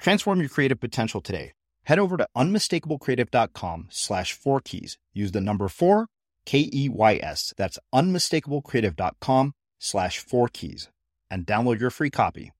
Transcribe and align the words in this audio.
Transform 0.00 0.40
your 0.40 0.48
creative 0.48 0.80
potential 0.80 1.20
today. 1.20 1.52
Head 1.84 1.98
over 1.98 2.16
to 2.16 2.26
unmistakablecreative.com 2.36 3.88
slash 3.90 4.32
four 4.32 4.60
keys. 4.60 4.98
Use 5.12 5.32
the 5.32 5.40
number 5.40 5.68
four, 5.68 6.06
K 6.46 6.68
E 6.72 6.88
Y 6.88 7.20
S. 7.22 7.52
That's 7.56 7.78
unmistakablecreative.com 7.94 9.52
slash 9.78 10.18
four 10.18 10.48
keys 10.48 10.88
and 11.30 11.46
download 11.46 11.80
your 11.80 11.90
free 11.90 12.10
copy. 12.10 12.52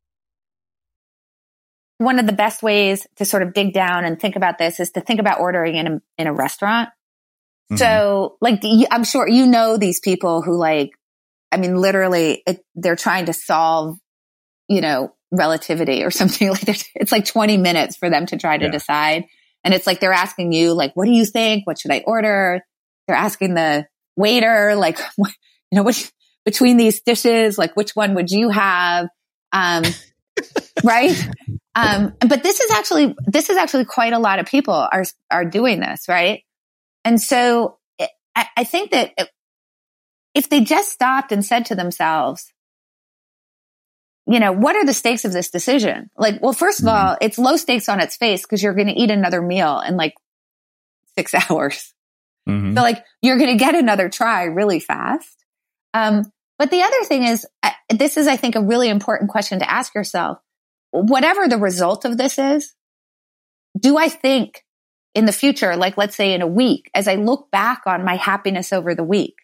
One 1.98 2.18
of 2.18 2.26
the 2.26 2.32
best 2.32 2.62
ways 2.62 3.06
to 3.16 3.24
sort 3.24 3.42
of 3.42 3.52
dig 3.52 3.74
down 3.74 4.04
and 4.04 4.18
think 4.18 4.36
about 4.36 4.56
this 4.56 4.80
is 4.80 4.90
to 4.92 5.00
think 5.02 5.20
about 5.20 5.38
ordering 5.38 5.76
in 5.76 5.86
a, 5.86 6.00
in 6.16 6.26
a 6.26 6.32
restaurant. 6.32 6.88
Mm-hmm. 7.70 7.76
So 7.76 8.36
like, 8.40 8.62
I'm 8.90 9.04
sure 9.04 9.28
you 9.28 9.46
know 9.46 9.76
these 9.76 10.00
people 10.00 10.40
who 10.40 10.56
like, 10.56 10.90
I 11.52 11.58
mean, 11.58 11.76
literally 11.76 12.42
it, 12.46 12.64
they're 12.74 12.96
trying 12.96 13.26
to 13.26 13.34
solve, 13.34 13.98
you 14.66 14.80
know, 14.80 15.14
relativity 15.32 16.02
or 16.04 16.10
something 16.10 16.50
like 16.50 16.62
that. 16.62 16.82
It's 16.94 17.12
like 17.12 17.26
20 17.26 17.56
minutes 17.56 17.96
for 17.96 18.10
them 18.10 18.26
to 18.26 18.36
try 18.36 18.58
to 18.58 18.66
yeah. 18.66 18.70
decide. 18.70 19.24
And 19.64 19.74
it's 19.74 19.86
like 19.86 20.00
they're 20.00 20.12
asking 20.12 20.52
you, 20.52 20.72
like, 20.72 20.92
what 20.94 21.04
do 21.04 21.12
you 21.12 21.26
think? 21.26 21.66
What 21.66 21.78
should 21.78 21.90
I 21.90 22.02
order? 22.06 22.62
They're 23.06 23.16
asking 23.16 23.54
the 23.54 23.86
waiter, 24.16 24.74
like, 24.74 24.98
you 25.18 25.26
know, 25.72 25.82
which 25.82 26.10
between 26.44 26.76
these 26.76 27.02
dishes, 27.02 27.58
like, 27.58 27.76
which 27.76 27.94
one 27.94 28.14
would 28.14 28.30
you 28.30 28.48
have? 28.48 29.08
Um, 29.52 29.84
right. 30.84 31.28
Um, 31.74 32.14
but 32.20 32.42
this 32.42 32.60
is 32.60 32.70
actually, 32.70 33.14
this 33.26 33.50
is 33.50 33.56
actually 33.56 33.84
quite 33.84 34.12
a 34.12 34.18
lot 34.18 34.38
of 34.38 34.46
people 34.46 34.74
are, 34.74 35.04
are 35.30 35.44
doing 35.44 35.80
this. 35.80 36.06
Right. 36.08 36.44
And 37.04 37.20
so 37.20 37.78
it, 37.98 38.10
I, 38.34 38.46
I 38.56 38.64
think 38.64 38.92
that 38.92 39.12
if 40.34 40.48
they 40.48 40.60
just 40.62 40.90
stopped 40.90 41.32
and 41.32 41.44
said 41.44 41.66
to 41.66 41.74
themselves, 41.74 42.52
you 44.26 44.40
know, 44.40 44.52
what 44.52 44.76
are 44.76 44.84
the 44.84 44.94
stakes 44.94 45.24
of 45.24 45.32
this 45.32 45.50
decision? 45.50 46.10
Like, 46.16 46.40
well, 46.42 46.52
first 46.52 46.80
of 46.80 46.86
mm-hmm. 46.86 47.08
all, 47.08 47.16
it's 47.20 47.38
low 47.38 47.56
stakes 47.56 47.88
on 47.88 48.00
its 48.00 48.16
face 48.16 48.42
because 48.42 48.62
you're 48.62 48.74
going 48.74 48.88
to 48.88 48.98
eat 48.98 49.10
another 49.10 49.42
meal 49.42 49.80
in 49.80 49.96
like 49.96 50.14
six 51.16 51.34
hours. 51.50 51.92
Mm-hmm. 52.48 52.76
So 52.76 52.82
like 52.82 53.04
you're 53.22 53.38
going 53.38 53.56
to 53.56 53.62
get 53.62 53.74
another 53.74 54.08
try 54.08 54.44
really 54.44 54.80
fast. 54.80 55.44
Um, 55.94 56.30
but 56.58 56.70
the 56.70 56.82
other 56.82 57.04
thing 57.04 57.24
is, 57.24 57.46
uh, 57.62 57.70
this 57.88 58.16
is, 58.16 58.28
I 58.28 58.36
think, 58.36 58.54
a 58.54 58.62
really 58.62 58.88
important 58.88 59.30
question 59.30 59.58
to 59.60 59.70
ask 59.70 59.94
yourself. 59.94 60.38
Whatever 60.90 61.48
the 61.48 61.58
result 61.58 62.04
of 62.04 62.18
this 62.18 62.38
is, 62.38 62.74
do 63.78 63.96
I 63.96 64.08
think 64.08 64.64
in 65.14 65.24
the 65.24 65.32
future, 65.32 65.76
like 65.76 65.96
let's 65.96 66.16
say 66.16 66.34
in 66.34 66.42
a 66.42 66.46
week, 66.46 66.90
as 66.94 67.08
I 67.08 67.14
look 67.14 67.50
back 67.50 67.82
on 67.86 68.04
my 68.04 68.16
happiness 68.16 68.72
over 68.72 68.94
the 68.94 69.04
week, 69.04 69.34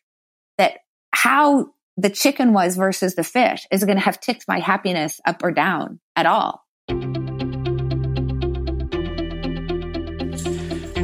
that 0.59 0.79
how 1.13 1.71
the 1.97 2.11
chicken 2.11 2.53
was 2.53 2.77
versus 2.77 3.15
the 3.15 3.25
fish 3.25 3.67
is 3.71 3.85
going 3.85 3.97
to 3.97 4.03
have 4.03 4.21
ticked 4.21 4.45
my 4.47 4.59
happiness 4.59 5.21
up 5.25 5.43
or 5.43 5.51
down 5.51 5.99
at 6.15 6.27
all. 6.27 6.63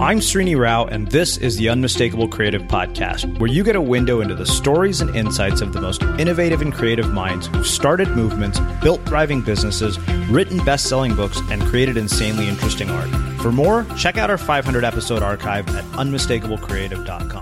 I'm 0.00 0.18
Srini 0.18 0.58
Rao, 0.58 0.86
and 0.86 1.08
this 1.12 1.36
is 1.36 1.56
the 1.56 1.68
Unmistakable 1.68 2.26
Creative 2.26 2.62
Podcast, 2.62 3.38
where 3.38 3.48
you 3.48 3.62
get 3.62 3.76
a 3.76 3.80
window 3.80 4.20
into 4.20 4.34
the 4.34 4.44
stories 4.44 5.00
and 5.00 5.14
insights 5.14 5.60
of 5.60 5.72
the 5.72 5.80
most 5.80 6.02
innovative 6.02 6.60
and 6.60 6.74
creative 6.74 7.12
minds 7.12 7.46
who've 7.46 7.66
started 7.66 8.08
movements, 8.08 8.58
built 8.82 9.00
thriving 9.06 9.42
businesses, 9.42 10.00
written 10.28 10.58
best 10.64 10.88
selling 10.88 11.14
books, 11.14 11.38
and 11.50 11.62
created 11.62 11.96
insanely 11.96 12.48
interesting 12.48 12.90
art. 12.90 13.08
For 13.40 13.52
more, 13.52 13.86
check 13.96 14.18
out 14.18 14.28
our 14.28 14.38
500 14.38 14.84
episode 14.84 15.22
archive 15.22 15.68
at 15.68 15.84
unmistakablecreative.com. 15.92 17.41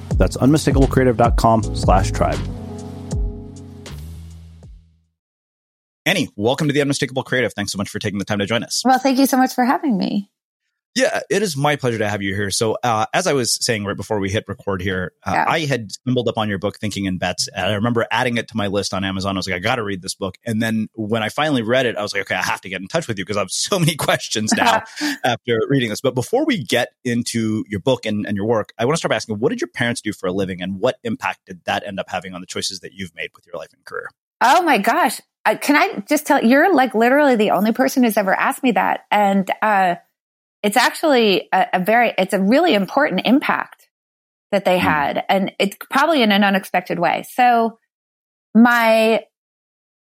that's 0.21 0.37
unmistakablecreative.com 0.37 1.75
slash 1.75 2.11
tribe. 2.11 2.39
Annie, 6.05 6.29
welcome 6.35 6.67
to 6.67 6.73
the 6.73 6.81
Unmistakable 6.81 7.23
Creative. 7.23 7.51
Thanks 7.53 7.71
so 7.71 7.77
much 7.77 7.89
for 7.89 7.97
taking 7.97 8.19
the 8.19 8.25
time 8.25 8.39
to 8.39 8.45
join 8.45 8.63
us. 8.63 8.83
Well, 8.85 8.99
thank 8.99 9.17
you 9.17 9.25
so 9.25 9.37
much 9.37 9.53
for 9.53 9.65
having 9.65 9.97
me. 9.97 10.29
Yeah, 10.93 11.21
it 11.29 11.41
is 11.41 11.55
my 11.55 11.77
pleasure 11.77 11.99
to 11.99 12.09
have 12.09 12.21
you 12.21 12.35
here. 12.35 12.51
So, 12.51 12.77
uh, 12.83 13.05
as 13.13 13.25
I 13.25 13.31
was 13.31 13.57
saying 13.63 13.85
right 13.85 13.95
before 13.95 14.19
we 14.19 14.29
hit 14.29 14.43
record 14.49 14.81
here, 14.81 15.13
uh, 15.25 15.31
yeah. 15.33 15.45
I 15.47 15.59
had 15.61 15.89
stumbled 15.91 16.27
up 16.27 16.37
on 16.37 16.49
your 16.49 16.57
book, 16.57 16.79
Thinking 16.79 17.05
in 17.05 17.17
Bets. 17.17 17.47
And 17.55 17.65
I 17.65 17.73
remember 17.75 18.05
adding 18.11 18.35
it 18.35 18.49
to 18.49 18.57
my 18.57 18.67
list 18.67 18.93
on 18.93 19.05
Amazon. 19.05 19.37
I 19.37 19.39
was 19.39 19.47
like, 19.47 19.55
I 19.55 19.59
got 19.59 19.75
to 19.75 19.83
read 19.83 20.01
this 20.01 20.15
book. 20.15 20.35
And 20.45 20.61
then 20.61 20.89
when 20.93 21.23
I 21.23 21.29
finally 21.29 21.61
read 21.61 21.85
it, 21.85 21.95
I 21.95 22.01
was 22.01 22.13
like, 22.13 22.23
okay, 22.23 22.35
I 22.35 22.41
have 22.41 22.59
to 22.61 22.69
get 22.69 22.81
in 22.81 22.89
touch 22.89 23.07
with 23.07 23.17
you 23.17 23.23
because 23.23 23.37
I 23.37 23.39
have 23.39 23.51
so 23.51 23.79
many 23.79 23.95
questions 23.95 24.51
now 24.53 24.83
after 25.23 25.59
reading 25.69 25.89
this. 25.89 26.01
But 26.01 26.13
before 26.13 26.45
we 26.45 26.61
get 26.61 26.89
into 27.05 27.63
your 27.69 27.79
book 27.79 28.05
and, 28.05 28.25
and 28.25 28.35
your 28.35 28.45
work, 28.45 28.73
I 28.77 28.83
want 28.83 28.95
to 28.95 28.97
start 28.97 29.11
by 29.11 29.15
asking, 29.15 29.39
what 29.39 29.49
did 29.49 29.61
your 29.61 29.69
parents 29.69 30.01
do 30.01 30.11
for 30.11 30.27
a 30.27 30.33
living 30.33 30.61
and 30.61 30.79
what 30.79 30.97
impact 31.05 31.45
did 31.45 31.63
that 31.65 31.87
end 31.87 32.01
up 32.01 32.09
having 32.09 32.33
on 32.33 32.41
the 32.41 32.47
choices 32.47 32.81
that 32.81 32.91
you've 32.91 33.15
made 33.15 33.29
with 33.33 33.45
your 33.45 33.55
life 33.55 33.71
and 33.73 33.85
career? 33.85 34.09
Oh 34.41 34.61
my 34.63 34.77
gosh. 34.77 35.21
Uh, 35.45 35.55
can 35.59 35.75
I 35.75 36.03
just 36.07 36.25
tell 36.25 36.43
you're 36.43 36.73
like 36.73 36.93
literally 36.93 37.35
the 37.35 37.51
only 37.51 37.71
person 37.71 38.03
who's 38.03 38.17
ever 38.17 38.33
asked 38.33 38.61
me 38.61 38.73
that. 38.73 39.05
And, 39.09 39.49
uh, 39.61 39.95
it's 40.63 40.77
actually 40.77 41.49
a, 41.51 41.67
a, 41.73 41.79
very, 41.79 42.13
it's 42.17 42.33
a 42.33 42.41
really 42.41 42.73
important 42.73 43.21
impact 43.25 43.87
that 44.51 44.65
they 44.65 44.77
mm. 44.77 44.81
had. 44.81 45.23
And 45.29 45.51
it's 45.59 45.77
probably 45.89 46.21
in 46.21 46.31
an 46.31 46.43
unexpected 46.43 46.99
way. 46.99 47.25
So 47.31 47.79
my, 48.53 49.23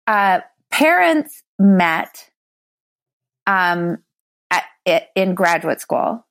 uh, 0.07 0.41
parents 0.71 1.43
met, 1.59 2.29
um, 3.47 3.99
at, 4.51 5.09
in 5.15 5.35
graduate 5.35 5.81
school. 5.81 6.27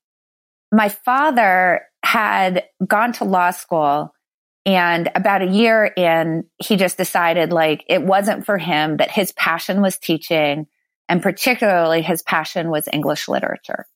My 0.72 0.90
father 0.90 1.82
had 2.04 2.66
gone 2.86 3.14
to 3.14 3.26
law 3.26 3.52
school 3.52 4.14
and 4.66 5.10
about 5.16 5.42
a 5.42 5.48
year 5.48 5.86
in, 5.86 6.44
he 6.58 6.76
just 6.76 6.98
decided 6.98 7.52
like 7.52 7.84
it 7.88 8.04
wasn't 8.04 8.46
for 8.46 8.58
him, 8.58 8.98
that 8.98 9.10
his 9.10 9.32
passion 9.32 9.82
was 9.82 9.98
teaching 9.98 10.68
and 11.08 11.24
particularly 11.24 12.02
his 12.02 12.22
passion 12.22 12.70
was 12.70 12.88
English 12.92 13.28
literature. 13.28 13.88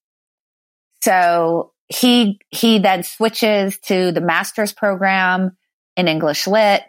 So 1.03 1.73
he, 1.89 2.39
he 2.49 2.79
then 2.79 3.03
switches 3.03 3.77
to 3.87 4.13
the 4.13 4.21
master's 4.21 4.71
program 4.71 5.57
in 5.97 6.07
English 6.07 6.47
lit. 6.47 6.81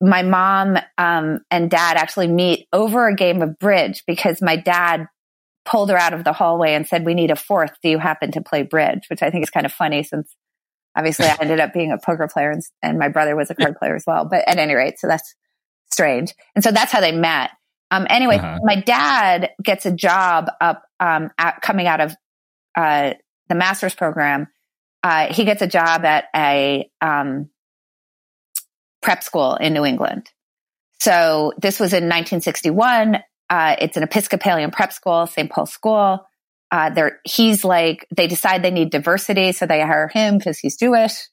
My 0.00 0.22
mom, 0.22 0.78
um, 0.96 1.40
and 1.50 1.70
dad 1.70 1.98
actually 1.98 2.28
meet 2.28 2.66
over 2.72 3.08
a 3.08 3.14
game 3.14 3.42
of 3.42 3.58
bridge 3.58 4.04
because 4.06 4.40
my 4.40 4.56
dad 4.56 5.06
pulled 5.66 5.90
her 5.90 5.98
out 5.98 6.14
of 6.14 6.24
the 6.24 6.32
hallway 6.32 6.72
and 6.72 6.86
said, 6.86 7.04
we 7.04 7.12
need 7.12 7.30
a 7.30 7.36
fourth. 7.36 7.72
Do 7.82 7.90
you 7.90 7.98
happen 7.98 8.32
to 8.32 8.40
play 8.40 8.62
bridge? 8.62 9.02
Which 9.10 9.22
I 9.22 9.30
think 9.30 9.42
is 9.42 9.50
kind 9.50 9.66
of 9.66 9.72
funny 9.72 10.02
since 10.02 10.34
obviously 10.96 11.26
I 11.26 11.36
ended 11.38 11.60
up 11.60 11.74
being 11.74 11.92
a 11.92 11.98
poker 11.98 12.26
player 12.32 12.50
and, 12.50 12.62
and 12.82 12.98
my 12.98 13.08
brother 13.08 13.36
was 13.36 13.50
a 13.50 13.54
card 13.54 13.76
player 13.76 13.94
as 13.94 14.04
well. 14.06 14.24
But 14.24 14.48
at 14.48 14.56
any 14.56 14.74
rate, 14.74 14.98
so 14.98 15.08
that's 15.08 15.34
strange. 15.90 16.34
And 16.54 16.64
so 16.64 16.70
that's 16.70 16.90
how 16.90 17.00
they 17.00 17.12
met. 17.12 17.50
Um, 17.90 18.06
anyway, 18.08 18.38
uh-huh. 18.38 18.60
my 18.62 18.80
dad 18.80 19.50
gets 19.62 19.84
a 19.84 19.92
job 19.92 20.46
up, 20.58 20.84
um, 21.00 21.30
at, 21.36 21.60
coming 21.60 21.86
out 21.86 22.00
of 22.00 22.16
uh, 22.74 23.12
the 23.48 23.54
master's 23.54 23.94
program, 23.94 24.48
uh, 25.02 25.32
he 25.32 25.44
gets 25.44 25.62
a 25.62 25.66
job 25.66 26.04
at 26.04 26.24
a 26.34 26.90
um, 27.00 27.50
prep 29.02 29.22
school 29.22 29.54
in 29.54 29.72
New 29.74 29.84
England. 29.84 30.30
So 31.00 31.52
this 31.58 31.78
was 31.78 31.92
in 31.92 32.04
1961. 32.04 33.22
Uh, 33.48 33.76
it's 33.80 33.96
an 33.96 34.02
Episcopalian 34.02 34.70
prep 34.70 34.92
school, 34.92 35.26
St. 35.26 35.50
Paul 35.50 35.66
School. 35.66 36.26
Uh, 36.70 36.90
they're, 36.90 37.20
he's 37.24 37.64
like, 37.64 38.06
they 38.14 38.26
decide 38.26 38.62
they 38.62 38.70
need 38.70 38.90
diversity, 38.90 39.52
so 39.52 39.64
they 39.64 39.80
hire 39.80 40.08
him 40.08 40.36
because 40.36 40.58
he's 40.58 40.76
Jewish. 40.76 41.28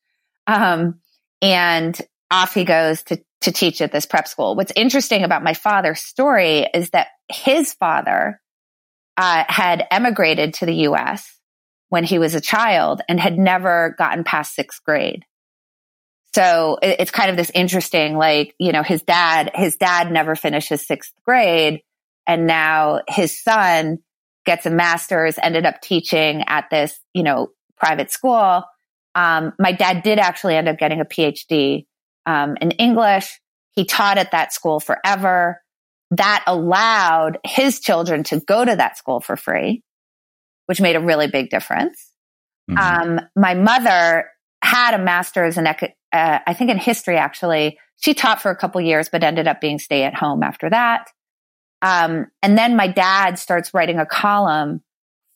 Um, 0.48 1.00
and 1.42 2.00
off 2.32 2.54
he 2.54 2.64
goes 2.64 3.04
to, 3.04 3.22
to 3.42 3.52
teach 3.52 3.82
at 3.82 3.92
this 3.92 4.06
prep 4.06 4.28
school. 4.28 4.56
What's 4.56 4.72
interesting 4.76 5.24
about 5.24 5.44
my 5.44 5.54
father's 5.54 6.02
story 6.02 6.68
is 6.74 6.92
that 6.92 7.08
his 7.30 7.74
father 7.74 8.40
uh, 9.18 9.44
had 9.48 9.86
emigrated 9.92 10.54
to 10.56 10.66
the 10.66 10.76
US 10.90 11.35
when 11.96 12.04
he 12.04 12.20
was 12.20 12.36
a 12.36 12.42
child 12.42 13.02
and 13.08 13.22
had 13.22 13.38
never 13.38 13.96
gotten 13.98 14.26
past 14.26 14.54
sixth 14.54 14.84
grade. 14.84 15.24
So 16.34 16.78
it, 16.82 16.98
it's 17.00 17.10
kind 17.10 17.30
of 17.30 17.38
this 17.38 17.50
interesting, 17.56 18.18
like, 18.18 18.54
you 18.60 18.74
know, 18.74 18.84
his 18.84 19.02
dad, 19.02 19.52
his 19.56 19.78
dad 19.78 20.12
never 20.12 20.36
finished 20.36 20.68
his 20.68 20.86
sixth 20.86 21.14
grade. 21.24 21.84
And 22.28 22.48
now 22.48 23.00
his 23.08 23.42
son 23.42 24.00
gets 24.46 24.66
a 24.66 24.70
master's, 24.72 25.40
ended 25.42 25.66
up 25.66 25.80
teaching 25.80 26.44
at 26.48 26.70
this, 26.70 27.00
you 27.14 27.24
know, 27.24 27.52
private 27.78 28.12
school. 28.12 28.66
Um, 29.16 29.54
my 29.58 29.72
dad 29.72 30.04
did 30.04 30.20
actually 30.20 30.58
end 30.58 30.68
up 30.68 30.78
getting 30.78 31.00
a 31.00 31.06
PhD 31.06 31.86
um, 32.26 32.58
in 32.60 32.72
English. 32.72 33.40
He 33.72 33.86
taught 33.86 34.18
at 34.18 34.32
that 34.32 34.52
school 34.52 34.82
forever. 34.82 35.62
That 36.12 36.44
allowed 36.46 37.38
his 37.46 37.80
children 37.80 38.24
to 38.26 38.42
go 38.42 38.66
to 38.66 38.76
that 38.76 38.98
school 38.98 39.22
for 39.22 39.38
free, 39.38 39.82
which 40.66 40.82
made 40.82 40.96
a 40.96 41.00
really 41.00 41.28
big 41.28 41.50
difference. 41.50 42.12
Mm-hmm. 42.70 43.18
Um, 43.18 43.22
my 43.36 43.54
mother 43.54 44.30
had 44.64 44.94
a 44.94 45.04
master's 45.04 45.58
in, 45.58 45.68
uh, 45.68 45.76
I 46.12 46.54
think 46.54 46.72
in 46.72 46.78
history, 46.78 47.18
actually. 47.18 47.78
She 47.98 48.14
taught 48.14 48.42
for 48.42 48.52
a 48.52 48.56
couple 48.56 48.82
years, 48.82 49.10
but 49.10 49.24
ended 49.24 49.48
up 49.48 49.62
being 49.62 49.80
stay 49.80 50.04
at 50.04 50.16
home 50.16 50.44
after 50.44 50.70
that. 50.70 51.08
Um, 51.82 52.28
and 52.42 52.58
then 52.58 52.76
my 52.76 52.88
dad 52.88 53.38
starts 53.38 53.74
writing 53.74 54.00
a 54.00 54.06
column 54.06 54.82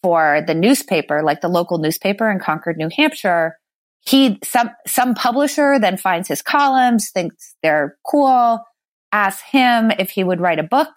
for 0.01 0.41
the 0.45 0.55
newspaper, 0.55 1.21
like 1.21 1.41
the 1.41 1.47
local 1.49 1.77
newspaper 1.77 2.29
in 2.29 2.39
Concord, 2.39 2.77
New 2.77 2.89
Hampshire. 2.95 3.57
He, 4.01 4.39
some, 4.43 4.71
some 4.87 5.13
publisher 5.13 5.77
then 5.77 5.97
finds 5.97 6.27
his 6.27 6.41
columns, 6.41 7.11
thinks 7.11 7.55
they're 7.61 7.97
cool, 8.05 8.63
asks 9.11 9.43
him 9.43 9.91
if 9.91 10.09
he 10.09 10.23
would 10.23 10.39
write 10.39 10.59
a 10.59 10.63
book. 10.63 10.89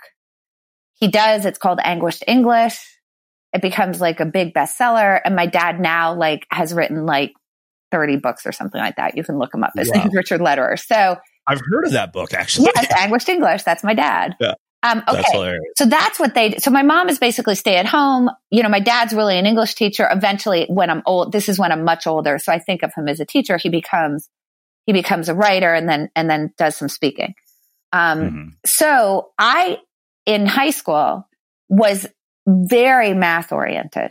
He 0.95 1.09
does. 1.09 1.45
It's 1.45 1.59
called 1.59 1.81
Anguished 1.83 2.25
English. 2.27 2.79
It 3.53 3.63
becomes 3.63 4.01
like 4.01 4.21
a 4.21 4.25
big 4.25 4.55
bestseller. 4.55 5.21
And 5.25 5.37
my 5.37 5.47
dad 5.47 5.81
now 5.81 6.15
like 6.15 6.47
has 6.51 6.73
written 6.73 7.07
like 7.07 7.33
30 7.91 8.17
books 8.17 8.47
or 8.47 8.53
something 8.53 8.81
like 8.81 8.97
that. 8.97 9.17
You 9.17 9.25
can 9.25 9.39
look 9.39 9.55
him 9.55 9.63
up. 9.63 9.73
His 9.77 9.91
wow. 9.91 10.01
name's 10.01 10.15
Richard 10.15 10.41
Lederer. 10.41 10.77
So 10.77 11.17
I've 11.47 11.61
heard 11.71 11.87
of 11.87 11.93
that 11.93 12.13
book 12.13 12.35
actually. 12.35 12.71
Yes, 12.75 12.87
Anguished 12.97 13.29
English. 13.29 13.63
That's 13.63 13.85
my 13.85 13.95
dad. 13.95 14.37
Yeah. 14.41 14.55
Um, 14.85 15.03
okay. 15.09 15.23
That's 15.33 15.59
so 15.77 15.87
that's 15.87 16.19
what 16.19 16.35
they, 16.35 16.57
so 16.57 16.71
my 16.71 16.83
mom 16.83 17.09
is 17.09 17.19
basically 17.19 17.55
stay 17.55 17.77
at 17.77 17.87
home. 17.87 18.31
You 18.51 18.65
know, 18.65 18.69
my 18.69 18.81
dad's 18.81 19.13
really 19.13 19.39
an 19.39 19.47
English 19.47 19.75
teacher. 19.75 20.09
Eventually 20.11 20.67
when 20.69 20.91
I'm 20.91 21.03
old, 21.07 21.31
this 21.31 21.49
is 21.49 21.59
when 21.59 21.71
I'm 21.71 21.85
much 21.85 22.07
older. 22.07 22.39
So 22.39 22.53
I 22.53 22.59
think 22.59 22.83
of 22.83 22.93
him 22.97 23.07
as 23.07 23.21
a 23.21 23.25
teacher. 23.25 23.59
He 23.59 23.69
becomes, 23.69 24.29
he 24.87 24.93
becomes 24.93 25.29
a 25.29 25.35
writer 25.35 25.73
and 25.73 25.89
then, 25.89 26.11
and 26.17 26.29
then 26.29 26.53
does 26.59 26.77
some 26.77 26.89
speaking. 26.89 27.35
Um, 27.93 28.21
mm-hmm. 28.21 28.49
so 28.67 29.31
I, 29.39 29.79
in 30.27 30.47
high 30.47 30.71
school 30.71 31.29
was 31.69 32.07
very 32.47 33.15
math 33.15 33.53
oriented. 33.53 34.11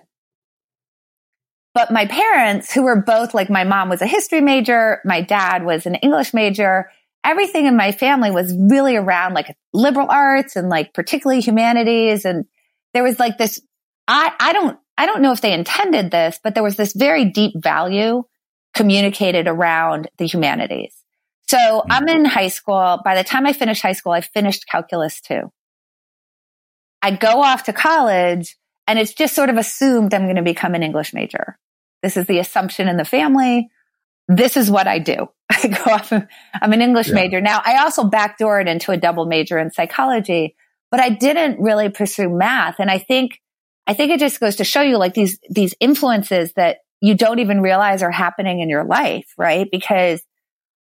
But 1.74 1.92
my 1.92 2.06
parents, 2.06 2.72
who 2.72 2.83
were 2.83 3.01
both 3.01 3.33
like 3.33 3.50
my 3.50 3.63
mom 3.63 3.89
was 3.89 4.01
a 4.01 4.07
history 4.07 4.42
major, 4.42 5.00
my 5.06 5.22
dad 5.22 5.63
was 5.63 5.86
an 5.86 5.95
English 5.95 6.33
major, 6.33 6.89
everything 7.24 7.66
in 7.66 7.78
my 7.78 7.92
family 7.92 8.31
was 8.31 8.54
really 8.54 8.95
around 8.95 9.33
like 9.33 9.56
liberal 9.74 10.07
arts 10.10 10.56
and 10.56 10.69
like 10.69 10.94
particularly 10.94 11.42
humanities. 11.42 12.25
And 12.25 12.45
there 12.94 13.04
was 13.04 13.19
like 13.19 13.38
this, 13.38 13.62
I, 14.07 14.34
I 14.39 14.54
don't, 14.54 14.77
I 14.98 15.06
don't 15.06 15.22
know 15.22 15.31
if 15.31 15.42
they 15.42 15.54
intended 15.54 16.12
this, 16.12 16.39
but 16.44 16.56
there 16.56 16.63
was 16.63 16.75
this 16.75 16.94
very 16.94 17.25
deep 17.25 17.54
value 17.56 18.24
communicated 18.74 19.48
around 19.48 20.10
the 20.18 20.25
humanities. 20.25 20.95
So. 21.48 21.84
I'm 21.89 22.07
in 22.07 22.25
high 22.25 22.48
school. 22.48 23.00
By 23.04 23.16
the 23.16 23.24
time 23.24 23.45
I 23.45 23.54
finished 23.54 23.81
high 23.81 23.94
school, 23.94 24.13
I 24.13 24.22
finished 24.22 24.68
calculus 24.68 25.22
two. 25.22 25.51
I 27.01 27.12
go 27.12 27.42
off 27.42 27.63
to 27.63 27.74
college 27.74 28.57
and 28.88 29.00
it's 29.00 29.13
just 29.13 29.36
sort 29.36 29.50
of 29.50 29.57
assumed 29.57 30.13
I'm 30.13 30.24
going 30.24 30.36
to 30.36 30.42
become 30.42 30.75
an 30.75 30.83
English 30.83 31.13
major. 31.13 31.57
This 32.03 32.18
is 32.18 32.25
the 32.25 32.39
assumption 32.39 32.88
in 32.88 32.98
the 32.98 33.06
family. 33.06 33.69
This 34.27 34.57
is 34.57 34.69
what 34.69 34.88
I 34.88 35.00
do. 35.00 35.27
I 35.50 35.68
go 35.68 35.92
off. 35.92 36.12
I'm 36.12 36.74
an 36.74 36.81
English 36.81 37.09
yeah. 37.09 37.15
major. 37.15 37.42
Now 37.42 37.62
I 37.63 37.77
also 37.77 38.03
backdoored 38.03 38.68
into 38.68 38.92
a 38.92 38.98
double 38.98 39.25
major 39.25 39.57
in 39.57 39.71
psychology, 39.71 40.56
but 40.89 41.00
I 41.00 41.09
didn't 41.09 41.62
really 41.62 41.89
pursue 41.89 42.30
math. 42.30 42.80
And 42.80 42.89
I 42.89 42.98
think, 42.98 43.39
I 43.88 43.94
think 43.94 44.12
it 44.12 44.19
just 44.19 44.39
goes 44.39 44.57
to 44.57 44.63
show 44.63 44.81
you 44.81 44.98
like 44.98 45.13
these, 45.13 45.39
these 45.50 45.74
influences 45.80 46.53
that 46.53 46.77
you 47.01 47.15
don't 47.15 47.39
even 47.39 47.62
realize 47.62 48.03
are 48.03 48.12
happening 48.12 48.59
in 48.59 48.69
your 48.69 48.83
life, 48.83 49.33
right? 49.38 49.68
Because 49.71 50.21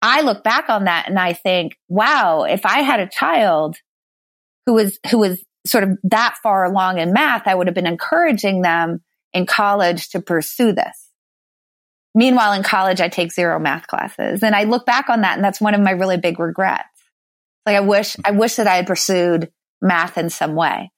I 0.00 0.22
look 0.22 0.42
back 0.42 0.68
on 0.68 0.84
that 0.84 1.08
and 1.08 1.18
I 1.18 1.32
think, 1.34 1.76
wow, 1.88 2.44
if 2.44 2.64
I 2.64 2.80
had 2.82 3.00
a 3.00 3.08
child 3.08 3.76
who 4.64 4.74
was, 4.74 4.98
who 5.10 5.18
was 5.18 5.42
sort 5.66 5.84
of 5.84 5.98
that 6.04 6.36
far 6.42 6.64
along 6.64 6.98
in 6.98 7.12
math, 7.12 7.46
I 7.46 7.54
would 7.54 7.66
have 7.66 7.74
been 7.74 7.86
encouraging 7.86 8.62
them 8.62 9.02
in 9.32 9.46
college 9.46 10.08
to 10.10 10.20
pursue 10.20 10.72
this. 10.72 11.10
Meanwhile, 12.14 12.54
in 12.54 12.62
college, 12.62 13.00
I 13.00 13.08
take 13.08 13.32
zero 13.32 13.58
math 13.58 13.86
classes 13.86 14.42
and 14.42 14.54
I 14.54 14.64
look 14.64 14.86
back 14.86 15.10
on 15.10 15.20
that 15.20 15.36
and 15.36 15.44
that's 15.44 15.60
one 15.60 15.74
of 15.74 15.80
my 15.82 15.90
really 15.90 16.16
big 16.16 16.40
regrets. 16.40 16.88
Like 17.66 17.76
I 17.76 17.80
wish, 17.80 18.16
I 18.24 18.30
wish 18.30 18.56
that 18.56 18.66
I 18.66 18.76
had 18.76 18.86
pursued 18.86 19.50
math 19.82 20.16
in 20.16 20.30
some 20.30 20.54
way. 20.54 20.90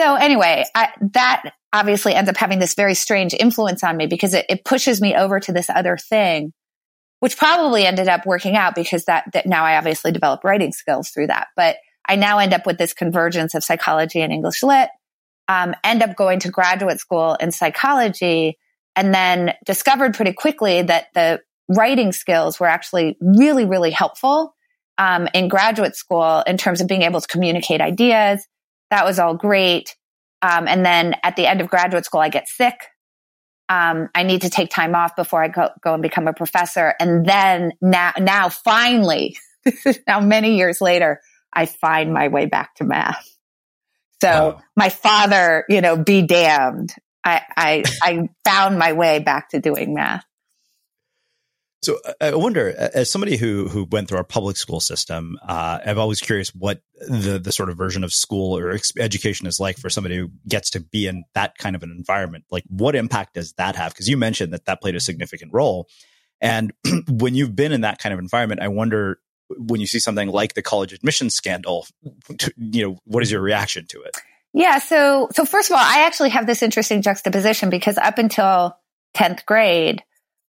So 0.00 0.14
anyway, 0.14 0.64
I, 0.74 0.88
that 1.12 1.52
obviously 1.72 2.14
ends 2.14 2.30
up 2.30 2.36
having 2.36 2.60
this 2.60 2.74
very 2.74 2.94
strange 2.94 3.34
influence 3.34 3.84
on 3.84 3.96
me 3.96 4.06
because 4.06 4.32
it, 4.32 4.46
it 4.48 4.64
pushes 4.64 5.00
me 5.00 5.14
over 5.14 5.38
to 5.40 5.52
this 5.52 5.68
other 5.68 5.96
thing, 5.96 6.52
which 7.20 7.36
probably 7.36 7.84
ended 7.84 8.08
up 8.08 8.24
working 8.24 8.56
out 8.56 8.74
because 8.74 9.04
that, 9.04 9.24
that 9.34 9.46
now 9.46 9.64
I 9.64 9.76
obviously 9.76 10.12
develop 10.12 10.44
writing 10.44 10.72
skills 10.72 11.10
through 11.10 11.26
that. 11.26 11.48
But 11.56 11.76
I 12.06 12.16
now 12.16 12.38
end 12.38 12.52
up 12.52 12.66
with 12.66 12.78
this 12.78 12.92
convergence 12.92 13.54
of 13.54 13.64
psychology 13.64 14.20
and 14.20 14.32
English 14.32 14.62
lit, 14.62 14.90
um, 15.48 15.74
end 15.82 16.02
up 16.02 16.16
going 16.16 16.40
to 16.40 16.50
graduate 16.50 17.00
school 17.00 17.34
in 17.34 17.52
psychology 17.52 18.58
and 18.96 19.14
then 19.14 19.54
discovered 19.64 20.14
pretty 20.14 20.32
quickly 20.32 20.82
that 20.82 21.06
the 21.14 21.40
writing 21.68 22.12
skills 22.12 22.60
were 22.60 22.66
actually 22.66 23.16
really, 23.20 23.64
really 23.64 23.90
helpful 23.90 24.54
um, 24.98 25.28
in 25.34 25.48
graduate 25.48 25.96
school 25.96 26.42
in 26.46 26.56
terms 26.56 26.80
of 26.80 26.88
being 26.88 27.02
able 27.02 27.20
to 27.20 27.26
communicate 27.28 27.80
ideas. 27.80 28.46
That 28.90 29.04
was 29.04 29.18
all 29.18 29.34
great. 29.34 29.96
Um, 30.42 30.68
and 30.68 30.84
then 30.84 31.16
at 31.22 31.36
the 31.36 31.46
end 31.46 31.60
of 31.60 31.68
graduate 31.68 32.04
school, 32.04 32.20
I 32.20 32.28
get 32.28 32.48
sick. 32.48 32.74
Um, 33.68 34.10
I 34.14 34.24
need 34.24 34.42
to 34.42 34.50
take 34.50 34.70
time 34.70 34.94
off 34.94 35.16
before 35.16 35.42
I 35.42 35.48
go, 35.48 35.70
go 35.82 35.94
and 35.94 36.02
become 36.02 36.28
a 36.28 36.34
professor. 36.34 36.94
And 37.00 37.24
then 37.24 37.72
now, 37.80 38.12
now 38.18 38.50
finally, 38.50 39.38
now 40.06 40.20
many 40.20 40.56
years 40.56 40.82
later, 40.82 41.20
I 41.54 41.66
find 41.66 42.12
my 42.12 42.28
way 42.28 42.46
back 42.46 42.74
to 42.76 42.84
math. 42.84 43.28
So 44.20 44.60
my 44.76 44.88
father, 44.88 45.64
you 45.68 45.80
know, 45.80 45.96
be 45.96 46.22
damned. 46.22 46.94
I, 47.24 47.42
I, 47.56 47.84
I 48.02 48.28
found 48.44 48.78
my 48.78 48.92
way 48.92 49.18
back 49.18 49.50
to 49.50 49.60
doing 49.60 49.94
math. 49.94 50.24
So 51.84 51.98
I 52.18 52.34
wonder, 52.34 52.74
as 52.94 53.10
somebody 53.10 53.36
who 53.36 53.68
who 53.68 53.84
went 53.84 54.08
through 54.08 54.16
our 54.16 54.24
public 54.24 54.56
school 54.56 54.80
system, 54.80 55.38
uh, 55.46 55.80
I'm 55.84 55.98
always 55.98 56.18
curious 56.18 56.48
what 56.54 56.80
the 57.06 57.38
the 57.38 57.52
sort 57.52 57.68
of 57.68 57.76
version 57.76 58.04
of 58.04 58.12
school 58.12 58.56
or 58.56 58.70
ex- 58.70 58.92
education 58.98 59.46
is 59.46 59.60
like 59.60 59.76
for 59.76 59.90
somebody 59.90 60.16
who 60.16 60.30
gets 60.48 60.70
to 60.70 60.80
be 60.80 61.06
in 61.06 61.24
that 61.34 61.58
kind 61.58 61.76
of 61.76 61.82
an 61.82 61.90
environment. 61.90 62.44
Like, 62.50 62.64
what 62.68 62.96
impact 62.96 63.34
does 63.34 63.52
that 63.58 63.76
have? 63.76 63.92
Because 63.92 64.08
you 64.08 64.16
mentioned 64.16 64.54
that 64.54 64.64
that 64.64 64.80
played 64.80 64.96
a 64.96 65.00
significant 65.00 65.52
role, 65.52 65.86
and 66.40 66.72
when 67.10 67.34
you've 67.34 67.54
been 67.54 67.72
in 67.72 67.82
that 67.82 67.98
kind 67.98 68.14
of 68.14 68.18
environment, 68.18 68.62
I 68.62 68.68
wonder 68.68 69.20
when 69.50 69.80
you 69.80 69.86
see 69.86 69.98
something 69.98 70.28
like 70.28 70.54
the 70.54 70.62
college 70.62 70.92
admissions 70.92 71.34
scandal, 71.34 71.86
you 72.56 72.86
know, 72.86 72.98
what 73.04 73.22
is 73.22 73.30
your 73.30 73.40
reaction 73.40 73.86
to 73.88 74.02
it? 74.02 74.16
Yeah. 74.52 74.78
So, 74.78 75.28
so 75.32 75.44
first 75.44 75.70
of 75.70 75.76
all, 75.76 75.82
I 75.82 76.06
actually 76.06 76.30
have 76.30 76.46
this 76.46 76.62
interesting 76.62 77.02
juxtaposition 77.02 77.70
because 77.70 77.98
up 77.98 78.18
until 78.18 78.78
10th 79.16 79.44
grade, 79.44 80.02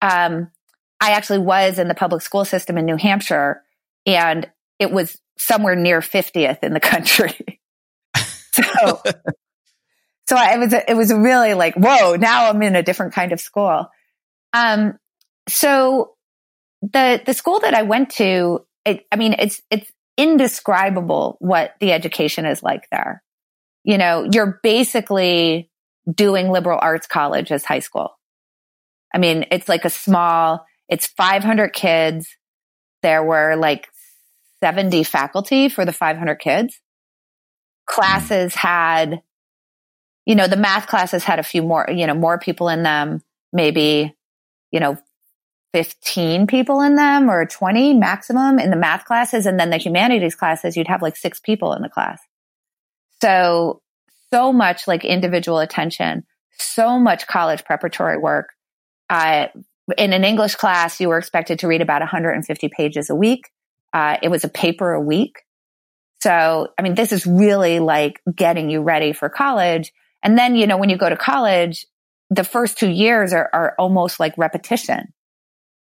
um, 0.01 0.51
I 0.99 1.11
actually 1.11 1.39
was 1.39 1.79
in 1.79 1.87
the 1.87 1.95
public 1.95 2.21
school 2.21 2.45
system 2.45 2.77
in 2.77 2.85
New 2.85 2.97
Hampshire 2.97 3.63
and 4.05 4.49
it 4.79 4.91
was 4.91 5.17
somewhere 5.37 5.75
near 5.75 6.01
50th 6.01 6.63
in 6.63 6.73
the 6.73 6.79
country. 6.81 7.61
so, 8.51 9.01
so 10.27 10.35
I, 10.35 10.55
it 10.55 10.59
was, 10.59 10.73
it 10.73 10.95
was 10.95 11.13
really 11.13 11.53
like, 11.53 11.75
whoa, 11.75 12.15
now 12.15 12.49
I'm 12.49 12.61
in 12.61 12.75
a 12.75 12.83
different 12.83 13.13
kind 13.13 13.31
of 13.31 13.39
school. 13.39 13.87
Um, 14.51 14.99
so 15.47 16.15
the, 16.81 17.21
the 17.25 17.33
school 17.33 17.59
that 17.61 17.73
I 17.73 17.83
went 17.83 18.11
to, 18.11 18.65
it, 18.85 19.05
I 19.11 19.15
mean, 19.15 19.35
it's, 19.39 19.61
it's 19.69 19.91
indescribable 20.17 21.37
what 21.39 21.75
the 21.79 21.91
education 21.91 22.45
is 22.45 22.63
like 22.63 22.87
there 22.91 23.23
you 23.85 23.99
know, 23.99 24.27
you're 24.29 24.59
basically 24.63 25.69
doing 26.11 26.49
liberal 26.49 26.79
arts 26.81 27.07
college 27.07 27.51
as 27.51 27.63
high 27.63 27.79
school. 27.79 28.17
I 29.13 29.19
mean, 29.19 29.45
it's 29.51 29.69
like 29.69 29.85
a 29.85 29.89
small, 29.89 30.65
it's 30.89 31.05
500 31.05 31.71
kids. 31.71 32.35
There 33.03 33.23
were 33.23 33.55
like 33.55 33.87
70 34.61 35.03
faculty 35.03 35.69
for 35.69 35.85
the 35.85 35.93
500 35.93 36.35
kids. 36.35 36.81
Classes 37.87 38.55
had, 38.55 39.21
you 40.25 40.33
know, 40.33 40.47
the 40.47 40.57
math 40.57 40.87
classes 40.87 41.23
had 41.23 41.37
a 41.37 41.43
few 41.43 41.61
more, 41.61 41.87
you 41.87 42.07
know, 42.07 42.15
more 42.15 42.39
people 42.39 42.69
in 42.69 42.81
them, 42.81 43.21
maybe, 43.53 44.15
you 44.71 44.79
know, 44.79 44.97
15 45.75 46.47
people 46.47 46.79
in 46.79 46.95
them 46.95 47.29
or 47.29 47.45
20 47.45 47.95
maximum 47.95 48.59
in 48.59 48.69
the 48.69 48.77
math 48.77 49.03
classes. 49.03 49.45
And 49.45 49.59
then 49.59 49.71
the 49.71 49.77
humanities 49.77 50.33
classes, 50.33 50.77
you'd 50.77 50.87
have 50.87 51.01
like 51.01 51.17
six 51.17 51.41
people 51.41 51.73
in 51.73 51.81
the 51.81 51.89
class. 51.89 52.21
So, 53.21 53.81
so 54.31 54.53
much 54.53 54.87
like 54.87 55.03
individual 55.03 55.59
attention, 55.59 56.23
so 56.57 56.97
much 56.97 57.27
college 57.27 57.65
preparatory 57.65 58.17
work. 58.17 58.53
Uh, 59.09 59.47
in 59.97 60.13
an 60.13 60.23
English 60.23 60.55
class, 60.55 61.01
you 61.01 61.09
were 61.09 61.17
expected 61.17 61.59
to 61.59 61.67
read 61.67 61.81
about 61.81 61.99
150 61.99 62.69
pages 62.69 63.09
a 63.09 63.15
week. 63.15 63.49
Uh, 63.91 64.15
it 64.23 64.29
was 64.29 64.45
a 64.45 64.49
paper 64.49 64.93
a 64.93 65.01
week. 65.01 65.41
So, 66.21 66.69
I 66.77 66.83
mean, 66.83 66.95
this 66.95 67.11
is 67.11 67.27
really 67.27 67.79
like 67.79 68.21
getting 68.33 68.69
you 68.69 68.81
ready 68.81 69.11
for 69.11 69.27
college. 69.27 69.91
And 70.23 70.37
then, 70.37 70.55
you 70.55 70.67
know, 70.67 70.77
when 70.77 70.89
you 70.89 70.95
go 70.95 71.09
to 71.09 71.17
college, 71.17 71.85
the 72.29 72.45
first 72.45 72.77
two 72.77 72.89
years 72.89 73.33
are, 73.33 73.49
are 73.51 73.75
almost 73.77 74.21
like 74.21 74.37
repetition 74.37 75.11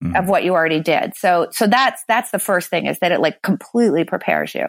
mm-hmm. 0.02 0.16
of 0.16 0.28
what 0.28 0.44
you 0.44 0.54
already 0.54 0.80
did. 0.80 1.14
So, 1.16 1.48
so 1.50 1.66
that's, 1.66 2.02
that's 2.08 2.30
the 2.30 2.38
first 2.38 2.70
thing 2.70 2.86
is 2.86 2.98
that 3.00 3.12
it 3.12 3.20
like 3.20 3.42
completely 3.42 4.04
prepares 4.04 4.54
you. 4.54 4.66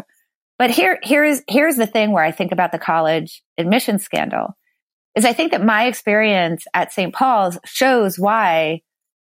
But 0.57 0.71
here, 0.71 1.00
here's, 1.03 1.41
here's 1.48 1.75
the 1.75 1.88
thing 1.88 2.12
where 2.12 2.24
I 2.24 2.31
think 2.31 2.51
about 2.51 2.71
the 2.71 2.79
college 2.79 3.41
admission 3.57 4.00
scandal 4.00 4.57
is 5.15 5.25
I 5.25 5.33
think 5.33 5.51
that 5.51 5.63
my 5.63 5.86
experience 5.86 6.65
at 6.74 6.93
St. 6.93 7.13
Paul's 7.13 7.57
shows 7.65 8.19
why 8.19 8.81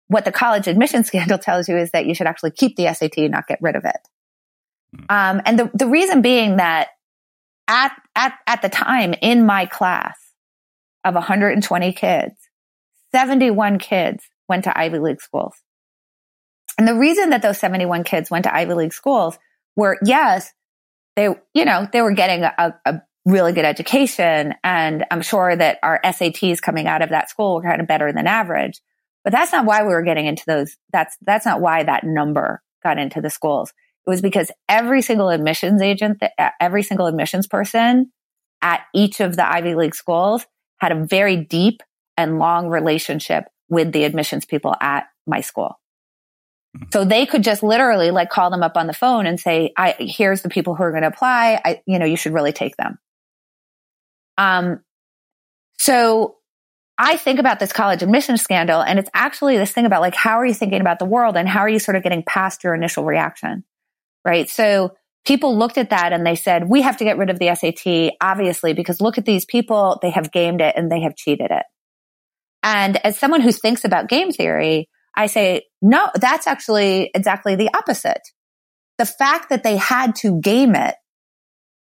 what 0.08 0.24
the 0.24 0.32
college 0.32 0.66
admission 0.66 1.04
scandal 1.04 1.38
tells 1.38 1.68
you 1.68 1.76
is 1.76 1.90
that 1.90 2.06
you 2.06 2.14
should 2.14 2.26
actually 2.26 2.52
keep 2.52 2.76
the 2.76 2.92
SAT 2.92 3.18
and 3.18 3.32
not 3.32 3.46
get 3.46 3.58
rid 3.60 3.76
of 3.76 3.84
it. 3.84 4.08
Hmm. 4.94 5.04
Um, 5.08 5.42
and 5.44 5.58
the, 5.58 5.70
the 5.74 5.86
reason 5.86 6.22
being 6.22 6.56
that 6.56 6.88
at, 7.68 7.92
at, 8.14 8.34
at 8.46 8.62
the 8.62 8.68
time 8.68 9.14
in 9.20 9.44
my 9.44 9.66
class 9.66 10.16
of 11.04 11.14
120 11.14 11.92
kids, 11.92 12.34
71 13.12 13.78
kids 13.78 14.24
went 14.48 14.64
to 14.64 14.78
Ivy 14.78 14.98
League 14.98 15.20
schools. 15.20 15.54
And 16.78 16.86
the 16.86 16.94
reason 16.94 17.30
that 17.30 17.42
those 17.42 17.58
71 17.58 18.04
kids 18.04 18.30
went 18.30 18.44
to 18.44 18.54
Ivy 18.54 18.74
League 18.74 18.92
schools 18.92 19.38
were, 19.76 19.98
yes, 20.04 20.52
they, 21.14 21.34
you 21.54 21.64
know, 21.64 21.88
they 21.92 22.02
were 22.02 22.12
getting 22.12 22.44
a, 22.44 22.74
a 22.84 23.00
really 23.24 23.52
good 23.52 23.64
education. 23.64 24.54
And 24.62 25.04
I'm 25.10 25.22
sure 25.22 25.56
that 25.56 25.78
our 25.82 26.00
SATs 26.04 26.60
coming 26.60 26.86
out 26.86 27.02
of 27.02 27.10
that 27.10 27.30
school 27.30 27.56
were 27.56 27.62
kind 27.62 27.80
of 27.80 27.86
better 27.86 28.12
than 28.12 28.26
average. 28.26 28.80
But 29.24 29.32
that's 29.32 29.52
not 29.52 29.64
why 29.64 29.82
we 29.82 29.88
were 29.88 30.02
getting 30.02 30.26
into 30.26 30.44
those. 30.46 30.76
That's, 30.92 31.16
that's 31.22 31.46
not 31.46 31.60
why 31.60 31.82
that 31.82 32.04
number 32.04 32.62
got 32.82 32.98
into 32.98 33.20
the 33.20 33.30
schools. 33.30 33.72
It 34.06 34.10
was 34.10 34.22
because 34.22 34.52
every 34.68 35.02
single 35.02 35.30
admissions 35.30 35.82
agent, 35.82 36.22
every 36.60 36.84
single 36.84 37.06
admissions 37.06 37.48
person 37.48 38.12
at 38.62 38.82
each 38.94 39.20
of 39.20 39.34
the 39.34 39.48
Ivy 39.48 39.74
League 39.74 39.96
schools 39.96 40.46
had 40.78 40.92
a 40.92 41.04
very 41.04 41.36
deep 41.36 41.82
and 42.16 42.38
long 42.38 42.68
relationship 42.68 43.46
with 43.68 43.92
the 43.92 44.04
admissions 44.04 44.44
people 44.44 44.76
at 44.80 45.06
my 45.26 45.40
school. 45.40 45.80
So 46.92 47.04
they 47.04 47.26
could 47.26 47.42
just 47.42 47.62
literally 47.62 48.10
like 48.10 48.30
call 48.30 48.50
them 48.50 48.62
up 48.62 48.76
on 48.76 48.86
the 48.86 48.92
phone 48.92 49.26
and 49.26 49.38
say, 49.38 49.72
I, 49.76 49.94
here's 49.98 50.42
the 50.42 50.48
people 50.48 50.74
who 50.74 50.82
are 50.82 50.90
going 50.90 51.02
to 51.02 51.08
apply. 51.08 51.60
I, 51.64 51.82
you 51.86 51.98
know, 51.98 52.04
you 52.06 52.16
should 52.16 52.32
really 52.32 52.52
take 52.52 52.76
them. 52.76 52.98
Um, 54.38 54.80
so 55.78 56.36
I 56.98 57.16
think 57.16 57.38
about 57.38 57.58
this 57.58 57.72
college 57.72 58.02
admission 58.02 58.38
scandal 58.38 58.80
and 58.80 58.98
it's 58.98 59.10
actually 59.14 59.56
this 59.56 59.72
thing 59.72 59.86
about 59.86 60.00
like, 60.00 60.14
how 60.14 60.38
are 60.38 60.46
you 60.46 60.54
thinking 60.54 60.80
about 60.80 60.98
the 60.98 61.04
world 61.04 61.36
and 61.36 61.48
how 61.48 61.60
are 61.60 61.68
you 61.68 61.78
sort 61.78 61.96
of 61.96 62.02
getting 62.02 62.22
past 62.22 62.64
your 62.64 62.74
initial 62.74 63.04
reaction? 63.04 63.64
Right. 64.24 64.48
So 64.48 64.96
people 65.24 65.56
looked 65.56 65.78
at 65.78 65.90
that 65.90 66.12
and 66.12 66.26
they 66.26 66.34
said, 66.34 66.68
we 66.68 66.82
have 66.82 66.96
to 66.98 67.04
get 67.04 67.18
rid 67.18 67.30
of 67.30 67.38
the 67.38 67.54
SAT, 67.54 68.14
obviously, 68.20 68.72
because 68.72 69.00
look 69.00 69.18
at 69.18 69.24
these 69.24 69.44
people. 69.44 69.98
They 70.00 70.10
have 70.10 70.32
gamed 70.32 70.60
it 70.60 70.74
and 70.76 70.90
they 70.90 71.00
have 71.00 71.16
cheated 71.16 71.50
it. 71.50 71.64
And 72.62 72.96
as 73.04 73.18
someone 73.18 73.42
who 73.42 73.52
thinks 73.52 73.84
about 73.84 74.08
game 74.08 74.32
theory, 74.32 74.88
I 75.16 75.26
say, 75.26 75.66
no, 75.80 76.08
that's 76.14 76.46
actually 76.46 77.10
exactly 77.14 77.56
the 77.56 77.70
opposite. 77.74 78.20
The 78.98 79.06
fact 79.06 79.48
that 79.48 79.62
they 79.62 79.76
had 79.76 80.14
to 80.16 80.40
game 80.40 80.74
it 80.74 80.94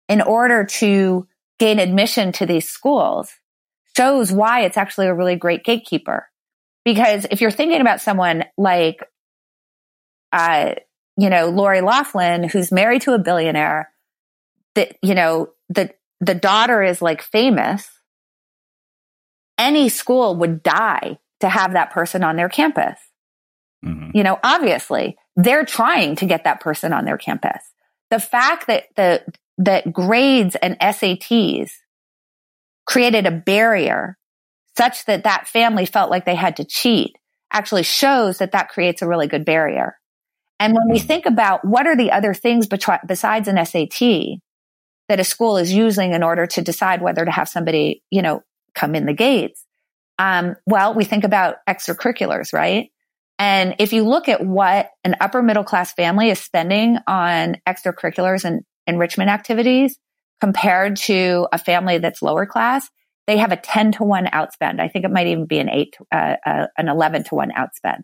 in 0.10 0.22
order 0.22 0.66
to 0.66 1.28
gain 1.60 1.80
admission 1.80 2.32
to 2.34 2.46
these 2.46 2.68
schools 2.68 3.32
shows 3.96 4.32
why 4.32 4.62
it's 4.62 4.78
actually 4.78 5.08
a 5.08 5.14
really 5.14 5.36
great 5.36 5.64
gatekeeper. 5.64 6.28
Because 6.84 7.26
if 7.32 7.40
you're 7.40 7.52
thinking 7.52 7.80
about 7.80 8.02
someone 8.02 8.44
like, 8.58 8.98
uh, 10.32 10.74
you 11.18 11.30
know, 11.30 11.50
Lori 11.50 11.82
Loughlin, 11.82 12.44
who's 12.44 12.72
married 12.72 13.04
to 13.04 13.14
a 13.14 13.20
billionaire, 13.20 13.90
that, 14.76 14.98
you 15.02 15.14
know, 15.14 15.50
the, 15.70 15.92
the 16.20 16.36
daughter 16.36 16.82
is 16.84 17.02
like 17.02 17.22
famous, 17.22 17.88
any 19.58 19.88
school 19.88 20.36
would 20.38 20.64
die 20.64 21.20
to 21.40 21.48
have 21.48 21.74
that 21.74 21.92
person 21.92 22.24
on 22.24 22.36
their 22.36 22.50
campus. 22.50 22.98
Mm-hmm. 23.84 24.18
You 24.18 24.24
know, 24.24 24.40
obviously 24.44 25.18
they're 25.36 25.66
trying 25.66 26.16
to 26.18 26.26
get 26.26 26.44
that 26.44 26.60
person 26.60 26.94
on 26.94 27.06
their 27.06 27.18
campus. 27.18 27.62
The 28.10 28.20
fact 28.20 28.68
that 28.68 28.86
the, 28.96 29.24
that 29.60 29.92
grades 29.92 30.56
and 30.56 30.80
SATs 30.80 31.72
created 32.86 33.26
a 33.26 33.32
barrier 33.32 34.18
such 34.78 35.06
that 35.06 35.24
that 35.24 35.48
family 35.48 35.86
felt 35.86 36.10
like 36.10 36.26
they 36.26 36.36
had 36.36 36.58
to 36.58 36.66
cheat 36.66 37.16
actually 37.52 37.84
shows 37.84 38.40
that 38.40 38.52
that 38.52 38.70
creates 38.70 39.02
a 39.02 39.08
really 39.08 39.28
good 39.28 39.46
barrier. 39.46 39.98
And 40.60 40.74
when 40.74 40.90
we 40.90 40.98
mm-hmm. 40.98 41.08
think 41.08 41.26
about 41.26 41.66
what 41.66 41.88
are 41.88 41.96
the 41.96 42.12
other 42.12 42.34
things 42.34 42.68
besides 42.68 43.48
an 43.48 43.64
SAT 43.66 44.40
that 45.10 45.20
a 45.20 45.24
school 45.24 45.58
is 45.58 45.74
using 45.74 46.14
in 46.14 46.24
order 46.24 46.48
to 46.48 46.62
decide 46.62 47.02
whether 47.02 47.24
to 47.26 47.32
have 47.32 47.50
somebody, 47.50 48.02
you 48.10 48.22
know, 48.22 48.44
come 48.74 48.96
in 48.96 49.06
the 49.06 49.14
gates, 49.14 49.66
um, 50.18 50.56
well, 50.66 50.94
we 50.94 51.04
think 51.04 51.24
about 51.24 51.58
extracurriculars, 51.68 52.54
right? 52.54 52.92
And 53.40 53.76
if 53.80 53.94
you 53.94 54.04
look 54.04 54.30
at 54.30 54.46
what 54.46 54.90
an 55.04 55.16
upper 55.20 55.42
middle 55.42 55.64
class 55.64 55.94
family 55.94 56.30
is 56.30 56.40
spending 56.40 56.98
on 57.08 57.58
extracurriculars 57.68 58.46
and 58.46 58.62
enrichment 58.86 59.30
activities 59.30 59.98
compared 60.40 60.98
to 60.98 61.48
a 61.52 61.58
family 61.58 61.98
that's 61.98 62.22
lower 62.22 62.46
class, 62.46 62.90
they 63.28 63.38
have 63.38 63.52
a 63.52 63.58
10 63.58 63.94
to 63.94 64.04
1 64.04 64.26
outspend. 64.28 64.80
I 64.80 64.88
think 64.88 65.06
it 65.06 65.12
might 65.12 65.28
even 65.28 65.46
be 65.46 65.60
an 65.60 65.70
8, 65.70 65.96
uh, 66.14 66.36
uh, 66.46 66.68
an 66.78 66.90
11 66.90 67.24
to 67.26 67.36
1 67.36 67.52
outspend. 67.52 68.04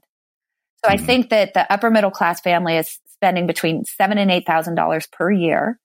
So 0.83 0.89
mm-hmm. 0.89 0.91
I 0.91 0.97
think 0.97 1.29
that 1.29 1.53
the 1.53 1.71
upper 1.71 1.89
middle 1.89 2.11
class 2.11 2.41
family 2.41 2.77
is 2.77 2.99
spending 3.07 3.47
between 3.47 3.83
seven 3.83 4.17
and 4.17 4.31
eight 4.31 4.47
thousand 4.47 4.75
dollars 4.75 5.05
per 5.11 5.29
year 5.29 5.77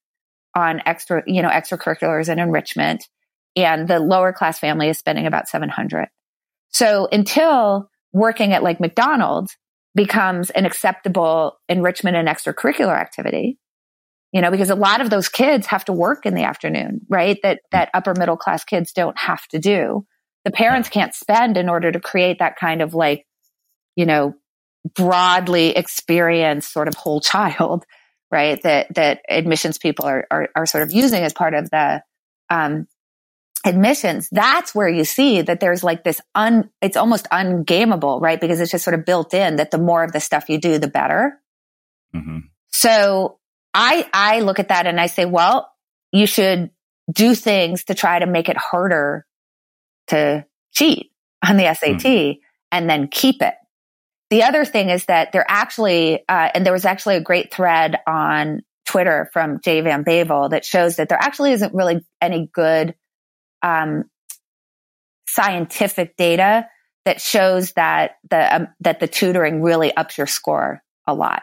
on 0.55 0.81
extra, 0.87 1.23
you 1.27 1.43
know, 1.43 1.49
extracurriculars 1.49 2.29
and 2.29 2.39
enrichment. 2.39 3.09
And 3.57 3.89
the 3.89 3.99
lower 3.99 4.33
class 4.33 4.59
family 4.59 4.89
is 4.89 4.99
spending 4.99 5.27
about 5.27 5.49
700. 5.49 6.09
So 6.71 7.09
until 7.11 7.89
working 8.15 8.53
at 8.55 8.63
like 8.63 8.81
McDonald's 8.81 9.55
becomes 9.95 10.49
an 10.51 10.65
acceptable 10.65 11.59
enrichment 11.69 12.17
and 12.17 12.29
extracurricular 12.29 12.99
activity, 12.99 13.59
you 14.33 14.41
know, 14.41 14.51
because 14.51 14.71
a 14.71 14.75
lot 14.75 15.01
of 15.01 15.11
those 15.11 15.29
kids 15.29 15.67
have 15.67 15.85
to 15.85 15.93
work 15.93 16.25
in 16.25 16.35
the 16.35 16.45
afternoon, 16.45 17.03
right? 17.11 17.39
That, 17.43 17.61
that 17.73 17.91
upper 17.93 18.15
middle 18.17 18.37
class 18.37 18.65
kids 18.65 18.93
don't 18.93 19.19
have 19.19 19.47
to 19.49 19.59
do. 19.59 20.07
The 20.45 20.51
parents 20.51 20.89
can't 20.89 21.15
spend 21.15 21.57
in 21.57 21.69
order 21.69 21.93
to 21.93 22.01
create 22.01 22.39
that 22.39 22.57
kind 22.57 22.83
of 22.83 22.95
like, 22.95 23.27
you 23.97 24.07
know, 24.07 24.35
broadly 24.95 25.71
experienced 25.71 26.73
sort 26.73 26.89
of 26.89 26.95
whole 26.95 27.21
child, 27.21 27.85
right? 28.31 28.61
That, 28.63 28.95
that 28.95 29.21
admissions 29.29 29.79
people 29.79 30.07
are, 30.07 30.27
are, 30.31 30.49
are 30.57 30.67
sort 30.67 30.83
of 30.85 30.93
using 30.93 31.23
as 31.23 31.33
part 31.33 31.55
of 31.55 31.71
the, 31.71 32.03
um, 32.51 32.87
admissions, 33.65 34.29
that's 34.31 34.75
where 34.75 34.89
you 34.89 35.05
see 35.05 35.41
that 35.43 35.61
there's 35.61 35.83
like 35.83 36.05
this 36.05 36.21
un, 36.35 36.71
it's 36.83 36.97
almost 36.97 37.27
ungameable, 37.33 38.21
right? 38.21 38.41
Because 38.41 38.61
it's 38.61 38.71
just 38.71 38.85
sort 38.85 38.99
of 38.99 39.07
built 39.07 39.33
in 39.33 39.57
that 39.57 39.71
the 39.71 39.79
more 39.79 40.05
of 40.05 40.13
the 40.13 40.21
stuff 40.21 40.49
you 40.49 40.59
do, 40.59 40.79
the 40.79 40.89
better. 40.89 41.41
Mm-hmm. 42.15 42.39
So 42.71 43.39
I, 43.73 44.09
I 44.13 44.41
look 44.41 44.59
at 44.59 44.69
that 44.69 44.87
and 44.87 45.01
I 45.01 45.07
say, 45.07 45.25
well, 45.25 45.71
you 46.13 46.27
should 46.27 46.71
do 47.13 47.35
things 47.35 47.85
to 47.85 47.95
try 47.95 48.19
to 48.19 48.27
make 48.27 48.49
it 48.49 48.57
harder 48.57 49.27
to 50.09 50.45
cheat 50.73 51.11
on 51.47 51.57
the 51.57 51.73
SAT 51.75 51.99
mm-hmm. 51.99 52.39
and 52.71 52.89
then 52.89 53.09
keep 53.09 53.43
it. 53.43 53.55
The 54.31 54.43
other 54.43 54.65
thing 54.65 54.91
is 54.91 55.07
that 55.07 55.33
there 55.33 55.45
actually, 55.47 56.21
uh, 56.29 56.49
and 56.55 56.65
there 56.65 56.73
was 56.73 56.85
actually 56.85 57.17
a 57.17 57.21
great 57.21 57.53
thread 57.53 57.97
on 58.07 58.63
Twitter 58.87 59.29
from 59.33 59.61
Jay 59.63 59.81
Van 59.81 60.05
Bavel 60.05 60.51
that 60.51 60.65
shows 60.65 60.97
that 60.97 61.09
there 61.09 61.19
actually 61.21 61.53
isn't 61.53 61.75
really 61.75 62.05
any 62.21 62.51
good 62.53 62.95
um, 63.65 64.05
scientific 65.27 66.17
data 66.17 66.69
that 67.05 67.21
shows 67.21 67.73
that 67.73 68.13
the 68.31 68.57
um, 68.57 68.69
that 68.81 69.01
the 69.01 69.09
tutoring 69.09 69.63
really 69.63 69.95
ups 69.97 70.17
your 70.17 70.27
score 70.27 70.83
a 71.07 71.15
lot. 71.15 71.43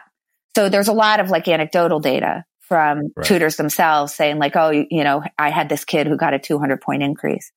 So 0.56 0.68
there's 0.68 0.88
a 0.88 0.92
lot 0.92 1.20
of 1.20 1.30
like 1.30 1.48
anecdotal 1.48 2.00
data 2.00 2.44
from 2.60 3.10
right. 3.16 3.26
tutors 3.26 3.56
themselves 3.56 4.14
saying 4.14 4.38
like, 4.38 4.56
oh, 4.56 4.70
you, 4.70 4.86
you 4.90 5.04
know, 5.04 5.22
I 5.38 5.50
had 5.50 5.68
this 5.68 5.84
kid 5.84 6.06
who 6.06 6.16
got 6.16 6.34
a 6.34 6.38
200 6.38 6.80
point 6.80 7.02
increase, 7.02 7.52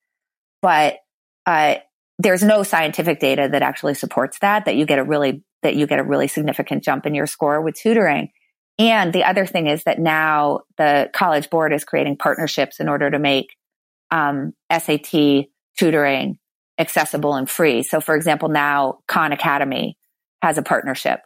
but 0.62 0.98
uh, 1.46 1.76
there's 2.20 2.44
no 2.44 2.64
scientific 2.64 3.20
data 3.20 3.50
that 3.52 3.62
actually 3.62 3.94
supports 3.94 4.40
that, 4.40 4.66
that 4.66 4.76
you 4.76 4.86
get 4.86 5.00
a 5.00 5.04
really, 5.04 5.44
that 5.64 5.76
you 5.76 5.88
get 5.88 6.00
a 6.00 6.04
really 6.04 6.28
significant 6.28 6.84
jump 6.84 7.06
in 7.06 7.14
your 7.14 7.28
score 7.28 7.62
with 7.62 7.76
tutoring. 7.76 8.30
And 8.78 9.14
the 9.14 9.24
other 9.24 9.46
thing 9.46 9.68
is 9.68 9.84
that 9.84 10.00
now 10.00 10.62
the 10.78 11.10
college 11.14 11.50
board 11.50 11.72
is 11.74 11.86
creating 11.86 12.18
partnerships 12.18 12.80
in 12.80 12.90
order 12.90 13.10
to 13.10 13.20
make 13.20 13.56
um, 14.12 14.54
SAT 14.72 15.48
tutoring 15.78 16.40
accessible 16.78 17.36
and 17.36 17.50
free. 17.50 17.84
So, 17.84 18.02
for 18.02 18.16
example, 18.16 18.50
now 18.50 19.00
Khan 19.08 19.32
Academy 19.32 19.98
has 20.42 20.58
a 20.58 20.64
partnership 20.64 21.22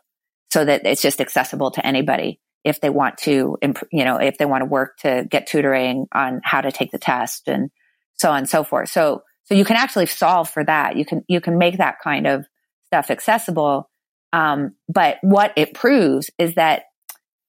so 0.51 0.65
that 0.65 0.85
it's 0.85 1.01
just 1.01 1.21
accessible 1.21 1.71
to 1.71 1.85
anybody 1.85 2.39
if 2.63 2.81
they 2.81 2.89
want 2.89 3.17
to, 3.19 3.57
you 3.91 4.05
know, 4.05 4.17
if 4.17 4.37
they 4.37 4.45
want 4.45 4.61
to 4.61 4.65
work 4.65 4.97
to 4.99 5.25
get 5.29 5.47
tutoring 5.47 6.07
on 6.11 6.41
how 6.43 6.61
to 6.61 6.71
take 6.71 6.91
the 6.91 6.99
test 6.99 7.47
and 7.47 7.69
so 8.15 8.29
on 8.31 8.39
and 8.39 8.49
so 8.49 8.63
forth. 8.63 8.89
So, 8.89 9.23
so 9.45 9.55
you 9.55 9.65
can 9.65 9.77
actually 9.77 10.05
solve 10.05 10.49
for 10.49 10.63
that. 10.63 10.97
You 10.97 11.05
can, 11.05 11.23
you 11.27 11.41
can 11.41 11.57
make 11.57 11.77
that 11.77 11.95
kind 12.03 12.27
of 12.27 12.45
stuff 12.87 13.09
accessible. 13.09 13.89
Um, 14.33 14.75
but 14.87 15.17
what 15.21 15.53
it 15.55 15.73
proves 15.73 16.29
is 16.37 16.55
that 16.55 16.83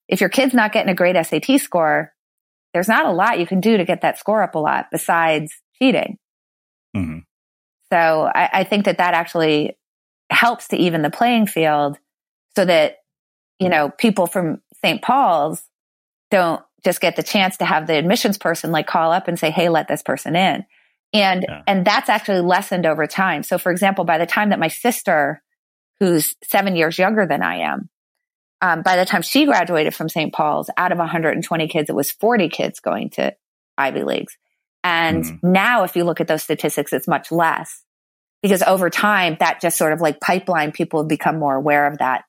if 0.07 0.21
your 0.21 0.29
kid's 0.29 0.53
not 0.53 0.71
getting 0.71 0.91
a 0.91 0.95
great 0.95 1.15
SAT 1.25 1.59
score, 1.59 2.13
there's 2.73 2.87
not 2.87 3.05
a 3.05 3.11
lot 3.11 3.39
you 3.39 3.47
can 3.47 3.59
do 3.59 3.77
to 3.77 3.85
get 3.85 4.01
that 4.01 4.17
score 4.17 4.41
up 4.41 4.55
a 4.55 4.59
lot 4.59 4.87
besides 4.91 5.51
cheating. 5.77 6.17
Mm-hmm. 6.95 7.19
So 7.91 8.31
I, 8.33 8.49
I 8.53 8.63
think 8.63 8.85
that 8.85 8.97
that 8.99 9.13
actually 9.13 9.77
helps 10.29 10.69
to 10.69 10.77
even 10.77 11.01
the 11.01 11.09
playing 11.09 11.47
field 11.47 11.97
so 12.55 12.65
that, 12.65 12.97
you 13.59 13.69
know, 13.69 13.89
people 13.89 14.27
from 14.27 14.61
St. 14.83 15.01
Paul's 15.01 15.63
don't 16.29 16.61
just 16.83 17.01
get 17.01 17.15
the 17.15 17.23
chance 17.23 17.57
to 17.57 17.65
have 17.65 17.87
the 17.87 17.95
admissions 17.95 18.37
person 18.37 18.71
like 18.71 18.87
call 18.87 19.11
up 19.11 19.27
and 19.27 19.37
say, 19.37 19.51
Hey, 19.51 19.69
let 19.69 19.87
this 19.87 20.01
person 20.01 20.35
in. 20.35 20.65
And, 21.13 21.45
yeah. 21.47 21.61
and 21.67 21.85
that's 21.85 22.09
actually 22.09 22.41
lessened 22.41 22.85
over 22.85 23.05
time. 23.05 23.43
So 23.43 23.57
for 23.57 23.71
example, 23.71 24.05
by 24.05 24.17
the 24.17 24.25
time 24.25 24.49
that 24.49 24.59
my 24.59 24.69
sister, 24.69 25.43
who's 25.99 26.35
seven 26.43 26.75
years 26.75 26.97
younger 26.97 27.27
than 27.27 27.43
I 27.43 27.57
am, 27.57 27.89
um, 28.61 28.83
by 28.83 28.95
the 28.95 29.05
time 29.05 29.23
she 29.23 29.45
graduated 29.45 29.95
from 29.95 30.07
St. 30.07 30.31
Paul's, 30.31 30.69
out 30.77 30.91
of 30.91 30.99
120 30.99 31.67
kids, 31.67 31.89
it 31.89 31.95
was 31.95 32.11
40 32.11 32.49
kids 32.49 32.79
going 32.79 33.09
to 33.11 33.35
Ivy 33.77 34.03
Leagues. 34.03 34.37
And 34.83 35.23
mm. 35.23 35.39
now, 35.43 35.83
if 35.83 35.95
you 35.95 36.03
look 36.03 36.21
at 36.21 36.27
those 36.27 36.43
statistics, 36.43 36.93
it's 36.93 37.07
much 37.07 37.31
less 37.31 37.83
because 38.41 38.61
over 38.63 38.89
time, 38.89 39.37
that 39.39 39.61
just 39.61 39.77
sort 39.77 39.93
of 39.93 40.01
like 40.01 40.19
pipeline, 40.19 40.71
people 40.71 41.01
have 41.01 41.07
become 41.07 41.39
more 41.39 41.55
aware 41.55 41.87
of 41.87 41.99
that 41.99 42.23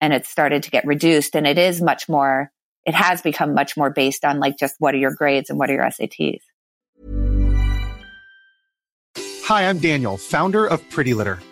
and 0.00 0.12
it's 0.12 0.28
started 0.28 0.62
to 0.64 0.70
get 0.70 0.86
reduced. 0.86 1.34
And 1.34 1.46
it 1.46 1.58
is 1.58 1.82
much 1.82 2.08
more, 2.08 2.50
it 2.84 2.94
has 2.94 3.22
become 3.22 3.54
much 3.54 3.76
more 3.76 3.90
based 3.90 4.24
on 4.24 4.40
like 4.40 4.58
just 4.58 4.76
what 4.78 4.94
are 4.94 4.98
your 4.98 5.14
grades 5.14 5.50
and 5.50 5.58
what 5.58 5.70
are 5.70 5.74
your 5.74 5.84
SATs. 5.84 6.40
Hi, 9.44 9.68
I'm 9.68 9.78
Daniel, 9.78 10.18
founder 10.18 10.66
of 10.66 10.86
Pretty 10.90 11.14
Litter. 11.14 11.38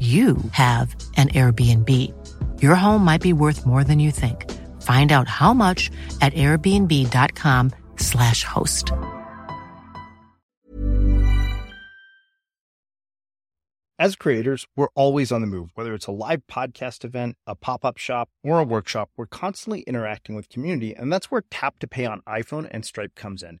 you 0.00 0.36
have 0.50 0.96
an 1.16 1.28
Airbnb. 1.28 1.90
Your 2.60 2.74
home 2.74 3.04
might 3.04 3.22
be 3.22 3.32
worth 3.32 3.64
more 3.64 3.84
than 3.84 4.00
you 4.00 4.10
think. 4.10 4.50
Find 4.82 5.12
out 5.12 5.28
how 5.28 5.54
much 5.54 5.92
at 6.20 6.34
airbnb.com/slash 6.34 8.44
host. 8.44 8.90
As 13.96 14.16
creators, 14.16 14.66
we're 14.74 14.88
always 14.96 15.30
on 15.30 15.40
the 15.40 15.46
move. 15.46 15.70
Whether 15.76 15.94
it's 15.94 16.08
a 16.08 16.12
live 16.12 16.42
podcast 16.48 17.04
event, 17.04 17.36
a 17.46 17.54
pop-up 17.54 17.96
shop, 17.96 18.28
or 18.42 18.58
a 18.58 18.64
workshop, 18.64 19.10
we're 19.16 19.26
constantly 19.26 19.82
interacting 19.82 20.34
with 20.34 20.48
community, 20.48 20.94
and 20.94 21.12
that's 21.12 21.30
where 21.30 21.44
Tap 21.48 21.78
to 21.78 21.86
Pay 21.86 22.04
on 22.04 22.20
iPhone 22.22 22.66
and 22.72 22.84
Stripe 22.84 23.14
comes 23.14 23.40
in. 23.42 23.60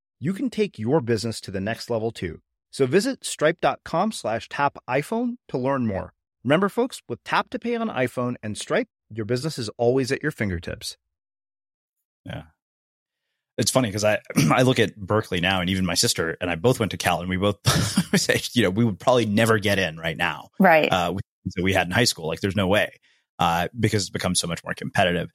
you 0.21 0.31
can 0.33 0.49
take 0.49 0.79
your 0.79 1.01
business 1.01 1.41
to 1.41 1.51
the 1.51 1.59
next 1.59 1.89
level 1.89 2.11
too. 2.11 2.39
So 2.69 2.85
visit 2.85 3.25
stripe.com 3.25 4.13
slash 4.13 4.47
tap 4.47 4.77
iPhone 4.89 5.35
to 5.49 5.57
learn 5.57 5.85
more. 5.87 6.13
Remember, 6.45 6.69
folks, 6.69 7.01
with 7.09 7.23
Tap 7.23 7.49
to 7.49 7.59
Pay 7.59 7.75
on 7.75 7.89
iPhone 7.89 8.35
and 8.41 8.57
Stripe, 8.57 8.87
your 9.13 9.25
business 9.25 9.59
is 9.59 9.69
always 9.77 10.11
at 10.11 10.23
your 10.23 10.31
fingertips. 10.31 10.95
Yeah. 12.25 12.43
It's 13.57 13.71
funny 13.71 13.89
because 13.89 14.03
I 14.03 14.19
I 14.51 14.61
look 14.61 14.79
at 14.79 14.95
Berkeley 14.95 15.41
now, 15.41 15.59
and 15.61 15.69
even 15.69 15.85
my 15.85 15.93
sister 15.95 16.37
and 16.39 16.49
I 16.49 16.55
both 16.55 16.79
went 16.79 16.91
to 16.91 16.97
Cal, 16.97 17.19
and 17.19 17.29
we 17.29 17.37
both 17.37 17.57
say, 18.19 18.39
you 18.53 18.63
know, 18.63 18.69
we 18.69 18.85
would 18.85 18.99
probably 18.99 19.25
never 19.25 19.59
get 19.59 19.77
in 19.79 19.97
right 19.97 20.17
now, 20.17 20.49
Right. 20.59 20.91
uh, 20.91 21.11
with- 21.13 21.23
that 21.55 21.63
we 21.63 21.73
had 21.73 21.87
in 21.87 21.91
high 21.91 22.03
school. 22.03 22.27
Like, 22.27 22.39
there's 22.39 22.55
no 22.55 22.67
way 22.67 22.91
uh, 23.39 23.67
because 23.77 24.03
it's 24.03 24.09
become 24.11 24.35
so 24.35 24.45
much 24.47 24.63
more 24.63 24.75
competitive. 24.75 25.29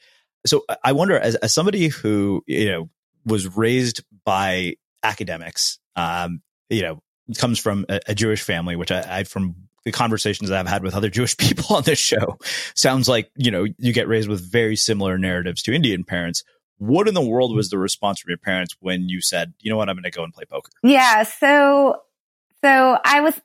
So 0.47 0.63
I- 0.69 0.77
I 0.85 0.93
wonder, 0.93 1.19
as, 1.19 1.35
as 1.37 1.53
somebody 1.53 1.89
who 1.89 2.43
you 2.47 2.67
know 2.71 2.91
was 3.27 3.57
raised 3.57 4.03
by 4.25 4.77
academics, 5.03 5.79
um, 5.97 6.41
you 6.71 6.83
know, 6.83 7.03
comes 7.37 7.59
from 7.59 7.85
a, 7.89 8.01
a 8.09 8.15
Jewish 8.15 8.43
family, 8.43 8.77
which 8.77 8.91
I, 8.91 9.19
I 9.19 9.25
from 9.25 9.57
the 9.85 9.93
conversations 9.93 10.49
that 10.49 10.59
I've 10.59 10.69
had 10.69 10.83
with 10.83 10.95
other 10.95 11.11
Jewish 11.11 11.37
people 11.37 11.77
on 11.77 11.83
this 11.83 11.99
show, 11.99 12.39
sounds 12.75 13.09
like 13.09 13.31
you 13.37 13.51
know 13.51 13.67
you 13.79 13.93
get 13.93 14.09
raised 14.09 14.29
with 14.29 14.41
very 14.41 14.77
similar 14.77 15.19
narratives 15.19 15.63
to 15.63 15.75
Indian 15.75 16.05
parents. 16.05 16.45
What 16.79 17.09
in 17.09 17.15
the 17.15 17.25
world 17.25 17.57
was 17.57 17.71
the 17.71 17.79
response 17.79 18.21
from 18.21 18.31
your 18.31 18.39
parents 18.39 18.77
when 18.81 19.09
you 19.09 19.21
said, 19.21 19.55
"You 19.61 19.71
know 19.71 19.77
what, 19.77 19.89
I'm 19.89 19.97
going 19.97 20.05
to 20.05 20.11
go 20.11 20.25
and 20.25 20.33
play 20.33 20.45
poker"? 20.45 20.71
Yeah. 20.83 21.23
So, 21.23 22.03
so 22.63 22.99
I 23.05 23.21
was, 23.21 23.41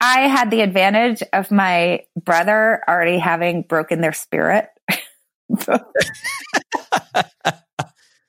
I 0.00 0.28
had 0.28 0.50
the 0.50 0.62
advantage 0.62 1.22
of 1.32 1.50
my 1.50 2.04
brother 2.18 2.82
already 2.88 3.18
having 3.18 3.62
broken 3.62 4.00
their 4.00 4.14
spirit 4.14 4.68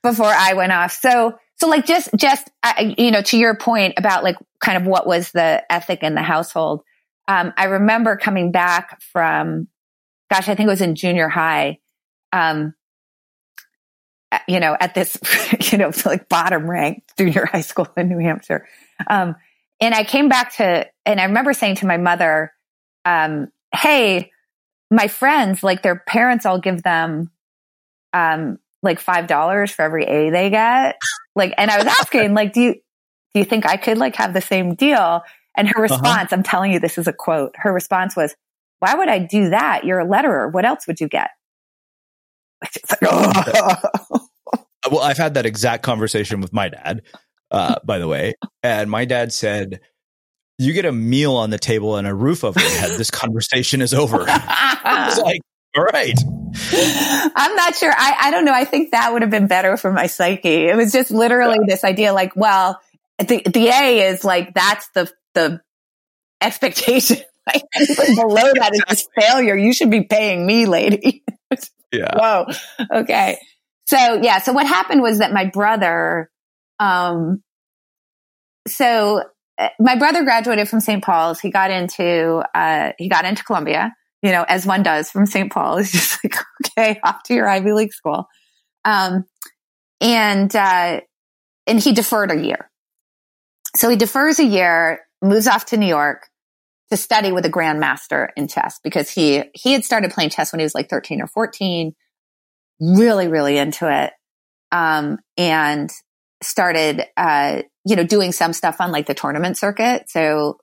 before 0.05 0.31
I 0.31 0.53
went 0.53 0.71
off. 0.71 0.91
So, 0.93 1.37
so 1.57 1.67
like 1.67 1.85
just, 1.85 2.09
just, 2.15 2.49
you 2.79 3.11
know, 3.11 3.21
to 3.21 3.37
your 3.37 3.55
point 3.55 3.95
about 3.97 4.23
like 4.23 4.37
kind 4.59 4.77
of 4.77 4.87
what 4.87 5.05
was 5.05 5.31
the 5.31 5.63
ethic 5.69 6.03
in 6.03 6.15
the 6.15 6.21
household. 6.21 6.81
Um, 7.27 7.53
I 7.57 7.65
remember 7.65 8.15
coming 8.17 8.51
back 8.51 9.01
from, 9.01 9.67
gosh, 10.31 10.47
I 10.47 10.55
think 10.55 10.67
it 10.67 10.71
was 10.71 10.81
in 10.81 10.95
junior 10.95 11.27
high. 11.27 11.79
Um, 12.31 12.73
you 14.47 14.59
know, 14.59 14.75
at 14.79 14.93
this, 14.93 15.17
you 15.71 15.77
know, 15.77 15.91
like 16.05 16.29
bottom 16.29 16.69
ranked 16.69 17.17
junior 17.17 17.45
high 17.45 17.61
school 17.61 17.87
in 17.97 18.09
New 18.09 18.19
Hampshire. 18.19 18.67
Um, 19.07 19.35
and 19.81 19.93
I 19.93 20.03
came 20.03 20.29
back 20.29 20.55
to, 20.55 20.87
and 21.05 21.19
I 21.19 21.25
remember 21.25 21.53
saying 21.53 21.75
to 21.77 21.87
my 21.87 21.97
mother, 21.97 22.53
um, 23.03 23.51
Hey, 23.73 24.31
my 24.89 25.07
friends, 25.07 25.63
like 25.63 25.81
their 25.81 25.97
parents 25.97 26.45
all 26.45 26.59
give 26.59 26.83
them, 26.83 27.31
um, 28.13 28.59
like 28.85 29.01
$5 29.01 29.71
for 29.71 29.81
every 29.81 30.05
A 30.05 30.29
they 30.29 30.49
get. 30.49 30.95
Like, 31.35 31.53
and 31.57 31.69
I 31.69 31.77
was 31.77 31.87
asking, 31.87 32.33
like, 32.33 32.53
do 32.53 32.61
you, 32.61 32.73
do 33.33 33.39
you 33.39 33.45
think 33.45 33.65
I 33.65 33.75
could 33.75 33.97
like 33.97 34.15
have 34.15 34.33
the 34.33 34.41
same 34.41 34.75
deal? 34.75 35.21
And 35.57 35.67
her 35.67 35.81
response, 35.81 36.31
I'm 36.31 36.43
telling 36.43 36.71
you, 36.71 36.79
this 36.79 36.97
is 36.97 37.07
a 37.07 37.13
quote. 37.13 37.53
Her 37.55 37.73
response 37.73 38.15
was, 38.15 38.35
why 38.79 38.95
would 38.95 39.09
I 39.09 39.19
do 39.19 39.49
that? 39.49 39.83
You're 39.83 39.99
a 39.99 40.05
Lederer. 40.05 40.49
What 40.49 40.65
else 40.65 40.87
would 40.87 40.99
you 40.99 41.07
get? 41.07 41.29
Like, 42.61 43.01
oh. 43.03 44.19
Well, 44.91 45.01
I've 45.01 45.17
had 45.17 45.33
that 45.33 45.47
exact 45.47 45.81
conversation 45.83 46.41
with 46.41 46.53
my 46.53 46.69
dad, 46.69 47.01
uh, 47.49 47.75
by 47.83 47.97
the 47.97 48.07
way. 48.07 48.35
And 48.61 48.89
my 48.89 49.05
dad 49.05 49.33
said, 49.33 49.79
You 50.59 50.73
get 50.73 50.85
a 50.85 50.91
meal 50.91 51.35
on 51.35 51.49
the 51.49 51.57
table 51.57 51.97
and 51.97 52.07
a 52.07 52.13
roof 52.13 52.43
over 52.43 52.59
your 52.59 52.69
head. 52.69 52.91
This 52.91 53.09
conversation 53.09 53.81
is 53.81 53.95
over. 53.95 54.23
I 54.27 55.07
was 55.09 55.19
like, 55.19 55.41
All 55.75 55.83
right. 55.85 56.13
I'm 57.35 57.55
not 57.55 57.75
sure. 57.75 57.91
I, 57.91 58.15
I 58.19 58.31
don't 58.31 58.45
know. 58.45 58.53
I 58.53 58.65
think 58.65 58.91
that 58.91 59.11
would 59.13 59.21
have 59.21 59.31
been 59.31 59.47
better 59.47 59.77
for 59.77 59.91
my 59.91 60.07
psyche. 60.07 60.67
It 60.67 60.75
was 60.75 60.91
just 60.91 61.11
literally 61.11 61.57
this 61.67 61.83
idea 61.83 62.13
like, 62.13 62.35
well, 62.35 62.79
the, 63.19 63.41
the 63.45 63.67
A 63.67 64.09
is 64.09 64.23
like, 64.23 64.53
that's 64.53 64.89
the, 64.89 65.11
the 65.33 65.61
expectation. 66.41 67.17
Like 67.47 67.61
below 68.15 68.53
that 68.55 68.71
is 68.73 68.81
just 68.89 69.09
failure. 69.15 69.55
You 69.55 69.71
should 69.71 69.91
be 69.91 70.01
paying 70.01 70.47
me, 70.47 70.65
lady. 70.65 71.23
Yeah. 71.91 72.11
Whoa. 72.17 72.45
Okay. 73.01 73.37
So 73.85 74.19
yeah. 74.21 74.39
So 74.39 74.51
what 74.51 74.65
happened 74.65 75.01
was 75.01 75.19
that 75.19 75.31
my 75.31 75.45
brother, 75.45 76.29
um, 76.79 77.43
so 78.67 79.23
uh, 79.57 79.69
my 79.79 79.95
brother 79.95 80.23
graduated 80.23 80.67
from 80.67 80.79
St. 80.81 81.03
Paul's. 81.03 81.39
He 81.39 81.51
got 81.51 81.71
into, 81.71 82.43
uh, 82.53 82.91
he 82.97 83.07
got 83.07 83.25
into 83.25 83.43
Columbia, 83.43 83.93
you 84.25 84.31
know, 84.31 84.43
as 84.47 84.65
one 84.65 84.81
does 84.81 85.11
from 85.11 85.27
St. 85.27 85.51
Paul. 85.51 85.77
It's 85.77 85.91
just 85.91 86.19
like, 86.23 86.35
okay, 86.65 86.99
off 87.03 87.21
to 87.25 87.35
your 87.35 87.47
Ivy 87.47 87.73
League 87.73 87.93
school. 87.93 88.27
Um, 88.83 89.25
and, 90.01 90.53
uh, 90.55 91.01
and 91.67 91.79
he 91.79 91.93
deferred 91.93 92.31
a 92.31 92.43
year. 92.43 92.71
So 93.75 93.87
he 93.87 93.95
defers 93.95 94.39
a 94.39 94.43
year, 94.43 95.01
moves 95.21 95.45
off 95.45 95.67
to 95.67 95.77
New 95.77 95.85
York 95.85 96.27
to 96.89 96.97
study 96.97 97.31
with 97.31 97.45
a 97.45 97.51
grandmaster 97.51 98.29
in 98.35 98.47
chess 98.47 98.79
because 98.83 99.11
he, 99.11 99.43
he 99.53 99.73
had 99.73 99.85
started 99.85 100.09
playing 100.09 100.31
chess 100.31 100.51
when 100.51 100.59
he 100.59 100.63
was 100.63 100.73
like 100.73 100.89
13 100.89 101.21
or 101.21 101.27
14, 101.27 101.93
really, 102.79 103.27
really 103.27 103.59
into 103.59 103.87
it. 103.91 104.11
Um, 104.71 105.19
and 105.37 105.91
started, 106.41 107.03
uh, 107.15 107.61
you 107.85 107.95
know, 107.95 108.03
doing 108.03 108.31
some 108.31 108.53
stuff 108.53 108.81
on 108.81 108.91
like 108.91 109.05
the 109.05 109.13
tournament 109.13 109.55
circuit. 109.55 110.09
So, 110.09 110.57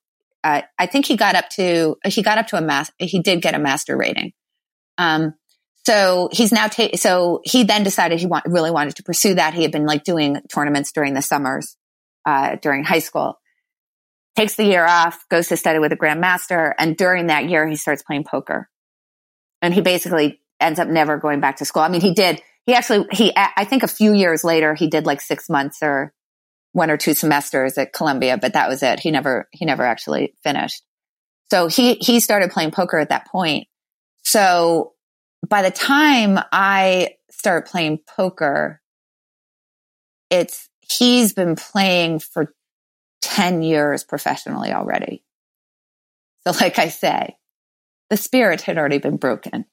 uh, 0.44 0.62
I 0.78 0.86
think 0.86 1.06
he 1.06 1.16
got 1.16 1.34
up 1.34 1.48
to, 1.50 1.96
he 2.04 2.22
got 2.22 2.38
up 2.38 2.48
to 2.48 2.56
a 2.56 2.60
mass, 2.60 2.90
he 2.98 3.20
did 3.20 3.42
get 3.42 3.54
a 3.54 3.58
master 3.58 3.96
rating. 3.96 4.32
Um, 4.98 5.34
so 5.86 6.28
he's 6.32 6.52
now, 6.52 6.68
ta- 6.68 6.96
so 6.96 7.40
he 7.44 7.64
then 7.64 7.82
decided 7.82 8.20
he 8.20 8.26
want, 8.26 8.44
really 8.46 8.70
wanted 8.70 8.96
to 8.96 9.02
pursue 9.02 9.34
that. 9.34 9.54
He 9.54 9.62
had 9.62 9.72
been 9.72 9.86
like 9.86 10.04
doing 10.04 10.40
tournaments 10.52 10.92
during 10.92 11.14
the 11.14 11.22
summers, 11.22 11.76
uh, 12.24 12.56
during 12.62 12.84
high 12.84 13.00
school. 13.00 13.38
Takes 14.36 14.56
the 14.56 14.64
year 14.64 14.86
off, 14.86 15.26
goes 15.28 15.48
to 15.48 15.56
study 15.56 15.78
with 15.78 15.92
a 15.92 15.96
grandmaster. 15.96 16.72
And 16.78 16.96
during 16.96 17.26
that 17.26 17.48
year, 17.48 17.66
he 17.68 17.76
starts 17.76 18.02
playing 18.02 18.24
poker. 18.24 18.68
And 19.60 19.74
he 19.74 19.80
basically 19.80 20.40
ends 20.58 20.78
up 20.78 20.88
never 20.88 21.18
going 21.18 21.40
back 21.40 21.56
to 21.56 21.64
school. 21.64 21.82
I 21.82 21.88
mean, 21.88 22.00
he 22.00 22.14
did, 22.14 22.40
he 22.64 22.74
actually, 22.74 23.06
he, 23.12 23.32
I 23.36 23.64
think 23.64 23.82
a 23.82 23.88
few 23.88 24.12
years 24.14 24.44
later, 24.44 24.74
he 24.74 24.88
did 24.88 25.04
like 25.04 25.20
six 25.20 25.50
months 25.50 25.78
or 25.82 26.14
one 26.72 26.90
or 26.90 26.96
two 26.96 27.14
semesters 27.14 27.76
at 27.78 27.92
Columbia, 27.92 28.38
but 28.38 28.54
that 28.54 28.68
was 28.68 28.82
it. 28.82 29.00
He 29.00 29.10
never, 29.10 29.48
he 29.52 29.64
never 29.64 29.84
actually 29.84 30.34
finished. 30.42 30.82
So 31.50 31.66
he, 31.66 31.94
he 31.94 32.20
started 32.20 32.50
playing 32.50 32.70
poker 32.70 32.98
at 32.98 33.10
that 33.10 33.26
point. 33.26 33.68
So 34.22 34.94
by 35.46 35.62
the 35.62 35.70
time 35.70 36.38
I 36.50 37.10
start 37.30 37.68
playing 37.68 38.00
poker, 38.16 38.80
it's, 40.30 40.68
he's 40.80 41.34
been 41.34 41.56
playing 41.56 42.20
for 42.20 42.54
10 43.20 43.62
years 43.62 44.02
professionally 44.02 44.72
already. 44.72 45.24
So 46.46 46.52
like 46.60 46.78
I 46.78 46.88
say, 46.88 47.36
the 48.10 48.16
spirit 48.16 48.62
had 48.62 48.78
already 48.78 48.98
been 48.98 49.16
broken 49.16 49.66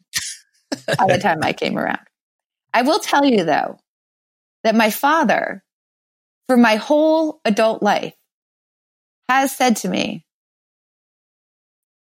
by 0.70 1.08
the 1.08 1.20
time 1.22 1.40
I 1.44 1.54
came 1.54 1.78
around. 1.78 2.00
I 2.74 2.84
will 2.84 3.00
tell 3.00 3.26
you 3.26 3.44
though, 3.44 3.80
that 4.64 4.76
my 4.76 4.90
father, 4.90 5.64
for 6.50 6.58
my 6.58 6.78
whole 6.78 7.42
adult 7.46 7.84
life, 7.84 8.16
has 9.30 9.56
said 9.56 9.76
to 9.76 9.88
me, 9.88 10.26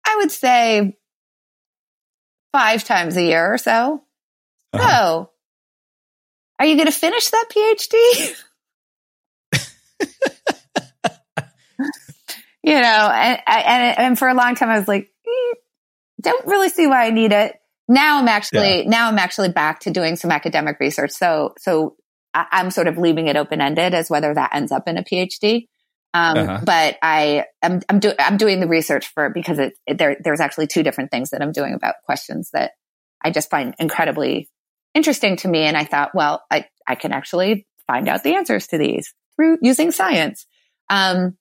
I 0.06 0.16
would 0.16 0.32
say 0.32 0.96
five 2.54 2.82
times 2.82 3.18
a 3.18 3.22
year 3.22 3.52
or 3.52 3.58
so, 3.58 4.02
Uh-huh. 4.72 4.88
oh, 4.90 5.30
are 6.58 6.64
you 6.64 6.76
going 6.76 6.86
to 6.86 6.92
finish 6.92 7.28
that 7.28 7.44
PhD? 7.50 8.42
you 12.64 12.72
know, 12.72 13.10
and, 13.12 13.40
and, 13.46 13.98
and 13.98 14.18
for 14.18 14.28
a 14.28 14.34
long 14.34 14.54
time 14.54 14.70
I 14.70 14.78
was 14.78 14.88
like, 14.88 15.10
eh, 15.26 15.54
don't 16.22 16.46
really 16.46 16.70
see 16.70 16.86
why 16.86 17.04
I 17.04 17.10
need 17.10 17.32
it. 17.32 17.54
Now 17.86 18.18
I'm 18.18 18.28
actually, 18.28 18.86
now 18.86 19.08
I'm 19.08 19.18
actually 19.18 19.50
back 19.50 19.80
to 19.80 19.90
doing 19.90 20.16
some 20.16 20.30
academic 20.30 20.80
research. 20.80 21.10
So, 21.10 21.52
so 21.58 21.96
I'm 22.50 22.70
sort 22.70 22.88
of 22.88 22.98
leaving 22.98 23.28
it 23.28 23.36
open 23.36 23.60
ended 23.60 23.94
as 23.94 24.10
whether 24.10 24.32
that 24.34 24.54
ends 24.54 24.72
up 24.72 24.88
in 24.88 24.98
a 24.98 25.02
PhD. 25.04 25.66
Um, 26.14 26.38
Uh-huh. 26.38 26.60
but 26.64 26.96
I, 27.02 27.44
I'm, 27.62 27.82
I'm 27.88 28.00
doing, 28.00 28.14
I'm 28.18 28.38
doing 28.38 28.60
the 28.60 28.66
research 28.66 29.08
for 29.12 29.26
it 29.26 29.34
because 29.34 29.58
it, 29.58 29.74
it, 29.86 29.98
there, 29.98 30.16
there's 30.22 30.40
actually 30.40 30.66
two 30.66 30.82
different 30.82 31.10
things 31.10 31.30
that 31.30 31.42
I'm 31.42 31.52
doing 31.52 31.74
about 31.74 31.96
questions 32.04 32.50
that 32.52 32.72
I 33.22 33.30
just 33.30 33.50
find 33.50 33.74
incredibly 33.78 34.48
interesting 34.94 35.36
to 35.36 35.48
me. 35.48 35.60
And 35.60 35.76
I 35.76 35.84
thought, 35.84 36.14
well, 36.14 36.44
I, 36.50 36.64
I 36.86 36.94
can 36.94 37.12
actually 37.12 37.66
find 37.86 38.08
out 38.08 38.22
the 38.22 38.34
answers 38.36 38.68
to 38.68 38.78
these 38.78 39.14
through 39.36 39.58
using 39.60 39.90
science. 39.92 40.46
Um, 40.88 41.36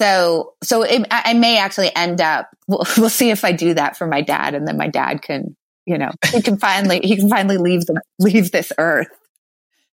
so, 0.00 0.54
so 0.62 0.82
it, 0.82 1.06
I, 1.10 1.22
I 1.26 1.34
may 1.34 1.58
actually 1.58 1.94
end 1.94 2.22
up, 2.22 2.48
we'll, 2.66 2.84
we'll 2.96 3.10
see 3.10 3.30
if 3.30 3.44
I 3.44 3.52
do 3.52 3.74
that 3.74 3.98
for 3.98 4.06
my 4.06 4.22
dad 4.22 4.54
and 4.54 4.66
then 4.66 4.78
my 4.78 4.88
dad 4.88 5.20
can, 5.20 5.56
you 5.84 5.98
know, 5.98 6.10
he 6.32 6.40
can 6.40 6.56
finally, 6.56 7.00
he 7.02 7.16
can 7.16 7.28
finally 7.28 7.58
leave 7.58 7.84
the, 7.84 8.00
leave 8.18 8.50
this 8.50 8.72
earth 8.78 9.08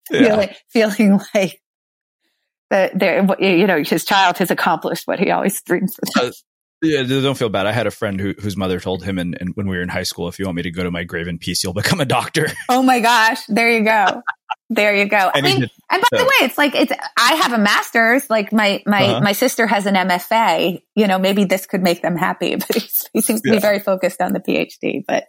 feeling, 0.07 0.49
feeling 0.69 1.19
like 1.35 1.61
that 2.69 2.97
there, 2.97 3.25
you 3.39 3.67
know, 3.67 3.83
his 3.83 4.03
child 4.03 4.37
has 4.39 4.51
accomplished 4.51 5.07
what 5.07 5.19
he 5.19 5.31
always 5.31 5.61
dreamed 5.61 5.93
for. 5.93 6.21
them. 6.21 6.29
Uh, 6.29 6.31
Yeah, 6.81 7.01
don't 7.01 7.37
feel 7.37 7.49
bad. 7.49 7.65
I 7.65 7.71
had 7.71 7.87
a 7.87 7.91
friend 7.91 8.19
who, 8.19 8.35
whose 8.39 8.55
mother 8.55 8.79
told 8.79 9.03
him, 9.03 9.17
and, 9.17 9.35
and 9.39 9.55
when 9.55 9.67
we 9.67 9.77
were 9.77 9.81
in 9.81 9.89
high 9.89 10.03
school, 10.03 10.27
if 10.27 10.37
you 10.37 10.45
want 10.45 10.57
me 10.57 10.61
to 10.61 10.71
go 10.71 10.83
to 10.83 10.91
my 10.91 11.03
grave 11.03 11.27
in 11.27 11.39
peace, 11.39 11.63
you'll 11.63 11.73
become 11.73 11.99
a 11.99 12.05
doctor. 12.05 12.47
Oh 12.69 12.83
my 12.83 12.99
gosh, 12.99 13.43
there 13.47 13.71
you 13.71 13.83
go. 13.83 14.21
There 14.69 14.95
you 14.95 15.05
go. 15.05 15.31
I 15.33 15.41
mean, 15.41 15.67
and 15.89 16.03
by 16.11 16.17
the 16.17 16.23
way, 16.23 16.45
it's 16.45 16.57
like 16.57 16.75
it's. 16.75 16.91
I 17.17 17.35
have 17.35 17.53
a 17.53 17.57
master's. 17.57 18.29
Like 18.29 18.51
my 18.51 18.83
my 18.85 19.03
uh-huh. 19.03 19.21
my 19.21 19.31
sister 19.31 19.65
has 19.65 19.85
an 19.85 19.95
MFA. 19.95 20.81
You 20.93 21.07
know, 21.07 21.17
maybe 21.17 21.45
this 21.45 21.65
could 21.65 21.81
make 21.81 22.01
them 22.01 22.17
happy. 22.17 22.55
But 22.67 22.83
he 23.13 23.21
seems 23.21 23.41
to 23.41 23.49
yeah. 23.49 23.55
be 23.55 23.59
very 23.59 23.79
focused 23.79 24.21
on 24.21 24.33
the 24.33 24.39
PhD. 24.41 25.03
But 25.07 25.25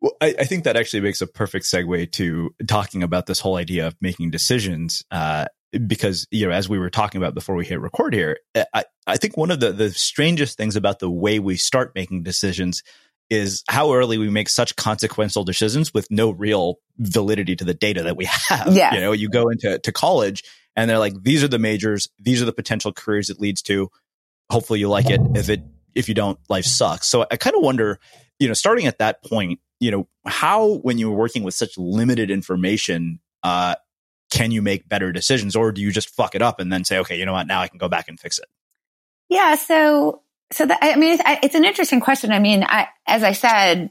well, 0.00 0.16
I, 0.20 0.34
I, 0.38 0.44
think 0.44 0.64
that 0.64 0.76
actually 0.76 1.00
makes 1.00 1.20
a 1.20 1.26
perfect 1.26 1.66
segue 1.66 2.12
to 2.12 2.54
talking 2.66 3.02
about 3.02 3.26
this 3.26 3.40
whole 3.40 3.56
idea 3.56 3.86
of 3.86 3.96
making 4.00 4.30
decisions. 4.30 5.04
Uh, 5.10 5.46
because 5.86 6.26
you 6.30 6.46
know, 6.46 6.52
as 6.52 6.68
we 6.68 6.78
were 6.78 6.90
talking 6.90 7.20
about 7.20 7.34
before 7.34 7.54
we 7.54 7.64
hit 7.64 7.80
record 7.80 8.14
here, 8.14 8.38
I, 8.74 8.84
I 9.06 9.16
think 9.18 9.36
one 9.36 9.50
of 9.50 9.60
the 9.60 9.72
the 9.72 9.90
strangest 9.90 10.56
things 10.56 10.74
about 10.76 10.98
the 10.98 11.10
way 11.10 11.38
we 11.38 11.56
start 11.56 11.94
making 11.94 12.24
decisions 12.24 12.82
is 13.28 13.62
how 13.68 13.94
early 13.94 14.18
we 14.18 14.28
make 14.28 14.48
such 14.48 14.74
consequential 14.74 15.44
decisions 15.44 15.94
with 15.94 16.10
no 16.10 16.30
real 16.30 16.80
validity 16.98 17.54
to 17.54 17.64
the 17.64 17.74
data 17.74 18.02
that 18.02 18.16
we 18.16 18.24
have. 18.24 18.74
Yeah. 18.74 18.94
You 18.94 19.00
know, 19.00 19.12
you 19.12 19.28
go 19.28 19.48
into 19.48 19.78
to 19.78 19.92
college 19.92 20.42
and 20.74 20.90
they're 20.90 20.98
like, 20.98 21.14
these 21.22 21.44
are 21.44 21.48
the 21.48 21.58
majors, 21.58 22.08
these 22.18 22.42
are 22.42 22.46
the 22.46 22.52
potential 22.52 22.92
careers 22.92 23.30
it 23.30 23.38
leads 23.38 23.62
to. 23.62 23.88
Hopefully 24.50 24.80
you 24.80 24.88
like 24.88 25.08
it. 25.08 25.20
If 25.36 25.48
it 25.48 25.62
if 25.94 26.08
you 26.08 26.14
don't, 26.14 26.38
life 26.48 26.64
sucks. 26.64 27.06
So 27.06 27.24
I 27.30 27.36
kind 27.36 27.54
of 27.54 27.62
wonder, 27.62 28.00
you 28.40 28.48
know, 28.48 28.54
starting 28.54 28.86
at 28.86 28.98
that 28.98 29.22
point, 29.22 29.60
you 29.80 29.90
know, 29.90 30.06
how 30.26 30.74
when 30.82 30.98
you're 30.98 31.10
working 31.10 31.42
with 31.42 31.54
such 31.54 31.76
limited 31.76 32.30
information, 32.30 33.18
uh, 33.42 33.74
can 34.30 34.52
you 34.52 34.62
make 34.62 34.88
better 34.88 35.10
decisions 35.10 35.56
or 35.56 35.72
do 35.72 35.80
you 35.80 35.90
just 35.90 36.10
fuck 36.10 36.34
it 36.34 36.42
up 36.42 36.60
and 36.60 36.72
then 36.72 36.84
say, 36.84 36.98
okay, 36.98 37.18
you 37.18 37.26
know 37.26 37.32
what, 37.32 37.46
now 37.46 37.60
I 37.60 37.68
can 37.68 37.78
go 37.78 37.88
back 37.88 38.08
and 38.08 38.20
fix 38.20 38.38
it? 38.38 38.46
Yeah. 39.28 39.56
So 39.56 40.22
so 40.52 40.66
I 40.80 40.96
mean, 40.96 41.14
it's, 41.14 41.22
it's, 41.44 41.54
an 41.54 41.64
interesting 41.64 42.00
question. 42.00 42.32
I 42.32 42.40
mean, 42.40 42.64
I, 42.64 42.88
as 43.06 43.22
I 43.22 43.32
said 43.32 43.90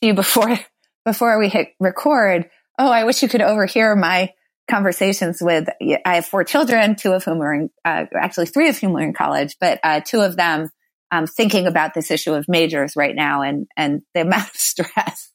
to 0.00 0.06
you 0.06 0.14
before, 0.14 0.58
before 1.04 1.38
we 1.38 1.48
hit 1.48 1.74
record, 1.78 2.48
oh, 2.78 2.90
I 2.90 3.04
wish 3.04 3.22
you 3.22 3.28
could 3.28 3.42
overhear 3.42 3.94
my 3.94 4.32
conversations 4.70 5.42
with, 5.42 5.68
I 6.06 6.14
have 6.14 6.24
four 6.24 6.44
children, 6.44 6.96
two 6.96 7.12
of 7.12 7.24
whom 7.24 7.42
are 7.42 7.54
in, 7.54 7.70
uh, 7.84 8.06
actually 8.18 8.46
three 8.46 8.68
of 8.68 8.78
whom 8.78 8.96
are 8.96 9.02
in 9.02 9.12
college, 9.12 9.56
but, 9.60 9.80
uh, 9.82 10.00
two 10.00 10.20
of 10.20 10.36
them, 10.36 10.70
um, 11.12 11.26
thinking 11.26 11.66
about 11.66 11.92
this 11.92 12.10
issue 12.10 12.32
of 12.32 12.48
majors 12.48 12.96
right 12.96 13.14
now 13.14 13.42
and, 13.42 13.68
and 13.76 14.00
the 14.14 14.22
amount 14.22 14.48
of 14.48 14.56
stress 14.56 15.30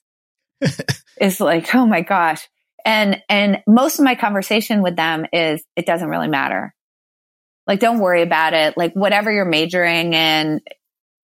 is 1.22 1.40
like, 1.40 1.74
oh 1.76 1.86
my 1.86 2.02
gosh. 2.02 2.50
And, 2.84 3.22
and 3.30 3.62
most 3.68 4.00
of 4.00 4.06
my 4.06 4.16
conversation 4.16 4.82
with 4.82 4.96
them 4.96 5.28
is 5.32 5.64
it 5.76 5.86
doesn't 5.86 6.10
really 6.10 6.30
matter. 6.30 6.74
Like, 7.68 7.80
don't 7.80 8.00
worry 8.00 8.24
about 8.24 8.54
it. 8.54 8.76
Like, 8.76 8.94
whatever 8.94 9.32
you're 9.32 9.46
majoring 9.46 10.14
in, 10.14 10.62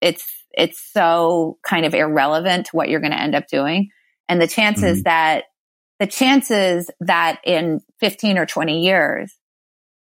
it's, 0.00 0.24
it's 0.52 0.80
so 0.92 1.58
kind 1.66 1.84
of 1.84 1.94
irrelevant 1.94 2.66
to 2.66 2.76
what 2.76 2.88
you're 2.88 3.00
going 3.00 3.12
to 3.12 3.20
end 3.20 3.34
up 3.34 3.48
doing. 3.48 3.88
And 4.28 4.40
the 4.40 4.46
chances 4.46 4.98
mm-hmm. 4.98 5.08
that, 5.08 5.44
the 5.98 6.06
chances 6.06 6.90
that 7.00 7.40
in 7.44 7.80
15 8.00 8.38
or 8.38 8.46
20 8.46 8.82
years, 8.82 9.34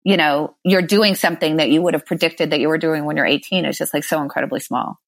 you 0.04 0.16
know, 0.16 0.56
you're 0.64 0.82
doing 0.82 1.14
something 1.14 1.56
that 1.56 1.70
you 1.70 1.82
would 1.82 1.94
have 1.94 2.06
predicted 2.06 2.50
that 2.50 2.60
you 2.60 2.68
were 2.68 2.78
doing 2.78 3.04
when 3.04 3.16
you're 3.16 3.26
18 3.26 3.64
is 3.64 3.76
just 3.76 3.92
like 3.92 4.04
so 4.04 4.22
incredibly 4.22 4.60
small. 4.60 4.98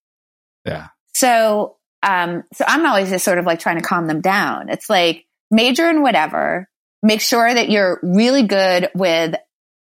Yeah. 0.64 0.88
So, 1.14 1.76
um, 2.02 2.44
so 2.52 2.64
I'm 2.66 2.84
always 2.84 3.10
just 3.10 3.24
sort 3.24 3.38
of 3.38 3.46
like 3.46 3.60
trying 3.60 3.78
to 3.78 3.84
calm 3.84 4.06
them 4.06 4.20
down. 4.20 4.68
It's 4.68 4.90
like 4.90 5.24
major 5.50 5.88
in 5.88 6.02
whatever, 6.02 6.68
make 7.02 7.20
sure 7.20 7.52
that 7.52 7.70
you're 7.70 8.00
really 8.02 8.42
good 8.42 8.90
with, 8.94 9.34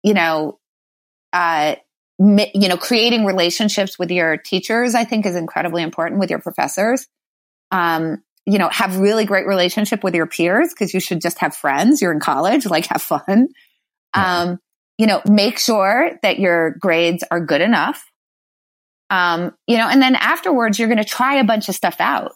you 0.04 0.14
know, 0.14 0.60
uh, 1.32 1.76
you 2.20 2.70
know, 2.70 2.78
creating 2.78 3.26
relationships 3.26 3.98
with 3.98 4.12
your 4.12 4.38
teachers, 4.38 4.94
I 4.96 5.04
think 5.04 5.26
is 5.26 5.36
incredibly 5.36 5.82
important 5.82 6.20
with 6.20 6.30
your 6.30 6.40
professors. 6.40 7.08
Um, 7.72 8.24
you 8.46 8.60
know, 8.60 8.70
have 8.70 8.98
really 8.98 9.26
great 9.26 9.48
relationship 9.48 10.04
with 10.04 10.14
your 10.14 10.28
peers 10.28 10.70
because 10.70 10.94
you 10.94 11.00
should 11.00 11.22
just 11.22 11.40
have 11.40 11.56
friends. 11.56 12.02
You're 12.02 12.12
in 12.12 12.20
college, 12.20 12.66
like 12.66 12.86
have 12.88 13.02
fun. 13.02 13.48
Um, 14.14 14.60
you 15.04 15.08
know, 15.08 15.22
make 15.30 15.60
sure 15.60 16.12
that 16.22 16.40
your 16.40 16.78
grades 16.80 17.26
are 17.30 17.46
good 17.46 17.60
enough. 17.60 18.10
Um, 19.10 19.52
you 19.68 19.78
know, 19.78 19.90
and 19.90 20.02
then 20.02 20.16
afterwards, 20.16 20.80
you're 20.80 20.88
going 20.88 20.98
to 20.98 21.04
try 21.04 21.42
a 21.42 21.44
bunch 21.44 21.68
of 21.68 21.76
stuff 21.76 21.98
out 22.00 22.32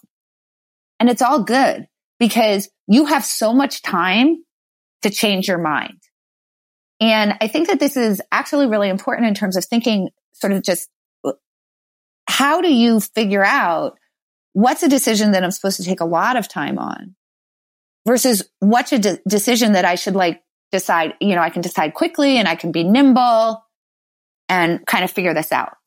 and 1.00 1.10
it's 1.10 1.22
all 1.22 1.44
good 1.44 1.88
because 2.20 2.68
you 2.86 3.06
have 3.06 3.24
so 3.24 3.54
much 3.54 3.84
time 3.84 4.44
to 5.04 5.10
change 5.10 5.48
your 5.48 5.60
mind. 5.60 5.98
And 7.00 7.36
I 7.40 7.48
think 7.48 7.70
that 7.70 7.80
this 7.80 7.96
is 7.96 8.22
actually 8.34 8.68
really 8.68 8.90
important 8.90 9.30
in 9.30 9.34
terms 9.34 9.56
of 9.56 9.64
thinking 9.64 10.10
sort 10.34 10.52
of 10.52 10.62
just 10.62 10.90
how 12.28 12.60
do 12.60 12.74
you 12.74 13.00
figure 13.00 13.46
out 13.46 13.98
what's 14.52 14.84
a 14.84 14.90
decision 14.90 15.32
that 15.32 15.46
I'm 15.46 15.52
supposed 15.52 15.78
to 15.78 15.86
take 15.86 16.02
a 16.02 16.06
lot 16.06 16.36
of 16.36 16.50
time 16.50 16.80
on 16.80 17.16
versus 18.06 18.44
what's 18.60 18.92
a 18.92 19.00
de- 19.00 19.20
decision 19.26 19.72
that 19.72 19.86
I 19.86 19.96
should 19.96 20.16
like 20.16 20.42
decide, 20.72 21.14
you 21.20 21.36
know, 21.36 21.42
I 21.42 21.50
can 21.50 21.62
decide 21.62 21.94
quickly 21.94 22.38
and 22.38 22.48
I 22.48 22.56
can 22.56 22.72
be 22.72 22.84
nimble 22.84 23.64
and 24.50 24.86
kind 24.86 25.04
of 25.04 25.12
figure 25.12 25.34
this 25.34 25.52
out. 25.52 25.78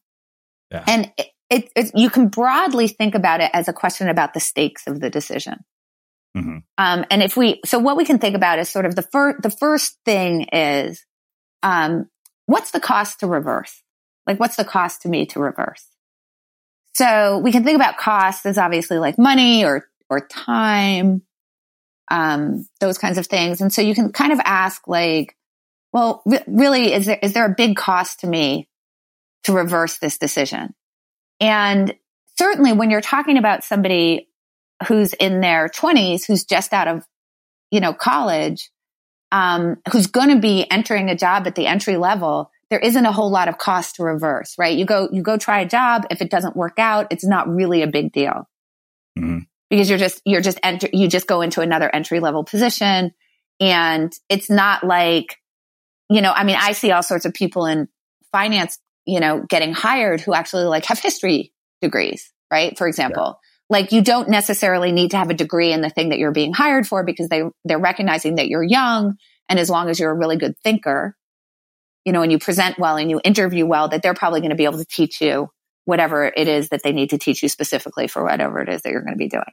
Yeah. 0.70 0.84
And 0.86 1.12
it, 1.16 1.26
it, 1.50 1.72
it, 1.74 1.90
you 1.94 2.10
can 2.10 2.28
broadly 2.28 2.88
think 2.88 3.14
about 3.14 3.40
it 3.40 3.50
as 3.52 3.68
a 3.68 3.72
question 3.72 4.08
about 4.08 4.34
the 4.34 4.40
stakes 4.40 4.86
of 4.86 5.00
the 5.00 5.10
decision. 5.10 5.64
Mm-hmm. 6.36 6.58
Um, 6.78 7.04
and 7.10 7.22
if 7.22 7.36
we, 7.36 7.60
so 7.64 7.78
what 7.78 7.96
we 7.96 8.04
can 8.04 8.18
think 8.18 8.36
about 8.36 8.58
is 8.58 8.68
sort 8.68 8.86
of 8.86 8.94
the 8.94 9.02
first, 9.02 9.42
the 9.42 9.50
first 9.50 9.98
thing 10.04 10.42
is, 10.52 11.04
um, 11.62 12.08
what's 12.46 12.70
the 12.70 12.80
cost 12.80 13.20
to 13.20 13.26
reverse? 13.26 13.82
Like, 14.26 14.38
what's 14.38 14.56
the 14.56 14.64
cost 14.64 15.02
to 15.02 15.08
me 15.08 15.26
to 15.26 15.40
reverse? 15.40 15.84
So 16.94 17.38
we 17.38 17.52
can 17.52 17.64
think 17.64 17.76
about 17.76 17.98
costs 17.98 18.46
as 18.46 18.58
obviously 18.58 18.98
like 18.98 19.18
money 19.18 19.64
or, 19.64 19.86
or 20.08 20.26
time, 20.26 21.22
um, 22.10 22.66
those 22.80 22.98
kinds 22.98 23.18
of 23.18 23.26
things. 23.26 23.60
And 23.60 23.72
so 23.72 23.82
you 23.82 23.94
can 23.94 24.12
kind 24.12 24.32
of 24.32 24.40
ask 24.44 24.86
like, 24.86 25.36
well, 25.92 26.22
re- 26.26 26.44
really, 26.46 26.92
is 26.92 27.06
there, 27.06 27.18
is 27.22 27.32
there 27.32 27.46
a 27.46 27.54
big 27.56 27.76
cost 27.76 28.20
to 28.20 28.26
me 28.26 28.68
to 29.44 29.52
reverse 29.52 29.98
this 29.98 30.18
decision? 30.18 30.74
And 31.40 31.94
certainly 32.38 32.72
when 32.72 32.90
you're 32.90 33.00
talking 33.00 33.38
about 33.38 33.64
somebody 33.64 34.28
who's 34.86 35.12
in 35.14 35.40
their 35.40 35.68
20s, 35.68 36.26
who's 36.26 36.44
just 36.44 36.72
out 36.72 36.88
of, 36.88 37.06
you 37.70 37.80
know, 37.80 37.92
college, 37.92 38.70
um, 39.32 39.76
who's 39.92 40.08
going 40.08 40.30
to 40.30 40.40
be 40.40 40.68
entering 40.70 41.08
a 41.08 41.16
job 41.16 41.46
at 41.46 41.54
the 41.54 41.66
entry 41.66 41.96
level, 41.96 42.50
there 42.70 42.80
isn't 42.80 43.06
a 43.06 43.12
whole 43.12 43.30
lot 43.30 43.48
of 43.48 43.58
cost 43.58 43.96
to 43.96 44.02
reverse, 44.02 44.56
right? 44.58 44.76
You 44.76 44.84
go, 44.84 45.08
you 45.12 45.22
go 45.22 45.36
try 45.36 45.60
a 45.60 45.68
job. 45.68 46.06
If 46.10 46.20
it 46.20 46.30
doesn't 46.30 46.56
work 46.56 46.78
out, 46.78 47.06
it's 47.10 47.24
not 47.24 47.48
really 47.48 47.82
a 47.82 47.86
big 47.86 48.12
deal 48.12 48.48
mm-hmm. 49.18 49.38
Because 49.70 49.88
you're 49.88 49.98
just, 49.98 50.20
you're 50.24 50.40
just 50.40 50.58
enter, 50.62 50.88
you 50.92 51.08
just 51.08 51.26
go 51.26 51.40
into 51.40 51.60
another 51.60 51.88
entry 51.92 52.20
level 52.20 52.44
position. 52.44 53.12
And 53.60 54.12
it's 54.28 54.50
not 54.50 54.84
like, 54.84 55.36
you 56.10 56.20
know, 56.20 56.32
I 56.32 56.44
mean, 56.44 56.56
I 56.58 56.72
see 56.72 56.90
all 56.90 57.02
sorts 57.02 57.24
of 57.24 57.32
people 57.32 57.66
in 57.66 57.88
finance, 58.32 58.78
you 59.06 59.20
know, 59.20 59.44
getting 59.48 59.72
hired 59.72 60.20
who 60.20 60.34
actually 60.34 60.64
like 60.64 60.84
have 60.86 60.98
history 60.98 61.52
degrees, 61.80 62.32
right? 62.50 62.76
For 62.76 62.86
example. 62.86 63.38
Yeah 63.38 63.46
like 63.70 63.92
you 63.92 64.02
don't 64.02 64.28
necessarily 64.28 64.90
need 64.92 65.12
to 65.12 65.16
have 65.16 65.30
a 65.30 65.34
degree 65.34 65.72
in 65.72 65.80
the 65.80 65.88
thing 65.88 66.10
that 66.10 66.18
you're 66.18 66.32
being 66.32 66.52
hired 66.52 66.86
for 66.86 67.04
because 67.04 67.28
they 67.28 67.42
they're 67.64 67.78
recognizing 67.78 68.34
that 68.34 68.48
you're 68.48 68.64
young 68.64 69.16
and 69.48 69.58
as 69.58 69.70
long 69.70 69.88
as 69.88 69.98
you're 69.98 70.10
a 70.10 70.18
really 70.18 70.36
good 70.36 70.58
thinker 70.62 71.16
you 72.04 72.12
know 72.12 72.22
and 72.22 72.32
you 72.32 72.38
present 72.38 72.78
well 72.78 72.96
and 72.96 73.08
you 73.08 73.20
interview 73.24 73.64
well 73.64 73.88
that 73.88 74.02
they're 74.02 74.12
probably 74.12 74.40
going 74.40 74.50
to 74.50 74.56
be 74.56 74.64
able 74.64 74.78
to 74.78 74.84
teach 74.84 75.20
you 75.22 75.48
whatever 75.86 76.24
it 76.24 76.48
is 76.48 76.68
that 76.68 76.82
they 76.82 76.92
need 76.92 77.10
to 77.10 77.18
teach 77.18 77.42
you 77.42 77.48
specifically 77.48 78.08
for 78.08 78.22
whatever 78.22 78.60
it 78.60 78.68
is 78.68 78.82
that 78.82 78.90
you're 78.90 79.02
going 79.02 79.14
to 79.14 79.18
be 79.18 79.28
doing 79.28 79.44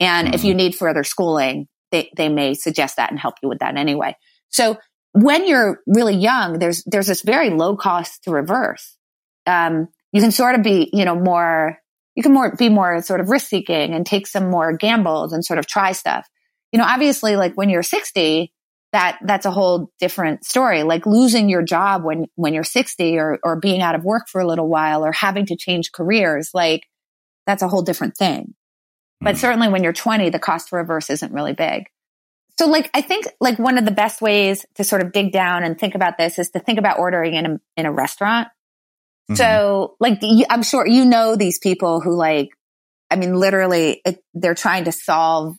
and 0.00 0.26
mm-hmm. 0.26 0.34
if 0.34 0.44
you 0.44 0.50
mm-hmm. 0.50 0.58
need 0.58 0.74
further 0.74 1.04
schooling 1.04 1.66
they 1.92 2.10
they 2.16 2.28
may 2.28 2.54
suggest 2.54 2.96
that 2.96 3.10
and 3.10 3.18
help 3.18 3.34
you 3.42 3.48
with 3.48 3.58
that 3.58 3.76
anyway 3.76 4.14
so 4.48 4.76
when 5.12 5.46
you're 5.46 5.80
really 5.86 6.16
young 6.16 6.58
there's 6.58 6.82
there's 6.86 7.06
this 7.06 7.22
very 7.22 7.50
low 7.50 7.76
cost 7.76 8.22
to 8.24 8.30
reverse 8.30 8.96
um, 9.46 9.88
you 10.12 10.20
can 10.20 10.30
sort 10.30 10.54
of 10.54 10.62
be 10.62 10.90
you 10.92 11.04
know 11.04 11.14
more 11.14 11.78
you 12.14 12.22
can 12.22 12.32
more 12.32 12.54
be 12.54 12.68
more 12.68 13.02
sort 13.02 13.20
of 13.20 13.28
risk 13.28 13.48
seeking 13.48 13.92
and 13.92 14.06
take 14.06 14.26
some 14.26 14.50
more 14.50 14.76
gambles 14.76 15.32
and 15.32 15.44
sort 15.44 15.58
of 15.58 15.66
try 15.66 15.92
stuff. 15.92 16.28
You 16.72 16.78
know, 16.78 16.84
obviously 16.86 17.36
like 17.36 17.54
when 17.54 17.68
you're 17.68 17.82
60, 17.82 18.52
that 18.92 19.18
that's 19.24 19.46
a 19.46 19.50
whole 19.50 19.90
different 19.98 20.44
story. 20.44 20.84
Like 20.84 21.06
losing 21.06 21.48
your 21.48 21.62
job 21.62 22.04
when 22.04 22.26
when 22.36 22.54
you're 22.54 22.62
60 22.64 23.18
or 23.18 23.38
or 23.42 23.58
being 23.58 23.82
out 23.82 23.96
of 23.96 24.04
work 24.04 24.28
for 24.30 24.40
a 24.40 24.46
little 24.46 24.68
while 24.68 25.04
or 25.04 25.12
having 25.12 25.46
to 25.46 25.56
change 25.56 25.90
careers, 25.92 26.50
like 26.54 26.82
that's 27.46 27.62
a 27.62 27.68
whole 27.68 27.82
different 27.82 28.16
thing. 28.16 28.54
But 29.20 29.36
mm. 29.36 29.38
certainly 29.38 29.68
when 29.68 29.82
you're 29.82 29.92
20, 29.92 30.30
the 30.30 30.38
cost 30.38 30.68
to 30.68 30.76
reverse 30.76 31.10
isn't 31.10 31.32
really 31.32 31.52
big. 31.52 31.84
So 32.58 32.66
like 32.66 32.88
I 32.94 33.00
think 33.00 33.26
like 33.40 33.58
one 33.58 33.78
of 33.78 33.84
the 33.84 33.90
best 33.90 34.22
ways 34.22 34.64
to 34.76 34.84
sort 34.84 35.02
of 35.02 35.12
dig 35.12 35.32
down 35.32 35.64
and 35.64 35.78
think 35.78 35.94
about 35.94 36.18
this 36.18 36.38
is 36.38 36.50
to 36.50 36.60
think 36.60 36.78
about 36.78 36.98
ordering 36.98 37.34
in 37.34 37.46
a 37.46 37.60
in 37.76 37.86
a 37.86 37.92
restaurant 37.92 38.48
Mm-hmm. 39.30 39.36
So 39.36 39.96
like, 40.00 40.20
I'm 40.50 40.62
sure 40.62 40.86
you 40.86 41.04
know 41.04 41.36
these 41.36 41.58
people 41.58 42.00
who 42.00 42.14
like, 42.14 42.50
I 43.10 43.16
mean, 43.16 43.34
literally 43.34 44.02
it, 44.04 44.22
they're 44.34 44.54
trying 44.54 44.84
to 44.84 44.92
solve, 44.92 45.56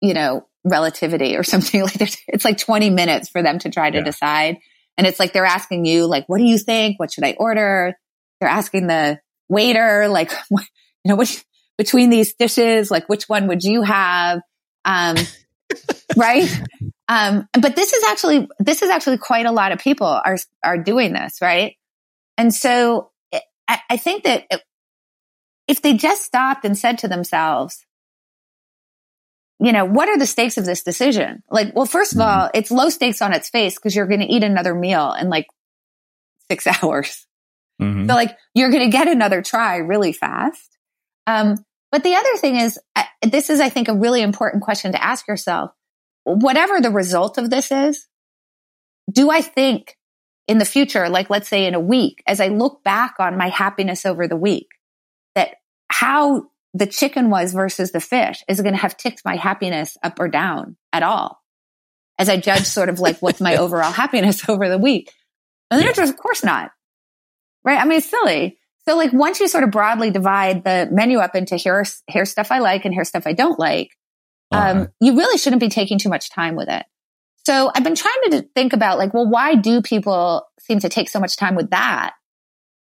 you 0.00 0.14
know, 0.14 0.46
relativity 0.64 1.36
or 1.36 1.42
something 1.44 1.82
like 1.82 1.94
that. 1.94 2.16
It's 2.26 2.44
like 2.44 2.58
20 2.58 2.90
minutes 2.90 3.28
for 3.28 3.42
them 3.42 3.58
to 3.60 3.70
try 3.70 3.90
to 3.90 3.98
yeah. 3.98 4.04
decide. 4.04 4.58
And 4.96 5.06
it's 5.06 5.20
like, 5.20 5.32
they're 5.32 5.44
asking 5.44 5.84
you, 5.84 6.06
like, 6.06 6.28
what 6.28 6.38
do 6.38 6.44
you 6.44 6.58
think? 6.58 6.98
What 6.98 7.12
should 7.12 7.22
I 7.22 7.36
order? 7.38 7.94
They're 8.40 8.50
asking 8.50 8.88
the, 8.88 9.20
waiter, 9.48 10.08
like, 10.08 10.32
you 10.50 10.58
know, 11.06 11.16
which, 11.16 11.44
between 11.78 12.10
these 12.10 12.34
dishes, 12.34 12.90
like 12.90 13.08
which 13.08 13.28
one 13.28 13.46
would 13.46 13.62
you 13.62 13.82
have? 13.82 14.40
Um, 14.84 15.16
right. 16.16 16.50
Um, 17.08 17.48
but 17.58 17.76
this 17.76 17.92
is 17.92 18.04
actually, 18.10 18.48
this 18.58 18.82
is 18.82 18.90
actually 18.90 19.18
quite 19.18 19.46
a 19.46 19.52
lot 19.52 19.72
of 19.72 19.78
people 19.78 20.06
are, 20.06 20.36
are 20.62 20.76
doing 20.76 21.14
this. 21.14 21.38
Right. 21.40 21.76
And 22.36 22.52
so 22.52 23.10
I, 23.68 23.80
I 23.90 23.96
think 23.96 24.24
that 24.24 24.44
if 25.68 25.80
they 25.82 25.94
just 25.94 26.24
stopped 26.24 26.64
and 26.64 26.76
said 26.76 26.98
to 26.98 27.08
themselves, 27.08 27.84
you 29.60 29.72
know, 29.72 29.84
what 29.84 30.08
are 30.08 30.18
the 30.18 30.26
stakes 30.26 30.56
of 30.56 30.64
this 30.64 30.82
decision? 30.82 31.42
Like, 31.50 31.74
well, 31.74 31.86
first 31.86 32.14
of 32.14 32.20
all, 32.20 32.48
it's 32.54 32.70
low 32.70 32.88
stakes 32.90 33.20
on 33.20 33.32
its 33.32 33.48
face 33.48 33.74
because 33.74 33.94
you're 33.94 34.06
going 34.06 34.20
to 34.20 34.32
eat 34.32 34.44
another 34.44 34.74
meal 34.74 35.12
in 35.12 35.28
like 35.28 35.46
six 36.50 36.66
hours. 36.82 37.26
Mm-hmm. 37.80 38.08
So 38.08 38.14
like 38.14 38.36
you're 38.54 38.70
going 38.70 38.90
to 38.90 38.96
get 38.96 39.08
another 39.08 39.42
try 39.42 39.76
really 39.76 40.12
fast. 40.12 40.76
Um, 41.26 41.56
but 41.90 42.02
the 42.02 42.14
other 42.14 42.36
thing 42.36 42.56
is, 42.56 42.78
this 43.22 43.50
is, 43.50 43.60
I 43.60 43.68
think, 43.68 43.88
a 43.88 43.94
really 43.94 44.22
important 44.22 44.62
question 44.62 44.92
to 44.92 45.02
ask 45.02 45.26
yourself. 45.26 45.70
Whatever 46.24 46.80
the 46.80 46.90
result 46.90 47.38
of 47.38 47.50
this 47.50 47.72
is, 47.72 48.06
do 49.10 49.30
I 49.30 49.40
think 49.40 49.96
in 50.46 50.58
the 50.58 50.64
future, 50.64 51.08
like 51.08 51.30
let's 51.30 51.48
say 51.48 51.66
in 51.66 51.74
a 51.74 51.80
week, 51.80 52.22
as 52.26 52.40
I 52.40 52.48
look 52.48 52.82
back 52.84 53.14
on 53.18 53.38
my 53.38 53.48
happiness 53.48 54.04
over 54.04 54.28
the 54.28 54.36
week, 54.36 54.68
that 55.34 55.56
how 55.90 56.46
the 56.74 56.86
chicken 56.86 57.30
was 57.30 57.52
versus 57.52 57.92
the 57.92 58.00
fish 58.00 58.42
is 58.48 58.60
going 58.60 58.74
to 58.74 58.80
have 58.80 58.96
ticked 58.96 59.22
my 59.24 59.36
happiness 59.36 59.96
up 60.02 60.20
or 60.20 60.28
down 60.28 60.76
at 60.92 61.02
all 61.02 61.40
as 62.18 62.28
I 62.28 62.36
judge 62.36 62.64
sort 62.64 62.88
of 62.88 63.00
like 63.00 63.18
what's 63.20 63.40
my 63.40 63.56
overall 63.58 63.92
happiness 63.92 64.48
over 64.48 64.68
the 64.68 64.78
week. 64.78 65.12
And 65.70 65.80
the 65.80 65.86
answer 65.86 66.02
is, 66.02 66.10
of 66.10 66.16
course 66.16 66.42
not. 66.42 66.70
Right. 67.64 67.80
I 67.80 67.84
mean, 67.84 67.98
it's 67.98 68.10
silly. 68.10 68.57
So 68.88 68.96
like 68.96 69.12
once 69.12 69.38
you 69.38 69.48
sort 69.48 69.64
of 69.64 69.70
broadly 69.70 70.10
divide 70.10 70.64
the 70.64 70.88
menu 70.90 71.18
up 71.18 71.34
into 71.34 71.58
here's, 71.58 72.02
here's 72.08 72.30
stuff 72.30 72.50
I 72.50 72.60
like 72.60 72.86
and 72.86 72.94
here's 72.94 73.08
stuff 73.08 73.26
I 73.26 73.34
don't 73.34 73.58
like, 73.58 73.90
uh-huh. 74.50 74.80
um, 74.80 74.88
you 74.98 75.14
really 75.14 75.36
shouldn't 75.36 75.60
be 75.60 75.68
taking 75.68 75.98
too 75.98 76.08
much 76.08 76.30
time 76.30 76.56
with 76.56 76.70
it. 76.70 76.86
So 77.44 77.70
I've 77.74 77.84
been 77.84 77.94
trying 77.94 78.30
to 78.30 78.48
think 78.54 78.72
about 78.72 78.96
like, 78.96 79.12
well, 79.12 79.28
why 79.28 79.56
do 79.56 79.82
people 79.82 80.46
seem 80.60 80.78
to 80.78 80.88
take 80.88 81.10
so 81.10 81.20
much 81.20 81.36
time 81.36 81.54
with 81.54 81.68
that? 81.68 82.14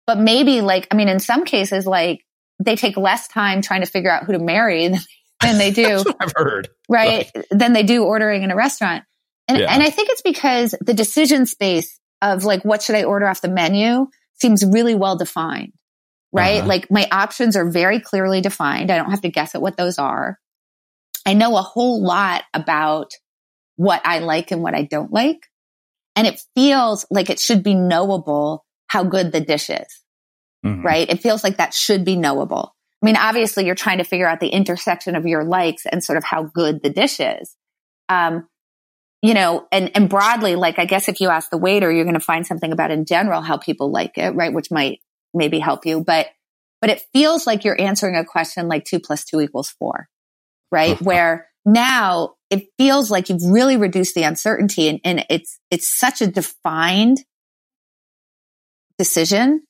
But 0.05 0.19
maybe 0.19 0.61
like, 0.61 0.88
I 0.91 0.97
mean, 0.97 1.09
in 1.09 1.21
some 1.21 1.45
cases, 1.45 1.87
like 1.87 2.27
they 2.59 2.75
take 2.75 2.97
less 2.97 3.29
time 3.29 3.62
trying 3.62 3.83
to 3.83 3.87
figure 3.87 4.11
out 4.11 4.25
who 4.25 4.33
to 4.33 4.41
marry 4.41 4.88
than, 4.88 5.01
than 5.41 5.59
they 5.59 5.71
do. 5.85 6.03
I've 6.19 6.33
heard. 6.35 6.69
Right. 6.88 7.31
Than 7.53 7.75
they 7.75 7.85
do 7.85 8.03
ordering 8.03 8.43
in 8.43 8.51
a 8.51 8.57
restaurant. 8.57 9.05
And, 9.47 9.59
yeah. 9.59 9.73
and 9.73 9.81
I 9.81 9.91
think 9.91 10.09
it's 10.11 10.23
because 10.23 10.75
the 10.81 10.95
decision 10.95 11.47
space 11.47 11.97
of 12.21 12.43
like, 12.43 12.65
what 12.65 12.83
should 12.83 12.97
I 12.97 13.05
order 13.05 13.29
off 13.29 13.41
the 13.41 13.49
menu 13.49 14.09
seems 14.41 14.65
really 14.65 14.97
well 14.97 15.17
defined 15.17 15.75
right? 16.33 16.61
Uh-huh. 16.61 16.68
Like 16.68 16.90
my 16.90 17.07
options 17.11 17.57
are 17.57 17.71
very 17.71 18.01
clearly 18.01 18.40
defined. 18.40 18.90
I 18.90 18.97
don't 18.97 19.11
have 19.11 19.23
to 19.23 19.31
guess 19.31 19.55
at 19.55 19.62
what 19.62 19.77
those 19.77 19.99
are. 19.99 20.38
I 21.27 21.35
know 21.35 21.57
a 21.57 21.62
whole 21.62 22.03
lot 22.03 22.42
about 22.53 23.12
what 23.77 24.03
I 24.05 24.21
like 24.21 24.51
and 24.51 24.62
what 24.62 24.75
I 24.75 24.83
don't 24.83 25.12
like. 25.12 25.47
And 26.16 26.27
it 26.27 26.42
feels 26.55 27.07
like 27.11 27.31
it 27.31 27.38
should 27.38 27.62
be 27.62 27.75
knowable 27.75 28.64
how 28.88 29.05
good 29.05 29.33
the 29.33 29.40
dish 29.40 29.71
is, 29.71 30.03
mm-hmm. 30.64 30.83
right? 30.85 31.09
It 31.09 31.23
feels 31.23 31.42
like 31.42 31.57
that 31.57 31.75
should 31.75 32.05
be 32.05 32.16
knowable. 32.16 32.75
I 33.03 33.07
mean, 33.07 33.16
obviously 33.16 33.66
you're 33.66 33.75
trying 33.75 33.99
to 33.99 34.05
figure 34.05 34.29
out 34.29 34.40
the 34.40 34.49
intersection 34.49 35.16
of 35.16 35.27
your 35.27 35.45
likes 35.45 35.87
and 35.87 36.05
sort 36.05 36.18
of 36.18 36.25
how 36.25 36.45
good 36.45 36.83
the 36.83 36.90
dish 36.90 37.18
is. 37.18 37.57
Um, 38.09 38.47
you 39.23 39.35
know, 39.35 39.66
and, 39.73 39.90
and 39.95 40.09
broadly, 40.09 40.57
like, 40.57 40.79
I 40.79 40.85
guess 40.85 41.09
if 41.09 41.21
you 41.21 41.29
ask 41.29 41.51
the 41.51 41.57
waiter, 41.57 41.90
you're 41.90 42.05
going 42.05 42.14
to 42.14 42.21
find 42.21 42.47
something 42.47 42.73
about 42.73 42.90
in 42.90 43.05
general 43.05 43.40
how 43.40 43.57
people 43.57 43.90
like 43.90 44.18
it, 44.18 44.35
right? 44.35 44.53
Which 44.53 44.71
might 44.71 45.01
maybe 45.35 45.59
help 45.59 45.87
you, 45.87 46.03
but, 46.03 46.29
but 46.81 46.90
it 46.90 47.03
feels 47.12 47.47
like 47.47 47.64
you're 47.64 47.81
answering 47.81 48.16
a 48.16 48.25
question 48.25 48.68
like 48.68 48.85
two 48.85 49.01
plus 49.01 49.25
two 49.25 49.40
equals 49.40 49.71
four, 49.71 50.09
right? 50.71 51.01
Where 51.03 51.49
now 51.64 52.35
it 52.51 52.66
feels 52.77 53.11
like 53.11 53.29
you've 53.29 53.45
really 53.45 53.77
reduced 53.77 54.14
the 54.14 54.25
uncertainty 54.25 54.88
and, 54.88 55.01
and 55.05 55.25
it's, 55.31 55.59
it's 55.71 55.88
such 55.88 56.21
a 56.21 56.27
defined 56.27 57.18
decision 58.99 59.62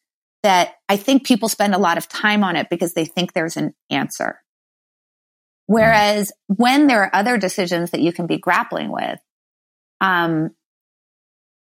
that 0.42 0.74
I 0.88 0.96
think 0.96 1.24
people 1.24 1.48
spend 1.48 1.74
a 1.74 1.78
lot 1.78 1.98
of 1.98 2.08
time 2.08 2.42
on 2.42 2.56
it 2.56 2.68
because 2.68 2.94
they 2.94 3.04
think 3.04 3.32
there's 3.32 3.56
an 3.56 3.74
answer. 3.90 4.40
Whereas 5.66 6.32
when 6.48 6.86
there 6.86 7.02
are 7.02 7.14
other 7.14 7.38
decisions 7.38 7.92
that 7.92 8.00
you 8.00 8.12
can 8.12 8.26
be 8.26 8.38
grappling 8.38 8.90
with, 8.90 9.20
um, 10.00 10.50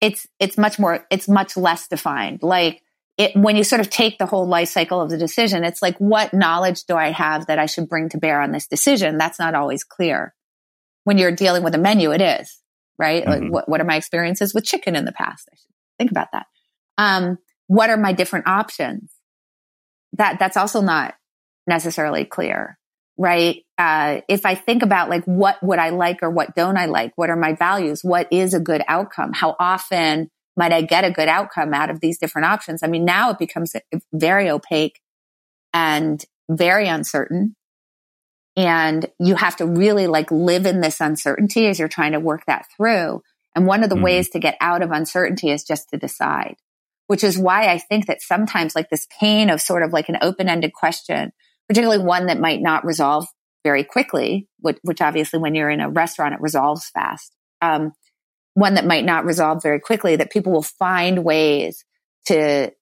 it's, 0.01 0.27
it's 0.39 0.59
much 0.59 0.79
more, 0.79 1.07
it's 1.11 1.29
much 1.29 1.57
less 1.57 1.89
defined. 1.89 2.43
Like, 2.43 2.83
it, 3.19 3.35
when 3.35 3.57
you 3.57 3.65
sort 3.65 3.81
of 3.81 3.89
take 3.89 4.19
the 4.19 4.27
whole 4.27 4.47
life 4.47 4.69
cycle 4.69 5.01
of 5.01 5.11
the 5.11 5.17
decision, 5.17 5.65
it's 5.65 5.81
like, 5.81 5.97
what 5.99 6.35
knowledge 6.35 6.85
do 6.85 6.97
I 6.97 7.11
have 7.13 7.47
that 7.47 7.59
I 7.59 7.67
should 7.67 7.89
bring 7.89 8.11
to 8.11 8.19
bear 8.19 8.41
on 8.41 8.53
this 8.53 8.67
decision? 8.67 9.17
That's 9.17 9.39
not 9.39 9.55
always 9.55 9.85
clear. 9.85 10.35
When 11.05 11.17
you're 11.19 11.33
dealing 11.33 11.63
with 11.63 11.75
a 11.75 11.79
menu, 11.79 12.13
it 12.13 12.21
is, 12.21 12.61
right? 12.99 13.25
Mm-hmm. 13.25 13.43
Like, 13.45 13.53
what, 13.53 13.69
what 13.69 13.81
are 13.81 13.85
my 13.85 13.97
experiences 13.97 14.53
with 14.53 14.65
chicken 14.65 14.97
in 14.97 15.05
the 15.05 15.13
past? 15.13 15.49
I 15.51 15.57
should 15.57 15.75
think 15.99 16.11
about 16.11 16.29
that. 16.33 16.47
Um, 16.99 17.39
what 17.69 17.91
are 17.91 17.97
my 17.97 18.13
different 18.13 18.47
options? 18.47 19.11
That, 20.15 20.39
that's 20.39 20.57
also 20.57 20.83
not 20.83 21.15
necessarily 21.67 22.25
clear, 22.25 22.79
right? 23.17 23.63
Uh, 23.79 24.21
if 24.29 24.45
I 24.45 24.55
think 24.55 24.83
about 24.83 25.09
like, 25.09 25.25
what 25.25 25.57
would 25.63 25.79
I 25.79 25.91
like 25.91 26.23
or 26.23 26.31
what 26.31 26.55
don't 26.55 26.77
I 26.77 26.87
like? 26.87 27.13
What 27.17 27.31
are 27.31 27.37
my 27.37 27.55
values? 27.55 28.01
What 28.03 28.29
is 28.31 28.53
a 28.53 28.61
good 28.61 28.83
outcome? 28.89 29.33
How 29.33 29.57
often 29.59 30.31
might 30.57 30.73
I 30.73 30.83
get 30.83 31.05
a 31.05 31.11
good 31.11 31.29
outcome 31.29 31.75
out 31.75 31.91
of 31.91 32.01
these 32.01 32.19
different 32.19 32.47
options? 32.47 32.83
I 32.83 32.87
mean, 32.87 33.05
now 33.05 33.31
it 33.31 33.39
becomes 33.39 33.75
very 34.13 34.49
opaque 34.51 35.01
and 35.75 36.25
very 36.51 36.89
uncertain. 36.89 37.57
And 38.57 39.07
you 39.19 39.35
have 39.35 39.57
to 39.57 39.67
really 39.67 40.07
like 40.07 40.31
live 40.31 40.65
in 40.65 40.81
this 40.81 41.01
uncertainty 41.01 41.67
as 41.67 41.79
you're 41.79 41.89
trying 41.89 42.13
to 42.13 42.21
work 42.21 42.45
that 42.47 42.67
through. 42.75 43.23
And 43.55 43.67
one 43.67 43.83
of 43.83 43.91
the 43.91 43.97
mm-hmm. 43.97 44.05
ways 44.05 44.31
to 44.31 44.39
get 44.39 44.57
out 44.61 44.83
of 44.83 44.91
uncertainty 44.91 45.51
is 45.51 45.63
just 45.63 45.91
to 45.91 45.99
decide, 45.99 46.57
which 47.07 47.23
is 47.23 47.39
why 47.39 47.69
I 47.69 47.79
think 47.79 48.07
that 48.07 48.23
sometimes 48.23 48.75
like 48.75 48.89
this 48.89 49.07
pain 49.21 49.51
of 49.51 49.61
sort 49.61 49.83
of 49.83 49.93
like 49.93 50.09
an 50.09 50.19
open 50.23 50.49
ended 50.49 50.73
question, 50.73 51.33
particularly 51.69 52.03
one 52.03 52.27
that 52.27 52.41
might 52.41 52.63
not 52.63 52.87
resolve 52.87 53.27
very 53.63 53.85
quickly, 53.85 54.49
which, 54.61 54.79
which, 54.83 55.01
obviously 55.01 55.39
when 55.39 55.55
you're 55.55 55.71
in 55.71 55.81
a 55.81 55.91
restaurant, 55.91 56.35
it 56.35 56.41
resolves 56.41 56.89
fast. 56.89 57.35
Um, 57.61 57.93
one 58.57 58.75
that 58.75 58.87
might 58.87 59.05
not 59.05 59.27
resolve 59.27 59.63
very 59.63 59.79
quickly, 59.79 60.17
that 60.17 60.33
people 60.33 60.51
will 60.51 60.63
find 60.63 61.25
ways 61.25 61.85
to 62.25 62.73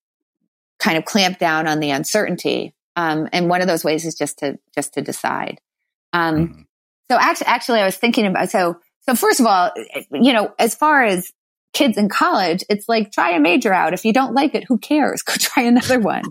kind 0.78 0.96
of 0.96 1.04
clamp 1.04 1.40
down 1.40 1.66
on 1.66 1.80
the 1.80 1.90
uncertainty. 1.90 2.76
Um, 2.94 3.28
and 3.32 3.48
one 3.48 3.60
of 3.60 3.66
those 3.66 3.82
ways 3.82 4.04
is 4.04 4.14
just 4.14 4.38
to 4.38 4.56
just 4.72 4.94
to 4.94 5.02
decide. 5.02 5.60
Um, 6.12 6.37
mm-hmm. 6.37 6.60
So 7.10 7.18
actually, 7.18 7.46
actually, 7.48 7.80
I 7.80 7.87
was 7.87 7.96
thinking 7.96 8.24
about 8.24 8.50
so 8.50 8.76
so 9.00 9.16
first 9.16 9.40
of 9.40 9.46
all, 9.46 9.72
you 10.12 10.32
know, 10.32 10.54
as 10.60 10.76
far 10.76 11.02
as 11.02 11.32
kids 11.72 11.98
in 11.98 12.08
college, 12.08 12.62
it's 12.70 12.88
like 12.88 13.10
try 13.10 13.32
a 13.32 13.40
major 13.40 13.72
out. 13.72 13.94
If 13.94 14.04
you 14.04 14.12
don't 14.12 14.32
like 14.32 14.54
it, 14.54 14.62
who 14.68 14.78
cares? 14.78 15.22
Go 15.26 15.34
try 15.34 15.64
another 15.64 15.98
one. 15.98 16.22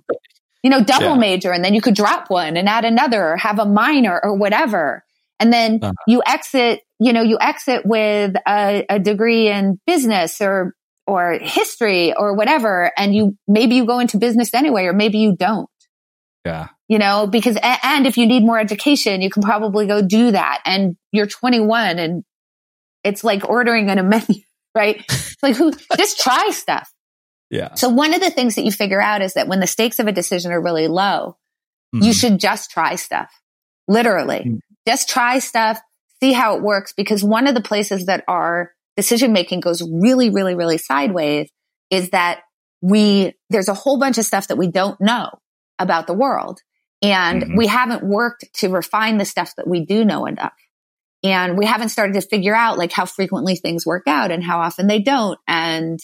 You 0.63 0.69
know, 0.69 0.81
double 0.81 1.15
yeah. 1.15 1.17
major, 1.17 1.51
and 1.51 1.65
then 1.65 1.73
you 1.73 1.81
could 1.81 1.95
drop 1.95 2.29
one 2.29 2.55
and 2.55 2.69
add 2.69 2.85
another, 2.85 3.33
or 3.33 3.35
have 3.35 3.59
a 3.59 3.65
minor 3.65 4.21
or 4.23 4.35
whatever. 4.35 5.03
And 5.37 5.51
then 5.51 5.79
uh-huh. 5.81 5.91
you 6.07 6.23
exit, 6.25 6.79
you 7.03 7.11
know, 7.11 7.21
you 7.21 7.37
exit 7.39 7.85
with 7.85 8.33
a, 8.47 8.85
a 8.89 8.97
degree 8.97 9.49
in 9.49 9.77
business 9.85 10.39
or, 10.39 10.73
or 11.05 11.33
history 11.33 12.13
or 12.13 12.33
whatever. 12.33 12.91
And 12.97 13.13
you, 13.13 13.37
maybe 13.45 13.75
you 13.75 13.85
go 13.85 13.99
into 13.99 14.17
business 14.17 14.53
anyway, 14.53 14.85
or 14.85 14.93
maybe 14.93 15.17
you 15.17 15.35
don't. 15.35 15.69
Yeah. 16.45 16.69
You 16.87 16.99
know, 16.99 17.27
because, 17.27 17.57
and 17.61 18.07
if 18.07 18.17
you 18.17 18.25
need 18.25 18.45
more 18.45 18.57
education, 18.57 19.21
you 19.21 19.29
can 19.29 19.43
probably 19.43 19.85
go 19.85 20.01
do 20.01 20.31
that. 20.31 20.61
And 20.65 20.95
you're 21.11 21.27
21 21.27 21.99
and 21.99 22.23
it's 23.03 23.23
like 23.23 23.49
ordering 23.49 23.89
on 23.89 23.97
a 23.97 24.03
menu, 24.03 24.41
right? 24.73 25.03
like 25.41 25.57
who, 25.57 25.73
just 25.97 26.21
try 26.21 26.51
stuff. 26.51 26.89
Yeah. 27.49 27.73
So 27.73 27.89
one 27.89 28.13
of 28.13 28.21
the 28.21 28.29
things 28.29 28.55
that 28.55 28.63
you 28.63 28.71
figure 28.71 29.01
out 29.01 29.21
is 29.21 29.33
that 29.33 29.49
when 29.49 29.59
the 29.59 29.67
stakes 29.67 29.99
of 29.99 30.07
a 30.07 30.13
decision 30.13 30.53
are 30.53 30.61
really 30.61 30.87
low, 30.87 31.35
mm-hmm. 31.93 32.05
you 32.05 32.13
should 32.13 32.39
just 32.39 32.71
try 32.71 32.95
stuff. 32.95 33.29
Literally. 33.89 34.39
Mm-hmm. 34.39 34.57
Just 34.87 35.09
try 35.09 35.39
stuff, 35.39 35.79
see 36.23 36.31
how 36.31 36.55
it 36.55 36.63
works. 36.63 36.93
Because 36.93 37.23
one 37.23 37.47
of 37.47 37.55
the 37.55 37.61
places 37.61 38.05
that 38.05 38.23
our 38.27 38.71
decision 38.95 39.33
making 39.33 39.59
goes 39.59 39.81
really, 39.81 40.29
really, 40.29 40.55
really 40.55 40.77
sideways 40.77 41.49
is 41.89 42.11
that 42.11 42.41
we, 42.81 43.33
there's 43.49 43.67
a 43.67 43.73
whole 43.73 43.99
bunch 43.99 44.17
of 44.17 44.25
stuff 44.25 44.47
that 44.47 44.57
we 44.57 44.67
don't 44.67 44.99
know 45.01 45.29
about 45.79 46.07
the 46.07 46.13
world. 46.13 46.61
And 47.01 47.43
mm-hmm. 47.43 47.57
we 47.57 47.67
haven't 47.67 48.03
worked 48.03 48.45
to 48.55 48.69
refine 48.69 49.17
the 49.17 49.25
stuff 49.25 49.53
that 49.57 49.67
we 49.67 49.85
do 49.85 50.05
know 50.05 50.25
enough. 50.25 50.53
And 51.23 51.57
we 51.57 51.65
haven't 51.65 51.89
started 51.89 52.13
to 52.13 52.21
figure 52.21 52.55
out 52.55 52.77
like 52.77 52.91
how 52.91 53.05
frequently 53.05 53.55
things 53.55 53.85
work 53.85 54.03
out 54.07 54.31
and 54.31 54.43
how 54.43 54.59
often 54.59 54.87
they 54.87 54.99
don't. 54.99 55.39
And 55.47 55.99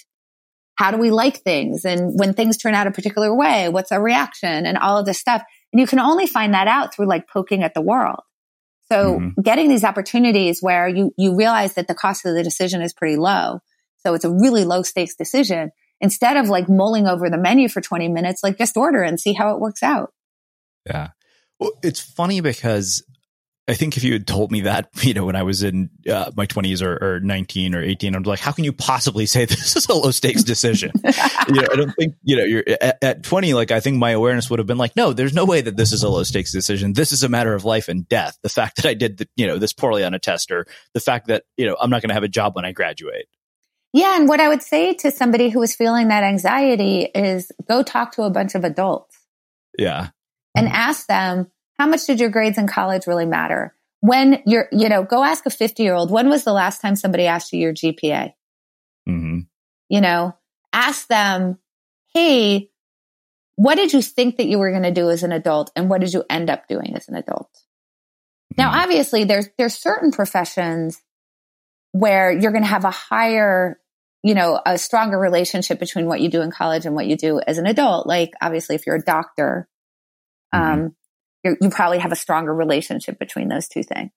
how 0.76 0.92
do 0.92 0.98
we 0.98 1.12
like 1.12 1.40
things? 1.40 1.84
And 1.84 2.18
when 2.18 2.34
things 2.34 2.58
turn 2.58 2.74
out 2.74 2.88
a 2.88 2.92
particular 2.92 3.34
way, 3.36 3.68
what's 3.68 3.92
our 3.92 4.02
reaction 4.02 4.66
and 4.66 4.78
all 4.78 4.98
of 4.98 5.06
this 5.06 5.20
stuff? 5.20 5.44
And 5.72 5.80
you 5.80 5.88
can 5.88 6.00
only 6.00 6.26
find 6.26 6.54
that 6.54 6.68
out 6.68 6.94
through 6.94 7.08
like 7.08 7.28
poking 7.28 7.64
at 7.64 7.74
the 7.74 7.82
world. 7.82 8.22
So 8.92 9.20
mm-hmm. 9.20 9.42
getting 9.42 9.70
these 9.70 9.84
opportunities 9.84 10.62
where 10.62 10.88
you, 10.88 11.14
you 11.18 11.36
realize 11.36 11.74
that 11.76 11.88
the 11.88 11.96
cost 11.96 12.26
of 12.26 12.34
the 12.34 12.44
decision 12.44 12.82
is 12.82 12.94
pretty 12.94 13.18
low. 13.18 13.60
So 13.98 14.14
it's 14.14 14.26
a 14.26 14.32
really 14.32 14.66
low 14.66 14.82
stakes 14.82 15.16
decision 15.16 15.72
instead 16.02 16.38
of 16.38 16.50
like 16.50 16.70
mulling 16.70 17.08
over 17.08 17.30
the 17.30 17.38
menu 17.38 17.70
for 17.70 17.82
20 17.82 18.08
minutes, 18.08 18.44
like 18.44 18.58
just 18.58 18.78
order 18.78 19.04
and 19.04 19.20
see 19.20 19.34
how 19.34 19.54
it 19.54 19.60
works 19.60 19.84
out. 19.84 20.14
Yeah. 20.86 21.10
Well, 21.60 21.72
it's 21.84 22.00
funny 22.00 22.42
because 22.42 23.04
I 23.70 23.76
think 23.76 23.98
if 23.98 24.04
you 24.04 24.14
had 24.14 24.26
told 24.26 24.52
me 24.52 24.62
that, 24.62 24.90
you 25.04 25.14
know, 25.14 25.26
when 25.26 25.36
I 25.36 25.44
was 25.44 25.62
in 25.62 25.90
uh, 26.10 26.32
my 26.36 26.48
20s 26.48 26.82
or, 26.82 27.16
or, 27.16 27.20
19 27.20 27.76
or 27.76 27.84
18, 27.84 28.16
I'm 28.16 28.24
like, 28.24 28.40
how 28.40 28.52
can 28.52 28.64
you 28.64 28.74
possibly 28.74 29.28
say 29.28 29.46
this 29.46 29.76
is 29.76 29.88
a 29.88 29.94
low 29.94 30.12
stakes 30.12 30.44
decision? 30.44 30.92
you 31.04 31.62
know, 31.62 31.68
I 31.72 31.76
don't 31.76 31.92
think, 31.92 32.16
you 32.24 32.36
know, 32.36 32.44
you're 32.44 32.64
at, 32.82 33.04
at, 33.04 33.24
20, 33.24 33.54
like, 33.54 33.70
I 33.70 33.80
think 33.80 33.98
my 33.98 34.12
awareness 34.12 34.50
would 34.50 34.60
have 34.60 34.68
been 34.68 34.80
like, 34.80 34.96
no, 34.96 35.14
there's 35.14 35.34
no 35.34 35.46
way 35.46 35.62
that 35.62 35.78
this 35.78 35.92
is 35.92 36.02
a 36.02 36.10
low 36.10 36.24
stakes 36.24 36.52
decision. 36.52 36.94
This 36.94 37.12
is 37.12 37.22
a 37.22 37.30
matter 37.30 37.54
of 37.54 37.64
life 37.64 37.88
and 37.88 38.08
death. 38.10 38.38
The 38.42 38.50
fact 38.50 38.78
that 38.78 38.88
I 38.88 38.96
did, 38.96 39.18
the, 39.18 39.28
you 39.36 39.46
know, 39.46 39.60
this 39.60 39.74
poorly 39.74 40.04
on 40.04 40.16
a 40.16 40.20
test 40.20 40.52
or 40.52 40.66
the 40.94 41.00
fact 41.00 41.28
that, 41.28 41.44
you 41.56 41.68
know, 41.68 41.78
I'm 41.80 41.92
not 41.92 42.02
going 42.02 42.10
to 42.10 42.16
have 42.16 42.24
a 42.24 42.30
job 42.30 42.56
when 42.56 42.66
I 42.66 42.72
graduate. 42.72 43.28
Yeah. 43.94 44.18
And 44.18 44.28
what 44.28 44.40
I 44.40 44.48
would 44.48 44.64
say 44.64 44.94
to 44.96 45.12
somebody 45.12 45.50
who 45.50 45.62
is 45.62 45.76
feeling 45.76 46.10
that 46.10 46.24
anxiety 46.24 47.02
is 47.14 47.52
go 47.68 47.84
talk 47.84 48.14
to 48.14 48.24
a 48.24 48.30
bunch 48.30 48.56
of 48.56 48.64
adults. 48.64 49.16
Yeah. 49.78 50.10
And 50.56 50.68
ask 50.68 51.08
them, 51.08 51.52
how 51.80 51.88
much 51.88 52.06
did 52.06 52.20
your 52.20 52.30
grades 52.30 52.58
in 52.58 52.68
college 52.68 53.08
really 53.08 53.26
matter? 53.26 53.74
When 54.02 54.44
you're, 54.46 54.68
you 54.72 54.90
know, 54.90 55.04
go 55.04 55.24
ask 55.24 55.46
a 55.46 55.50
50 55.50 55.82
year 55.82 55.96
old, 55.96 56.12
when 56.12 56.30
was 56.30 56.44
the 56.44 56.54
last 56.54 56.82
time 56.82 56.96
somebody 56.96 57.26
asked 57.26 57.54
you 57.54 57.60
your 57.60 57.74
GPA? 57.74 58.34
Mm-hmm. 59.08 59.40
You 59.88 60.02
know, 60.02 60.36
ask 60.74 61.08
them, 61.08 61.58
hey, 62.14 62.70
what 63.56 63.76
did 63.76 63.94
you 63.94 64.02
think 64.02 64.38
that 64.38 64.48
you 64.48 64.60
were 64.60 64.72
going 64.72 64.84
to 64.84 64.92
do 64.92 65.10
as 65.10 65.24
an 65.24 65.32
adult 65.32 65.72
and 65.76 65.90
what 65.90 66.02
did 66.02 66.14
you 66.14 66.24
end 66.30 66.50
up 66.50 66.68
doing 66.68 66.96
as 66.96 67.08
an 67.08 67.16
adult? 67.16 67.50
Mm-hmm. 68.54 68.62
Now, 68.62 68.84
obviously 68.84 69.24
there's, 69.24 69.48
there's 69.58 69.74
certain 69.74 70.12
professions 70.12 71.02
where 71.94 72.32
you're 72.32 72.52
going 72.52 72.64
to 72.64 72.70
have 72.70 72.86
a 72.86 72.92
higher, 72.92 73.80
you 74.22 74.34
know, 74.34 74.60
a 74.66 74.78
stronger 74.78 75.18
relationship 75.18 75.80
between 75.80 76.08
what 76.08 76.20
you 76.20 76.30
do 76.30 76.42
in 76.42 76.52
college 76.52 76.86
and 76.86 76.94
what 76.94 77.08
you 77.08 77.16
do 77.16 77.40
as 77.40 77.58
an 77.58 77.66
adult. 77.66 78.06
Like 78.06 78.32
obviously 78.42 78.76
if 78.76 78.86
you're 78.86 78.98
a 78.98 79.02
doctor, 79.02 79.70
mm-hmm. 80.54 80.88
You 81.44 81.70
probably 81.70 82.00
have 82.00 82.12
a 82.12 82.18
stronger 82.18 82.54
relationship 82.54 83.18
between 83.20 83.48
those 83.48 83.68
two 83.68 83.84
things. 83.84 84.12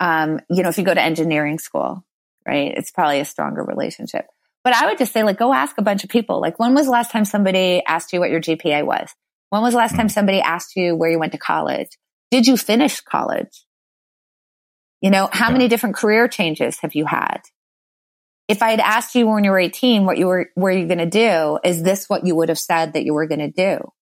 Um, 0.00 0.40
you 0.50 0.62
know, 0.62 0.68
if 0.68 0.78
you 0.78 0.84
go 0.84 0.94
to 0.94 1.00
engineering 1.00 1.58
school, 1.58 2.04
right, 2.46 2.72
it's 2.76 2.90
probably 2.90 3.20
a 3.20 3.24
stronger 3.24 3.62
relationship. 3.62 4.26
But 4.64 4.74
I 4.74 4.86
would 4.86 4.98
just 4.98 5.12
say, 5.12 5.22
like, 5.22 5.38
go 5.38 5.52
ask 5.52 5.76
a 5.78 5.82
bunch 5.82 6.04
of 6.04 6.10
people. 6.10 6.40
Like, 6.40 6.58
when 6.58 6.74
was 6.74 6.86
the 6.86 6.92
last 6.92 7.10
time 7.10 7.24
somebody 7.24 7.82
asked 7.86 8.12
you 8.12 8.20
what 8.20 8.30
your 8.30 8.40
GPA 8.40 8.84
was? 8.84 9.10
When 9.50 9.62
was 9.62 9.74
the 9.74 9.78
last 9.78 9.96
time 9.96 10.06
mm. 10.06 10.12
somebody 10.12 10.40
asked 10.40 10.76
you 10.76 10.94
where 10.94 11.10
you 11.10 11.18
went 11.18 11.32
to 11.32 11.38
college? 11.38 11.98
Did 12.30 12.46
you 12.46 12.56
finish 12.56 13.00
college? 13.00 13.66
You 15.00 15.10
know, 15.10 15.28
how 15.32 15.48
yeah. 15.48 15.52
many 15.52 15.68
different 15.68 15.96
career 15.96 16.28
changes 16.28 16.78
have 16.80 16.94
you 16.94 17.06
had? 17.06 17.40
If 18.48 18.62
I 18.62 18.70
had 18.70 18.80
asked 18.80 19.14
you 19.14 19.26
when 19.26 19.44
you 19.44 19.50
were 19.50 19.58
18 19.58 20.06
what 20.06 20.16
you 20.18 20.26
were, 20.26 20.50
were 20.56 20.70
you 20.70 20.86
going 20.86 20.98
to 20.98 21.06
do? 21.06 21.58
Is 21.64 21.82
this 21.82 22.08
what 22.08 22.26
you 22.26 22.36
would 22.36 22.48
have 22.48 22.58
said 22.58 22.92
that 22.92 23.04
you 23.04 23.14
were 23.14 23.26
going 23.26 23.40
to 23.40 23.50
do? 23.50 23.92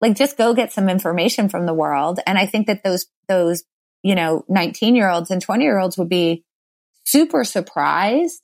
Like 0.00 0.16
just 0.16 0.36
go 0.36 0.54
get 0.54 0.72
some 0.72 0.88
information 0.88 1.48
from 1.48 1.66
the 1.66 1.74
world. 1.74 2.20
And 2.26 2.38
I 2.38 2.46
think 2.46 2.66
that 2.66 2.84
those, 2.84 3.06
those, 3.28 3.64
you 4.02 4.14
know, 4.14 4.44
19 4.48 4.94
year 4.94 5.08
olds 5.08 5.30
and 5.30 5.40
20 5.40 5.64
year 5.64 5.78
olds 5.78 5.96
would 5.96 6.08
be 6.08 6.44
super 7.04 7.44
surprised 7.44 8.42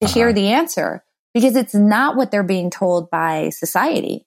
to 0.00 0.06
uh-huh. 0.06 0.14
hear 0.14 0.32
the 0.32 0.48
answer 0.48 1.04
because 1.34 1.56
it's 1.56 1.74
not 1.74 2.16
what 2.16 2.30
they're 2.30 2.42
being 2.42 2.70
told 2.70 3.10
by 3.10 3.50
society. 3.50 4.26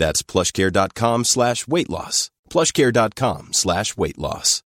That's 0.00 0.22
plushcare.com 0.22 1.24
slash 1.24 1.68
weight 1.68 1.90
loss. 1.90 2.30
Plushcare.com 2.48 3.52
slash 3.52 3.98
weight 3.98 4.16
loss. 4.16 4.62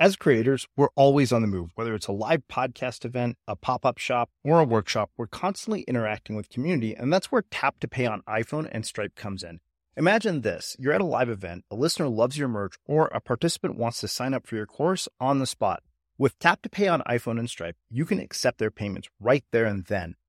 As 0.00 0.16
creators, 0.16 0.66
we're 0.76 0.88
always 0.96 1.32
on 1.32 1.42
the 1.42 1.48
move. 1.48 1.70
Whether 1.76 1.94
it's 1.94 2.08
a 2.08 2.12
live 2.12 2.42
podcast 2.50 3.04
event, 3.04 3.36
a 3.46 3.54
pop 3.54 3.86
up 3.86 3.98
shop, 3.98 4.28
or 4.42 4.58
a 4.58 4.64
workshop, 4.64 5.10
we're 5.16 5.28
constantly 5.28 5.82
interacting 5.82 6.34
with 6.34 6.50
community, 6.50 6.94
and 6.96 7.12
that's 7.12 7.30
where 7.30 7.44
Tap 7.48 7.78
to 7.80 7.88
Pay 7.88 8.06
on 8.06 8.22
iPhone 8.28 8.68
and 8.72 8.84
Stripe 8.84 9.14
comes 9.14 9.44
in. 9.44 9.60
Imagine 9.96 10.40
this 10.40 10.74
you're 10.80 10.92
at 10.92 11.00
a 11.00 11.04
live 11.04 11.30
event, 11.30 11.64
a 11.70 11.76
listener 11.76 12.08
loves 12.08 12.36
your 12.36 12.48
merch, 12.48 12.74
or 12.86 13.06
a 13.06 13.20
participant 13.20 13.78
wants 13.78 14.00
to 14.00 14.08
sign 14.08 14.34
up 14.34 14.48
for 14.48 14.56
your 14.56 14.66
course 14.66 15.08
on 15.20 15.38
the 15.38 15.46
spot. 15.46 15.84
With 16.18 16.38
Tap 16.40 16.62
to 16.62 16.68
Pay 16.68 16.88
on 16.88 17.02
iPhone 17.02 17.38
and 17.38 17.48
Stripe, 17.48 17.76
you 17.88 18.04
can 18.04 18.18
accept 18.18 18.58
their 18.58 18.72
payments 18.72 19.08
right 19.20 19.44
there 19.52 19.66
and 19.66 19.84
then, 19.84 20.16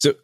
So 0.00 0.14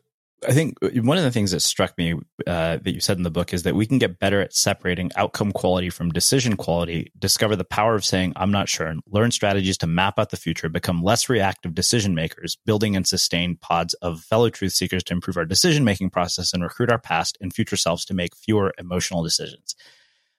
I 0.47 0.53
think 0.53 0.77
one 0.81 1.16
of 1.16 1.24
the 1.24 1.31
things 1.31 1.51
that 1.53 1.61
struck 1.61 1.97
me 1.97 2.14
uh, 2.47 2.77
that 2.77 2.95
you 2.95 3.01
said 3.01 3.16
in 3.16 3.22
the 3.22 3.31
book 3.31 3.55
is 3.55 3.62
that 3.62 3.74
we 3.74 3.87
can 3.87 3.99
get 3.99 4.18
better 4.18 4.41
at 4.41 4.55
separating 4.55 5.11
outcome 5.16 5.51
quality 5.51 5.89
from 5.89 6.11
decision 6.11 6.57
quality, 6.57 7.11
discover 7.18 7.57
the 7.57 7.64
power 7.64 7.95
of 7.95 8.05
saying, 8.05 8.35
I'm 8.37 8.51
not 8.51 8.68
sure, 8.68 8.87
and 8.87 9.03
learn 9.09 9.31
strategies 9.31 9.79
to 9.79 9.87
map 9.87 10.18
out 10.18 10.31
the 10.31 10.37
future, 10.37 10.68
become 10.68 11.03
less 11.03 11.29
reactive 11.29 11.74
decision 11.74 12.14
makers, 12.14 12.57
building 12.66 12.97
and 12.97 13.07
sustain 13.07 13.57
pods 13.57 13.95
of 13.95 14.20
fellow 14.20 14.51
truth 14.51 14.72
seekers 14.72 15.03
to 15.05 15.14
improve 15.14 15.37
our 15.37 15.47
decision 15.47 15.85
making 15.85 16.11
process 16.11 16.53
and 16.53 16.62
recruit 16.62 16.91
our 16.91 16.99
past 16.99 17.39
and 17.41 17.55
future 17.55 17.77
selves 17.77 18.05
to 18.05 18.14
make 18.14 18.37
fewer 18.37 18.74
emotional 18.79 19.22
decisions. 19.22 19.74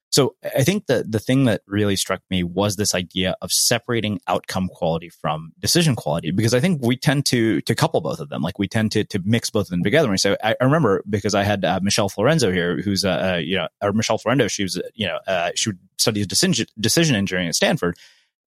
So 0.10 0.36
I 0.56 0.64
think 0.64 0.88
that 0.88 1.12
the 1.12 1.20
thing 1.20 1.46
that 1.46 1.62
really 1.68 1.96
struck 1.96 2.22
me 2.30 2.44
was 2.44 2.76
this 2.76 2.96
idea 2.96 3.36
of 3.42 3.52
separating 3.52 4.20
outcome 4.28 4.70
quality 4.70 5.10
from 5.10 5.52
decision 5.60 5.96
quality, 5.96 6.32
because 6.32 6.54
I 6.54 6.60
think 6.60 6.82
we 6.82 6.96
tend 6.96 7.26
to 7.28 7.62
to 7.62 7.76
couple 7.76 8.00
both 8.02 8.20
of 8.20 8.30
them. 8.30 8.42
Like 8.42 8.58
we 8.58 8.68
tend 8.68 8.92
to 8.94 9.04
to 9.06 9.22
mix 9.26 9.50
both 9.50 9.68
of 9.68 9.70
them 9.70 9.84
together. 9.84 10.10
And 10.10 10.20
so 10.20 10.38
I, 10.44 10.56
I 10.60 10.64
remember 10.64 11.04
because 11.10 11.36
I 11.36 11.44
had 11.44 11.66
uh, 11.66 11.80
Michelle 11.84 12.10
Florenzo 12.10 12.54
here, 12.54 12.82
who's 12.82 13.04
a, 13.04 13.34
uh, 13.34 13.38
you 13.38 13.58
know, 13.58 13.68
or 13.82 13.92
Michelle 13.94 14.18
Florendo, 14.18 14.50
she 14.50 14.64
was 14.64 14.82
you 14.96 15.08
know 15.08 15.20
uh, 15.28 15.52
she 15.56 15.72
studies 15.98 16.26
decision 16.26 16.66
decision 16.80 17.16
engineering 17.16 17.50
at 17.50 17.56
Stanford. 17.56 17.98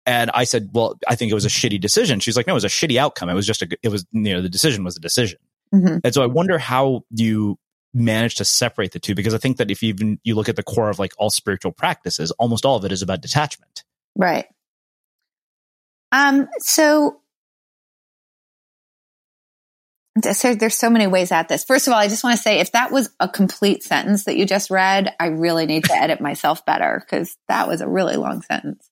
And 0.05 0.32
I 0.34 0.45
said, 0.45 0.70
well, 0.74 0.97
I 1.07 1.16
think 1.16 1.30
it 1.30 1.36
was 1.36 1.45
a 1.45 1.49
shitty 1.49 1.80
decision. 1.80 2.20
She's 2.20 2.36
like, 2.36 2.47
no, 2.47 2.53
it 2.53 2.55
was 2.55 2.64
a 2.64 2.70
shitty 2.70 2.97
outcome. 2.97 3.30
It 3.30 3.36
was 3.36 3.45
just 3.45 3.62
a, 3.62 3.68
it 3.84 3.89
was, 3.89 4.07
you 4.12 4.34
know, 4.34 4.41
the 4.41 4.49
decision 4.49 4.84
was 4.84 4.97
a 4.97 4.99
decision. 4.99 5.38
Mm-hmm. 5.74 5.97
And 6.03 6.14
so 6.14 6.24
I 6.24 6.26
wonder 6.26 6.57
how 6.57 7.03
you 7.12 7.60
manage 7.94 8.36
to 8.36 8.46
separate 8.46 8.92
the 8.92 9.00
two 9.00 9.16
because 9.16 9.34
I 9.34 9.38
think 9.38 9.58
that 9.58 9.72
if 9.72 9.82
you 9.82 9.90
even 9.90 10.20
you 10.24 10.36
look 10.36 10.50
at 10.50 10.56
the 10.56 10.64
core 10.64 10.90
of 10.90 11.00
like 11.00 11.14
all 11.18 11.30
spiritual 11.30 11.72
practices, 11.72 12.32
almost 12.32 12.66
all 12.66 12.76
of 12.76 12.86
it 12.86 12.92
is 12.92 13.02
about 13.02 13.22
detachment. 13.22 13.84
Right. 14.16 14.46
Um, 16.12 16.48
so, 16.60 17.22
so 20.32 20.56
there's 20.56 20.76
so 20.76 20.90
many 20.90 21.08
ways 21.08 21.32
at 21.32 21.48
this. 21.48 21.64
First 21.64 21.88
of 21.88 21.94
all, 21.94 22.00
I 22.00 22.08
just 22.08 22.24
want 22.24 22.36
to 22.36 22.42
say 22.42 22.60
if 22.60 22.72
that 22.72 22.92
was 22.92 23.10
a 23.20 23.30
complete 23.30 23.84
sentence 23.84 24.26
that 24.26 24.36
you 24.36 24.46
just 24.46 24.70
read, 24.70 25.16
I 25.20 25.28
really 25.28 25.66
need 25.66 25.86
to 25.86 25.94
edit 25.94 26.20
myself 26.20 26.66
better 26.66 27.02
because 27.04 27.38
that 27.48 27.68
was 27.68 27.82
a 27.82 27.88
really 27.88 28.18
long 28.18 28.42
sentence. 28.42 28.90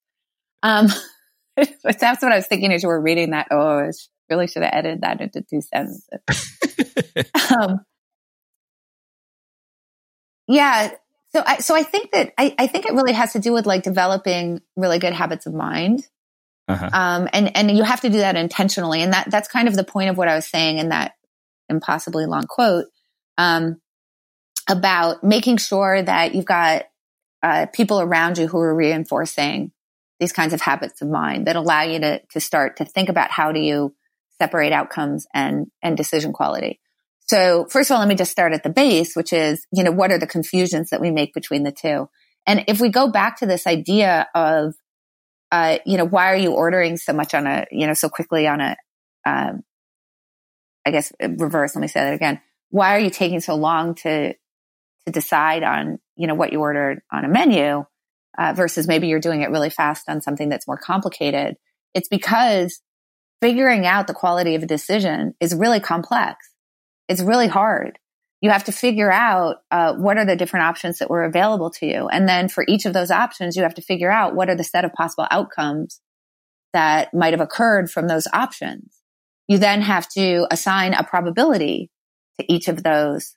Um, 0.63 0.87
but 1.55 1.99
that's 1.99 2.21
what 2.21 2.31
I 2.31 2.35
was 2.35 2.47
thinking 2.47 2.71
as 2.71 2.83
you 2.83 2.89
were 2.89 3.01
reading 3.01 3.31
that. 3.31 3.47
Oh, 3.51 3.79
I 3.79 3.91
really 4.29 4.47
should 4.47 4.63
have 4.63 4.73
edited 4.73 5.01
that 5.01 5.21
into 5.21 5.41
two 5.41 5.61
sentences. 5.61 6.07
um, 7.59 7.79
yeah. 10.47 10.91
So 11.33 11.43
I, 11.45 11.57
so 11.57 11.75
I 11.75 11.83
think 11.83 12.11
that 12.11 12.33
I, 12.37 12.55
I 12.57 12.67
think 12.67 12.85
it 12.85 12.93
really 12.93 13.13
has 13.13 13.33
to 13.33 13.39
do 13.39 13.51
with 13.53 13.65
like 13.65 13.83
developing 13.83 14.61
really 14.75 14.97
good 14.97 15.13
habits 15.13 15.45
of 15.45 15.53
mind. 15.53 16.07
Uh-huh. 16.67 16.89
Um, 16.91 17.29
and, 17.31 17.55
and 17.55 17.77
you 17.77 17.83
have 17.83 18.01
to 18.01 18.09
do 18.09 18.17
that 18.17 18.35
intentionally. 18.35 19.01
And 19.01 19.13
that, 19.13 19.29
that's 19.29 19.47
kind 19.47 19.67
of 19.67 19.75
the 19.75 19.83
point 19.83 20.09
of 20.09 20.17
what 20.17 20.27
I 20.27 20.35
was 20.35 20.47
saying 20.47 20.79
in 20.79 20.89
that 20.89 21.13
impossibly 21.69 22.25
long 22.25 22.43
quote, 22.43 22.85
um, 23.37 23.79
about 24.69 25.23
making 25.23 25.57
sure 25.57 26.01
that 26.01 26.35
you've 26.35 26.45
got, 26.45 26.83
uh, 27.43 27.67
people 27.71 28.01
around 28.01 28.37
you 28.37 28.47
who 28.47 28.59
are 28.59 28.75
reinforcing 28.75 29.71
these 30.19 30.33
kinds 30.33 30.53
of 30.53 30.61
habits 30.61 31.01
of 31.01 31.07
mind 31.07 31.47
that 31.47 31.55
allow 31.55 31.83
you 31.83 31.99
to, 31.99 32.21
to 32.31 32.39
start 32.39 32.77
to 32.77 32.85
think 32.85 33.07
about 33.07 33.31
how 33.31 33.51
do 33.51 33.59
you 33.59 33.93
separate 34.41 34.73
outcomes 34.73 35.27
and, 35.33 35.67
and 35.81 35.95
decision 35.95 36.33
quality. 36.33 36.79
So 37.29 37.65
first 37.69 37.89
of 37.89 37.95
all, 37.95 37.99
let 37.99 38.07
me 38.07 38.15
just 38.15 38.31
start 38.31 38.53
at 38.53 38.63
the 38.63 38.69
base, 38.69 39.15
which 39.15 39.33
is, 39.33 39.65
you 39.71 39.83
know, 39.83 39.91
what 39.91 40.11
are 40.11 40.17
the 40.17 40.27
confusions 40.27 40.89
that 40.89 41.01
we 41.01 41.11
make 41.11 41.33
between 41.33 41.63
the 41.63 41.73
two? 41.73 42.07
And 42.45 42.63
if 42.67 42.79
we 42.79 42.89
go 42.89 43.11
back 43.11 43.39
to 43.39 43.45
this 43.45 43.67
idea 43.67 44.27
of, 44.33 44.73
uh, 45.51 45.79
you 45.85 45.97
know, 45.97 46.05
why 46.05 46.31
are 46.31 46.37
you 46.37 46.53
ordering 46.53 46.95
so 46.95 47.11
much 47.11 47.33
on 47.33 47.45
a, 47.45 47.65
you 47.69 47.85
know, 47.85 47.93
so 47.93 48.07
quickly 48.07 48.47
on 48.47 48.61
a, 48.61 48.77
um, 49.25 49.63
I 50.85 50.91
guess 50.91 51.11
reverse. 51.19 51.75
Let 51.75 51.81
me 51.81 51.89
say 51.89 51.99
that 51.99 52.13
again. 52.13 52.39
Why 52.69 52.95
are 52.95 52.99
you 52.99 53.09
taking 53.09 53.41
so 53.41 53.55
long 53.55 53.95
to, 53.95 54.33
to 54.33 55.11
decide 55.11 55.63
on, 55.63 55.99
you 56.15 56.27
know, 56.27 56.35
what 56.35 56.53
you 56.53 56.61
ordered 56.61 57.01
on 57.11 57.25
a 57.25 57.29
menu, 57.29 57.83
uh, 58.37 58.53
versus 58.55 58.87
maybe 58.87 59.07
you're 59.07 59.19
doing 59.19 59.41
it 59.41 59.49
really 59.49 59.69
fast 59.69 60.07
on 60.07 60.21
something 60.21 60.47
that's 60.47 60.67
more 60.67 60.77
complicated? 60.77 61.55
It's 61.93 62.07
because 62.07 62.81
figuring 63.41 63.85
out 63.85 64.07
the 64.07 64.13
quality 64.13 64.55
of 64.55 64.63
a 64.63 64.67
decision 64.67 65.33
is 65.41 65.53
really 65.53 65.81
complex 65.81 66.37
it's 67.07 67.21
really 67.21 67.47
hard. 67.47 67.99
You 68.41 68.51
have 68.51 68.65
to 68.65 68.71
figure 68.71 69.11
out 69.11 69.57
uh, 69.71 69.95
what 69.95 70.17
are 70.17 70.25
the 70.25 70.35
different 70.35 70.65
options 70.65 70.99
that 70.99 71.09
were 71.09 71.23
available 71.23 71.71
to 71.71 71.85
you. 71.85 72.07
And 72.07 72.29
then 72.29 72.49
for 72.49 72.63
each 72.67 72.85
of 72.85 72.93
those 72.93 73.09
options, 73.09 73.55
you 73.55 73.63
have 73.63 73.73
to 73.75 73.81
figure 73.81 74.11
out 74.11 74.35
what 74.35 74.49
are 74.49 74.55
the 74.55 74.63
set 74.63 74.85
of 74.85 74.93
possible 74.93 75.27
outcomes 75.31 75.99
that 76.73 77.13
might 77.13 77.33
have 77.33 77.41
occurred 77.41 77.89
from 77.89 78.07
those 78.07 78.27
options. 78.31 79.01
You 79.47 79.57
then 79.57 79.81
have 79.81 80.07
to 80.09 80.45
assign 80.51 80.93
a 80.93 81.03
probability 81.03 81.89
to 82.39 82.51
each 82.51 82.67
of 82.67 82.83
those 82.83 83.35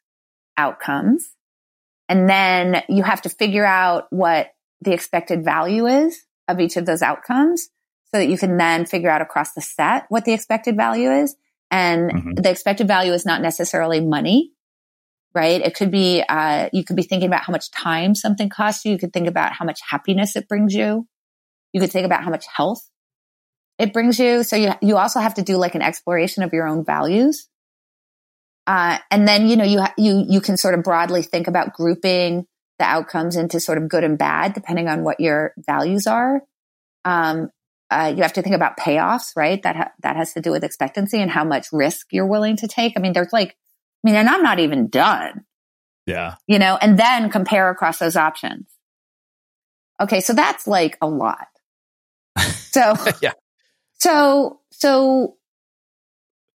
outcomes. 0.56 1.28
And 2.08 2.28
then 2.28 2.82
you 2.88 3.02
have 3.02 3.22
to 3.22 3.28
figure 3.28 3.64
out 3.64 4.06
what 4.10 4.48
the 4.82 4.92
expected 4.92 5.44
value 5.44 5.86
is 5.86 6.20
of 6.48 6.60
each 6.60 6.76
of 6.76 6.84
those 6.84 7.02
outcomes 7.02 7.68
so 8.12 8.18
that 8.18 8.28
you 8.28 8.36
can 8.36 8.56
then 8.56 8.84
figure 8.84 9.10
out 9.10 9.22
across 9.22 9.52
the 9.52 9.60
set 9.60 10.06
what 10.08 10.24
the 10.24 10.32
expected 10.32 10.76
value 10.76 11.10
is. 11.10 11.36
And 11.70 12.10
mm-hmm. 12.10 12.32
the 12.34 12.50
expected 12.50 12.88
value 12.88 13.12
is 13.12 13.24
not 13.24 13.42
necessarily 13.42 14.00
money, 14.00 14.52
right? 15.34 15.60
It 15.60 15.74
could 15.74 15.90
be, 15.90 16.22
uh, 16.28 16.68
you 16.72 16.84
could 16.84 16.96
be 16.96 17.02
thinking 17.02 17.28
about 17.28 17.42
how 17.42 17.52
much 17.52 17.70
time 17.70 18.14
something 18.14 18.48
costs 18.48 18.84
you. 18.84 18.92
You 18.92 18.98
could 18.98 19.12
think 19.12 19.28
about 19.28 19.52
how 19.52 19.64
much 19.64 19.80
happiness 19.88 20.36
it 20.36 20.48
brings 20.48 20.74
you. 20.74 21.06
You 21.72 21.80
could 21.80 21.92
think 21.92 22.06
about 22.06 22.24
how 22.24 22.30
much 22.30 22.46
health 22.46 22.82
it 23.78 23.92
brings 23.92 24.18
you. 24.18 24.42
So 24.42 24.56
you, 24.56 24.72
you 24.82 24.96
also 24.96 25.20
have 25.20 25.34
to 25.34 25.42
do 25.42 25.56
like 25.56 25.74
an 25.74 25.82
exploration 25.82 26.42
of 26.42 26.52
your 26.52 26.66
own 26.66 26.84
values. 26.84 27.48
Uh, 28.66 28.98
and 29.10 29.26
then, 29.26 29.48
you 29.48 29.56
know, 29.56 29.64
you, 29.64 29.84
you, 29.96 30.24
you 30.28 30.40
can 30.40 30.56
sort 30.56 30.74
of 30.74 30.82
broadly 30.82 31.22
think 31.22 31.46
about 31.46 31.72
grouping 31.72 32.46
the 32.78 32.84
outcomes 32.84 33.36
into 33.36 33.60
sort 33.60 33.78
of 33.78 33.88
good 33.88 34.04
and 34.04 34.18
bad, 34.18 34.54
depending 34.54 34.88
on 34.88 35.04
what 35.04 35.20
your 35.20 35.54
values 35.56 36.06
are. 36.06 36.42
Um, 37.04 37.50
uh, 37.90 38.12
you 38.14 38.22
have 38.22 38.34
to 38.34 38.42
think 38.42 38.54
about 38.54 38.78
payoffs, 38.78 39.36
right? 39.36 39.62
That 39.62 39.76
ha- 39.76 39.92
that 40.02 40.16
has 40.16 40.32
to 40.34 40.40
do 40.40 40.50
with 40.50 40.64
expectancy 40.64 41.20
and 41.20 41.30
how 41.30 41.44
much 41.44 41.68
risk 41.72 42.08
you're 42.12 42.26
willing 42.26 42.56
to 42.58 42.68
take. 42.68 42.94
I 42.96 43.00
mean, 43.00 43.12
there's 43.12 43.32
like, 43.32 43.50
I 43.50 44.10
mean, 44.10 44.14
and 44.14 44.28
I'm 44.28 44.42
not 44.42 44.60
even 44.60 44.88
done. 44.88 45.44
Yeah. 46.06 46.36
You 46.46 46.58
know, 46.58 46.78
and 46.80 46.98
then 46.98 47.30
compare 47.30 47.70
across 47.70 47.98
those 47.98 48.16
options. 48.16 48.66
Okay, 50.00 50.20
so 50.20 50.32
that's 50.32 50.66
like 50.66 50.96
a 51.00 51.08
lot. 51.08 51.46
So 52.70 52.94
yeah. 53.20 53.32
So 53.94 54.60
so 54.70 55.36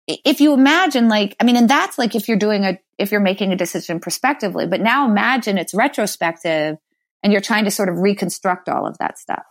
if 0.08 0.42
you 0.42 0.54
imagine 0.54 1.10
like 1.10 1.36
I 1.40 1.44
mean, 1.44 1.58
and 1.58 1.68
that's 1.68 1.98
like 1.98 2.14
if 2.14 2.28
you're 2.28 2.38
doing 2.38 2.66
a 2.66 2.78
if 3.00 3.12
you're 3.12 3.20
making 3.20 3.52
a 3.52 3.56
decision 3.56 4.00
prospectively, 4.00 4.68
but 4.68 4.80
now 4.80 5.08
imagine 5.08 5.58
it's 5.58 5.74
retrospective 5.74 6.78
and 7.24 7.34
you're 7.34 7.42
trying 7.42 7.66
to 7.66 7.72
sort 7.72 7.90
of 7.90 7.98
reconstruct 7.98 8.70
all 8.70 8.86
of 8.86 8.98
that 9.00 9.18
stuff. 9.18 9.46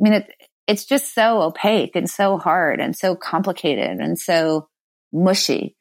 I 0.00 0.02
mean, 0.02 0.12
it, 0.14 0.34
it's 0.66 0.84
just 0.84 1.14
so 1.14 1.42
opaque 1.42 1.94
and 1.94 2.08
so 2.08 2.38
hard 2.38 2.80
and 2.80 2.96
so 2.96 3.14
complicated 3.14 4.00
and 4.00 4.18
so 4.18 4.68
mushy. 5.12 5.76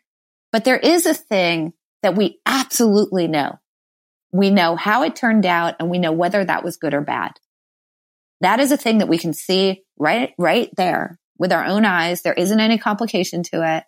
But 0.52 0.66
there 0.66 0.78
is 0.78 1.06
a 1.06 1.14
thing 1.14 1.74
that 2.02 2.16
we 2.16 2.40
absolutely 2.46 3.28
know. 3.28 3.60
We 4.32 4.50
know 4.50 4.76
how 4.76 5.04
it 5.04 5.16
turned 5.16 5.46
out 5.46 5.76
and 5.80 5.90
we 5.90 6.00
know 6.00 6.12
whether 6.12 6.44
that 6.44 6.64
was 6.64 6.78
good 6.78 6.94
or 6.94 7.02
bad. 7.02 7.32
That 8.42 8.60
is 8.60 8.72
a 8.72 8.78
thing 8.78 8.98
that 8.98 9.08
we 9.08 9.18
can 9.18 9.34
see 9.34 9.84
right, 9.98 10.34
right 10.38 10.70
there 10.76 11.20
with 11.38 11.54
our 11.54 11.64
own 11.64 11.86
eyes. 11.86 12.22
There 12.22 12.34
isn't 12.34 12.60
any 12.60 12.78
complication 12.78 13.44
to 13.44 13.78
it. 13.78 13.84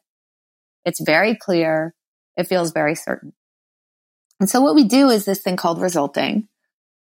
It's 0.86 1.02
very 1.02 1.36
clear. 1.36 1.94
It 2.38 2.48
feels 2.48 2.72
very 2.72 2.96
certain. 2.96 3.34
And 4.40 4.50
so 4.50 4.62
what 4.62 4.76
we 4.76 4.84
do 4.86 5.10
is 5.10 5.26
this 5.26 5.42
thing 5.42 5.56
called 5.56 5.82
resulting, 5.82 6.48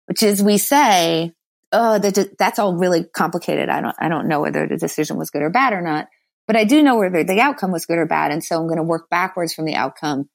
which 0.07 0.23
is 0.23 0.43
we 0.43 0.59
say, 0.59 1.33
oh, 1.73 1.99
that's 1.99 2.59
all 2.59 2.77
really 2.77 3.05
complicated. 3.05 3.69
I 3.69 3.81
don't, 3.81 3.97
I 3.99 4.09
don't 4.09 4.29
know 4.29 4.41
whether 4.41 4.67
the 4.67 4.77
decision 4.77 5.17
was 5.17 5.31
good 5.31 5.43
or 5.43 5.51
bad 5.51 5.73
or 5.73 5.81
not, 5.81 6.09
but 6.47 6.57
I 6.57 6.65
do 6.65 6.83
know 6.83 6.99
whether 6.99 7.25
the 7.25 7.41
outcome 7.41 7.73
was 7.73 7.87
good 7.87 7.99
or 7.99 8.07
bad. 8.07 8.31
And 8.31 8.45
so 8.45 8.57
I'm 8.57 8.67
going 8.67 8.77
to 8.77 8.83
work 8.83 9.09
backwards 9.11 9.55
from 9.55 9.65
the 9.65 9.75
outcome 9.75 10.29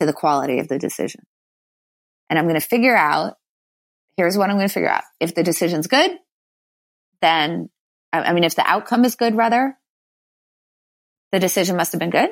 to 0.00 0.06
the 0.06 0.12
quality 0.12 0.58
of 0.60 0.68
the 0.68 0.78
decision. 0.78 1.22
And 2.30 2.38
I'm 2.38 2.46
going 2.46 2.60
to 2.60 2.66
figure 2.66 2.96
out, 2.96 3.34
here's 4.16 4.38
what 4.38 4.50
I'm 4.50 4.56
going 4.56 4.68
to 4.68 4.72
figure 4.72 4.90
out. 4.90 5.04
If 5.20 5.34
the 5.34 5.42
decision's 5.42 5.86
good, 5.86 6.12
then, 7.20 7.70
I 8.12 8.32
mean, 8.32 8.44
if 8.44 8.54
the 8.54 8.68
outcome 8.68 9.04
is 9.04 9.16
good, 9.16 9.34
rather, 9.34 9.76
the 11.32 11.40
decision 11.40 11.76
must 11.76 11.92
have 11.92 11.98
been 11.98 12.10
good. 12.10 12.30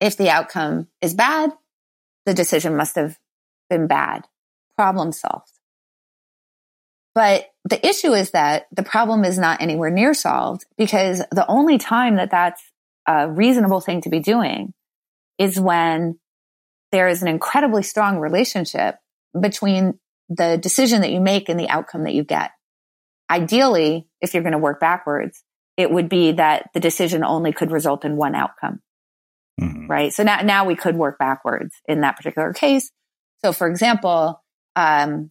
If 0.00 0.16
the 0.16 0.30
outcome 0.30 0.88
is 1.00 1.14
bad, 1.14 1.50
the 2.26 2.34
decision 2.34 2.76
must 2.76 2.96
have 2.96 3.18
been 3.70 3.86
bad. 3.86 4.26
Problem 4.76 5.12
solved. 5.12 5.57
But 7.14 7.46
the 7.64 7.84
issue 7.86 8.12
is 8.12 8.30
that 8.30 8.66
the 8.72 8.82
problem 8.82 9.24
is 9.24 9.38
not 9.38 9.60
anywhere 9.60 9.90
near 9.90 10.14
solved 10.14 10.64
because 10.76 11.22
the 11.32 11.46
only 11.48 11.78
time 11.78 12.16
that 12.16 12.30
that's 12.30 12.62
a 13.06 13.28
reasonable 13.28 13.80
thing 13.80 14.02
to 14.02 14.08
be 14.08 14.20
doing 14.20 14.72
is 15.38 15.58
when 15.58 16.18
there 16.92 17.08
is 17.08 17.22
an 17.22 17.28
incredibly 17.28 17.82
strong 17.82 18.18
relationship 18.18 18.96
between 19.38 19.98
the 20.28 20.58
decision 20.58 21.00
that 21.00 21.10
you 21.10 21.20
make 21.20 21.48
and 21.48 21.58
the 21.58 21.68
outcome 21.68 22.04
that 22.04 22.14
you 22.14 22.24
get. 22.24 22.50
Ideally, 23.30 24.06
if 24.20 24.34
you're 24.34 24.42
going 24.42 24.52
to 24.52 24.58
work 24.58 24.80
backwards, 24.80 25.42
it 25.76 25.90
would 25.90 26.08
be 26.08 26.32
that 26.32 26.70
the 26.74 26.80
decision 26.80 27.24
only 27.24 27.52
could 27.52 27.70
result 27.70 28.04
in 28.04 28.16
one 28.16 28.34
outcome. 28.34 28.80
mm-hmm. 29.60 29.86
right? 29.86 30.12
So 30.12 30.22
now, 30.22 30.40
now 30.42 30.64
we 30.66 30.76
could 30.76 30.96
work 30.96 31.18
backwards 31.18 31.74
in 31.86 32.02
that 32.02 32.16
particular 32.16 32.52
case. 32.52 32.90
So 33.44 33.52
for 33.52 33.68
example, 33.68 34.42
um, 34.76 35.30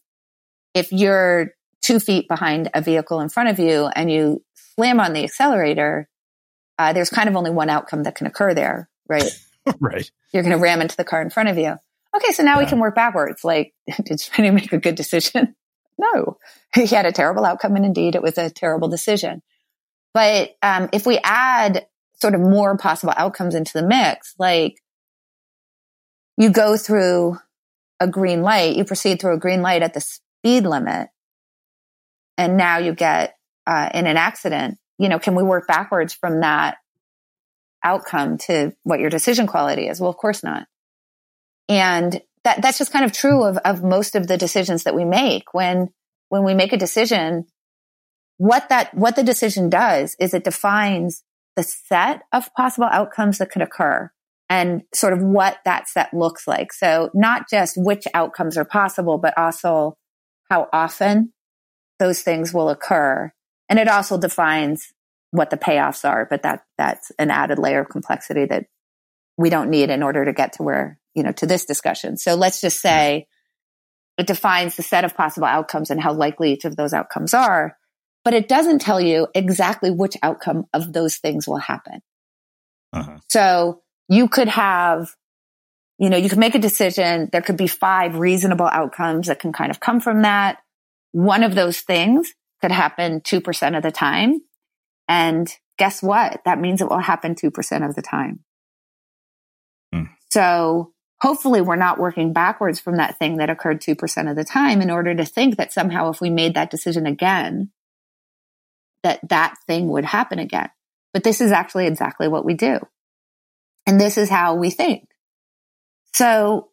if 0.73 0.91
you're 0.91 1.51
two 1.87 1.99
feet 2.01 2.27
behind 2.27 2.69
a 2.73 2.81
vehicle 2.81 3.21
in 3.21 3.29
front 3.29 3.47
of 3.47 3.59
you 3.59 3.87
and 3.95 4.11
you 4.11 4.43
slam 4.75 4.99
on 4.99 5.13
the 5.13 5.23
accelerator, 5.23 6.09
uh, 6.77 6.91
there's 6.91 7.09
kind 7.09 7.29
of 7.29 7.35
only 7.35 7.49
one 7.49 7.69
outcome 7.69 8.03
that 8.03 8.15
can 8.15 8.27
occur 8.27 8.53
there, 8.53 8.89
right? 9.07 9.29
right. 9.79 10.11
You're 10.33 10.43
going 10.43 10.55
to 10.55 10.61
ram 10.61 10.81
into 10.81 10.97
the 10.97 11.05
car 11.05 11.21
in 11.21 11.29
front 11.29 11.49
of 11.49 11.57
you. 11.57 11.75
Okay, 12.15 12.31
so 12.33 12.43
now 12.43 12.55
yeah. 12.55 12.65
we 12.65 12.65
can 12.65 12.79
work 12.79 12.93
backwards. 12.93 13.43
Like, 13.43 13.73
did 14.03 14.19
Spenny 14.19 14.53
make 14.53 14.73
a 14.73 14.77
good 14.77 14.95
decision? 14.95 15.55
no, 15.97 16.37
he 16.75 16.85
had 16.87 17.05
a 17.05 17.11
terrible 17.11 17.45
outcome, 17.45 17.75
and 17.75 17.85
indeed, 17.85 18.15
it 18.15 18.21
was 18.21 18.37
a 18.37 18.49
terrible 18.49 18.89
decision. 18.89 19.41
But 20.13 20.55
um, 20.61 20.89
if 20.91 21.05
we 21.05 21.19
add 21.23 21.87
sort 22.19 22.35
of 22.35 22.41
more 22.41 22.77
possible 22.77 23.13
outcomes 23.15 23.55
into 23.55 23.73
the 23.73 23.87
mix, 23.87 24.33
like 24.37 24.81
you 26.37 26.49
go 26.49 26.75
through 26.75 27.37
a 27.99 28.07
green 28.07 28.41
light, 28.41 28.75
you 28.75 28.83
proceed 28.83 29.21
through 29.21 29.35
a 29.35 29.39
green 29.39 29.61
light 29.61 29.83
at 29.83 29.93
the 29.93 30.01
speed 30.01 30.65
limit, 30.65 31.09
and 32.37 32.57
now 32.57 32.77
you 32.77 32.93
get 32.93 33.35
uh, 33.65 33.89
in 33.93 34.07
an 34.07 34.17
accident. 34.17 34.77
You 34.97 35.09
know, 35.09 35.19
can 35.19 35.35
we 35.35 35.43
work 35.43 35.67
backwards 35.67 36.13
from 36.13 36.41
that 36.41 36.77
outcome 37.83 38.37
to 38.37 38.73
what 38.83 38.99
your 38.99 39.09
decision 39.09 39.47
quality 39.47 39.87
is? 39.87 39.99
Well, 39.99 40.09
of 40.09 40.17
course 40.17 40.43
not. 40.43 40.67
And 41.69 42.21
that, 42.43 42.61
that's 42.61 42.77
just 42.77 42.93
kind 42.93 43.05
of 43.05 43.11
true 43.11 43.43
of, 43.43 43.57
of 43.57 43.83
most 43.83 44.15
of 44.15 44.27
the 44.27 44.37
decisions 44.37 44.83
that 44.83 44.95
we 44.95 45.05
make. 45.05 45.53
When, 45.53 45.89
when 46.29 46.43
we 46.43 46.53
make 46.53 46.73
a 46.73 46.77
decision, 46.77 47.45
what 48.37 48.69
that, 48.69 48.93
what 48.93 49.15
the 49.15 49.23
decision 49.23 49.69
does 49.69 50.15
is 50.19 50.33
it 50.33 50.43
defines 50.43 51.23
the 51.55 51.63
set 51.63 52.21
of 52.31 52.53
possible 52.53 52.87
outcomes 52.91 53.39
that 53.39 53.51
could 53.51 53.61
occur 53.61 54.11
and 54.49 54.83
sort 54.93 55.13
of 55.13 55.21
what 55.21 55.57
that 55.65 55.89
set 55.89 56.13
looks 56.13 56.47
like. 56.47 56.71
So 56.71 57.09
not 57.13 57.49
just 57.49 57.75
which 57.77 58.05
outcomes 58.13 58.57
are 58.57 58.65
possible, 58.65 59.17
but 59.17 59.37
also 59.37 59.97
how 60.49 60.67
often 60.71 61.33
those 61.99 62.21
things 62.21 62.53
will 62.53 62.69
occur. 62.69 63.31
And 63.69 63.79
it 63.79 63.87
also 63.87 64.17
defines 64.17 64.93
what 65.31 65.49
the 65.49 65.57
payoffs 65.57 66.07
are, 66.07 66.25
but 66.29 66.43
that, 66.43 66.63
that's 66.77 67.11
an 67.19 67.31
added 67.31 67.59
layer 67.59 67.81
of 67.81 67.89
complexity 67.89 68.45
that 68.45 68.65
we 69.37 69.49
don't 69.49 69.69
need 69.69 69.89
in 69.89 70.03
order 70.03 70.25
to 70.25 70.33
get 70.33 70.53
to 70.53 70.63
where, 70.63 70.99
you 71.13 71.23
know, 71.23 71.31
to 71.33 71.45
this 71.45 71.65
discussion. 71.65 72.17
So 72.17 72.35
let's 72.35 72.61
just 72.61 72.81
say 72.81 73.27
it 74.17 74.25
defines 74.25 74.75
the 74.75 74.83
set 74.83 75.05
of 75.05 75.15
possible 75.15 75.47
outcomes 75.47 75.91
and 75.91 76.01
how 76.01 76.13
likely 76.13 76.53
each 76.53 76.65
of 76.65 76.75
those 76.75 76.93
outcomes 76.93 77.33
are, 77.33 77.77
but 78.23 78.33
it 78.33 78.47
doesn't 78.47 78.79
tell 78.79 78.99
you 78.99 79.27
exactly 79.35 79.91
which 79.91 80.17
outcome 80.23 80.65
of 80.73 80.91
those 80.91 81.17
things 81.17 81.47
will 81.47 81.57
happen. 81.57 82.01
Uh-huh. 82.93 83.19
So 83.29 83.81
you 84.09 84.27
could 84.27 84.47
have, 84.47 85.13
you 85.99 86.09
know, 86.09 86.17
you 86.17 86.29
could 86.29 86.39
make 86.39 86.55
a 86.55 86.59
decision. 86.59 87.29
There 87.31 87.41
could 87.41 87.57
be 87.57 87.67
five 87.67 88.17
reasonable 88.17 88.67
outcomes 88.67 89.27
that 89.27 89.39
can 89.39 89.53
kind 89.53 89.71
of 89.71 89.79
come 89.79 89.99
from 89.99 90.23
that. 90.23 90.59
One 91.11 91.43
of 91.43 91.55
those 91.55 91.81
things 91.81 92.33
could 92.61 92.71
happen 92.71 93.21
2% 93.21 93.77
of 93.77 93.83
the 93.83 93.91
time. 93.91 94.41
And 95.07 95.51
guess 95.77 96.01
what? 96.01 96.41
That 96.45 96.59
means 96.59 96.81
it 96.81 96.89
will 96.89 96.99
happen 96.99 97.35
2% 97.35 97.87
of 97.87 97.95
the 97.95 98.01
time. 98.01 98.39
Mm. 99.93 100.09
So 100.29 100.93
hopefully 101.21 101.61
we're 101.61 101.75
not 101.75 101.99
working 101.99 102.33
backwards 102.33 102.79
from 102.79 102.97
that 102.97 103.17
thing 103.17 103.37
that 103.37 103.49
occurred 103.49 103.81
2% 103.81 104.29
of 104.29 104.35
the 104.35 104.43
time 104.43 104.81
in 104.81 104.91
order 104.91 105.15
to 105.15 105.25
think 105.25 105.57
that 105.57 105.73
somehow 105.73 106.09
if 106.09 106.21
we 106.21 106.29
made 106.29 106.55
that 106.55 106.69
decision 106.69 107.05
again, 107.05 107.71
that 109.03 109.19
that 109.29 109.55
thing 109.67 109.87
would 109.89 110.05
happen 110.05 110.39
again. 110.39 110.69
But 111.13 111.23
this 111.23 111.41
is 111.41 111.51
actually 111.51 111.87
exactly 111.87 112.27
what 112.27 112.45
we 112.45 112.53
do. 112.53 112.79
And 113.85 113.99
this 113.99 114.17
is 114.17 114.29
how 114.29 114.55
we 114.55 114.69
think. 114.69 115.07
So, 116.13 116.69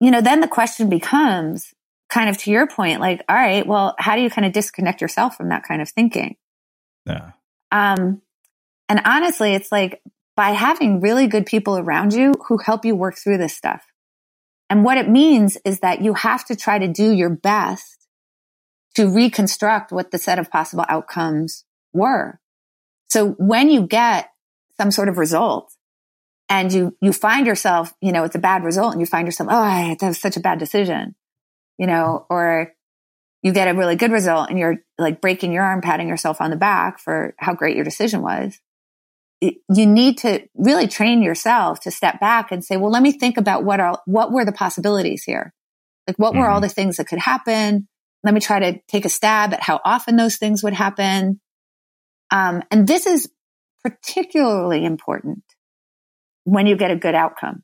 you 0.00 0.10
know, 0.10 0.20
then 0.20 0.40
the 0.40 0.48
question 0.48 0.88
becomes 0.88 1.74
kind 2.08 2.28
of 2.28 2.38
to 2.38 2.50
your 2.50 2.66
point, 2.66 3.00
like, 3.00 3.24
all 3.28 3.36
right, 3.36 3.66
well, 3.66 3.94
how 3.98 4.16
do 4.16 4.22
you 4.22 4.30
kind 4.30 4.46
of 4.46 4.52
disconnect 4.52 5.00
yourself 5.00 5.36
from 5.36 5.48
that 5.48 5.64
kind 5.64 5.82
of 5.82 5.88
thinking? 5.88 6.36
Yeah. 7.04 7.32
Um, 7.72 8.22
and 8.88 9.00
honestly, 9.04 9.54
it's 9.54 9.72
like 9.72 10.00
by 10.36 10.50
having 10.50 11.00
really 11.00 11.26
good 11.26 11.46
people 11.46 11.78
around 11.78 12.12
you 12.12 12.34
who 12.48 12.58
help 12.58 12.84
you 12.84 12.94
work 12.94 13.16
through 13.16 13.38
this 13.38 13.56
stuff. 13.56 13.84
And 14.68 14.84
what 14.84 14.98
it 14.98 15.08
means 15.08 15.56
is 15.64 15.80
that 15.80 16.02
you 16.02 16.14
have 16.14 16.44
to 16.46 16.56
try 16.56 16.78
to 16.78 16.88
do 16.88 17.12
your 17.12 17.30
best 17.30 18.06
to 18.94 19.08
reconstruct 19.08 19.92
what 19.92 20.10
the 20.10 20.18
set 20.18 20.38
of 20.38 20.50
possible 20.50 20.84
outcomes 20.88 21.64
were. 21.92 22.40
So 23.08 23.30
when 23.32 23.70
you 23.70 23.86
get 23.86 24.30
some 24.76 24.90
sort 24.90 25.08
of 25.08 25.18
result 25.18 25.72
and 26.48 26.72
you, 26.72 26.96
you 27.00 27.12
find 27.12 27.46
yourself, 27.46 27.94
you 28.00 28.12
know, 28.12 28.24
it's 28.24 28.34
a 28.34 28.40
bad 28.40 28.64
result 28.64 28.92
and 28.92 29.00
you 29.00 29.06
find 29.06 29.26
yourself, 29.26 29.48
oh, 29.52 29.96
that 29.98 30.06
was 30.06 30.20
such 30.20 30.36
a 30.36 30.40
bad 30.40 30.58
decision, 30.58 31.14
you 31.78 31.86
know, 31.86 32.26
or 32.30 32.72
you 33.42 33.52
get 33.52 33.68
a 33.68 33.74
really 33.74 33.96
good 33.96 34.10
result 34.10 34.50
and 34.50 34.58
you're 34.58 34.78
like 34.98 35.20
breaking 35.20 35.52
your 35.52 35.62
arm, 35.62 35.80
patting 35.80 36.08
yourself 36.08 36.40
on 36.40 36.50
the 36.50 36.56
back 36.56 36.98
for 36.98 37.34
how 37.38 37.54
great 37.54 37.76
your 37.76 37.84
decision 37.84 38.22
was. 38.22 38.58
you 39.40 39.86
need 39.86 40.18
to 40.18 40.48
really 40.54 40.88
train 40.88 41.22
yourself 41.22 41.78
to 41.80 41.90
step 41.90 42.18
back 42.18 42.50
and 42.50 42.64
say, 42.64 42.76
well, 42.76 42.90
let 42.90 43.02
me 43.02 43.12
think 43.12 43.36
about 43.36 43.64
what 43.64 43.78
are, 43.80 44.00
what 44.06 44.32
were 44.32 44.44
the 44.44 44.52
possibilities 44.52 45.22
here? 45.24 45.52
Like 46.06 46.16
what 46.18 46.30
mm-hmm. 46.30 46.40
were 46.40 46.48
all 46.48 46.56
mm-hmm. 46.56 46.62
the 46.62 46.74
things 46.74 46.96
that 46.96 47.06
could 47.06 47.18
happen? 47.18 47.86
Let 48.24 48.34
me 48.34 48.40
try 48.40 48.58
to 48.58 48.80
take 48.88 49.04
a 49.04 49.10
stab 49.10 49.52
at 49.52 49.62
how 49.62 49.80
often 49.84 50.16
those 50.16 50.36
things 50.36 50.62
would 50.62 50.72
happen. 50.72 51.40
Um, 52.30 52.62
and 52.70 52.88
this 52.88 53.06
is 53.06 53.30
particularly 53.84 54.84
important 54.84 55.44
when 56.44 56.66
you 56.66 56.76
get 56.76 56.90
a 56.90 56.96
good 56.96 57.14
outcome. 57.14 57.62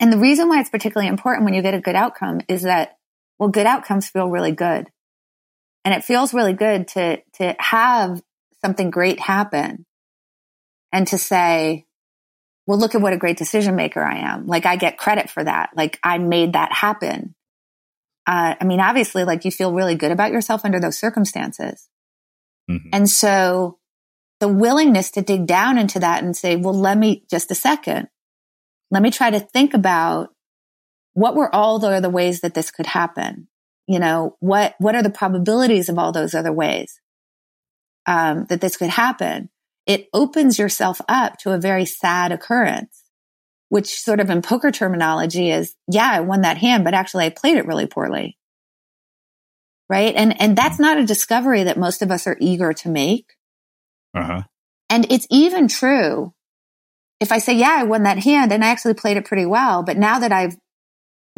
And 0.00 0.12
the 0.12 0.18
reason 0.18 0.48
why 0.48 0.60
it's 0.60 0.70
particularly 0.70 1.08
important 1.08 1.44
when 1.44 1.54
you 1.54 1.62
get 1.62 1.74
a 1.74 1.80
good 1.80 1.94
outcome 1.94 2.40
is 2.48 2.62
that 2.62 2.98
well, 3.38 3.48
good 3.48 3.66
outcomes 3.66 4.08
feel 4.08 4.28
really 4.28 4.52
good. 4.52 4.88
And 5.84 5.94
it 5.94 6.04
feels 6.04 6.32
really 6.32 6.52
good 6.52 6.88
to, 6.88 7.22
to 7.34 7.56
have 7.58 8.22
something 8.62 8.90
great 8.90 9.20
happen 9.20 9.84
and 10.92 11.06
to 11.08 11.18
say, 11.18 11.84
well, 12.66 12.78
look 12.78 12.94
at 12.94 13.00
what 13.00 13.12
a 13.12 13.18
great 13.18 13.36
decision 13.36 13.76
maker 13.76 14.02
I 14.02 14.18
am. 14.18 14.46
Like 14.46 14.64
I 14.64 14.76
get 14.76 14.96
credit 14.96 15.28
for 15.28 15.44
that. 15.44 15.70
Like 15.76 15.98
I 16.02 16.18
made 16.18 16.54
that 16.54 16.72
happen. 16.72 17.34
Uh, 18.26 18.54
I 18.58 18.64
mean, 18.64 18.80
obviously, 18.80 19.24
like 19.24 19.44
you 19.44 19.50
feel 19.50 19.74
really 19.74 19.96
good 19.96 20.12
about 20.12 20.32
yourself 20.32 20.64
under 20.64 20.80
those 20.80 20.98
circumstances. 20.98 21.88
Mm-hmm. 22.70 22.88
And 22.94 23.10
so 23.10 23.78
the 24.40 24.48
willingness 24.48 25.10
to 25.12 25.22
dig 25.22 25.46
down 25.46 25.76
into 25.76 25.98
that 25.98 26.22
and 26.24 26.34
say, 26.34 26.56
well, 26.56 26.72
let 26.72 26.96
me 26.96 27.24
just 27.30 27.50
a 27.50 27.54
second. 27.54 28.08
Let 28.90 29.02
me 29.02 29.10
try 29.10 29.30
to 29.30 29.40
think 29.40 29.74
about 29.74 30.30
what 31.14 31.34
were 31.34 31.52
all 31.54 31.78
the 31.78 31.88
other 31.88 32.10
ways 32.10 32.40
that 32.40 32.54
this 32.54 32.70
could 32.70 32.86
happen? 32.86 33.48
You 33.86 33.98
know, 33.98 34.36
what, 34.40 34.74
what 34.78 34.94
are 34.94 35.02
the 35.02 35.10
probabilities 35.10 35.88
of 35.88 35.98
all 35.98 36.12
those 36.12 36.34
other 36.34 36.52
ways, 36.52 37.00
um, 38.06 38.46
that 38.46 38.60
this 38.60 38.76
could 38.76 38.90
happen? 38.90 39.50
It 39.86 40.08
opens 40.12 40.58
yourself 40.58 41.00
up 41.08 41.38
to 41.40 41.52
a 41.52 41.58
very 41.58 41.84
sad 41.84 42.32
occurrence, 42.32 43.02
which 43.68 44.00
sort 44.00 44.20
of 44.20 44.30
in 44.30 44.42
poker 44.42 44.70
terminology 44.70 45.50
is, 45.50 45.74
yeah, 45.90 46.10
I 46.10 46.20
won 46.20 46.40
that 46.42 46.58
hand, 46.58 46.84
but 46.84 46.94
actually 46.94 47.26
I 47.26 47.30
played 47.30 47.56
it 47.56 47.66
really 47.66 47.86
poorly. 47.86 48.38
Right. 49.88 50.14
And, 50.14 50.40
and 50.40 50.56
that's 50.56 50.78
not 50.78 50.98
a 50.98 51.04
discovery 51.04 51.64
that 51.64 51.78
most 51.78 52.00
of 52.00 52.10
us 52.10 52.26
are 52.26 52.38
eager 52.40 52.72
to 52.72 52.88
make. 52.88 53.34
Uh-huh. 54.14 54.42
And 54.88 55.06
it's 55.12 55.26
even 55.30 55.68
true 55.68 56.32
if 57.24 57.32
I 57.32 57.38
say, 57.38 57.54
yeah, 57.54 57.74
I 57.78 57.84
won 57.84 58.02
that 58.02 58.18
hand 58.18 58.52
and 58.52 58.62
I 58.62 58.68
actually 58.68 58.92
played 58.92 59.16
it 59.16 59.24
pretty 59.24 59.46
well, 59.46 59.82
but 59.82 59.96
now 59.96 60.18
that 60.18 60.30
I've 60.30 60.56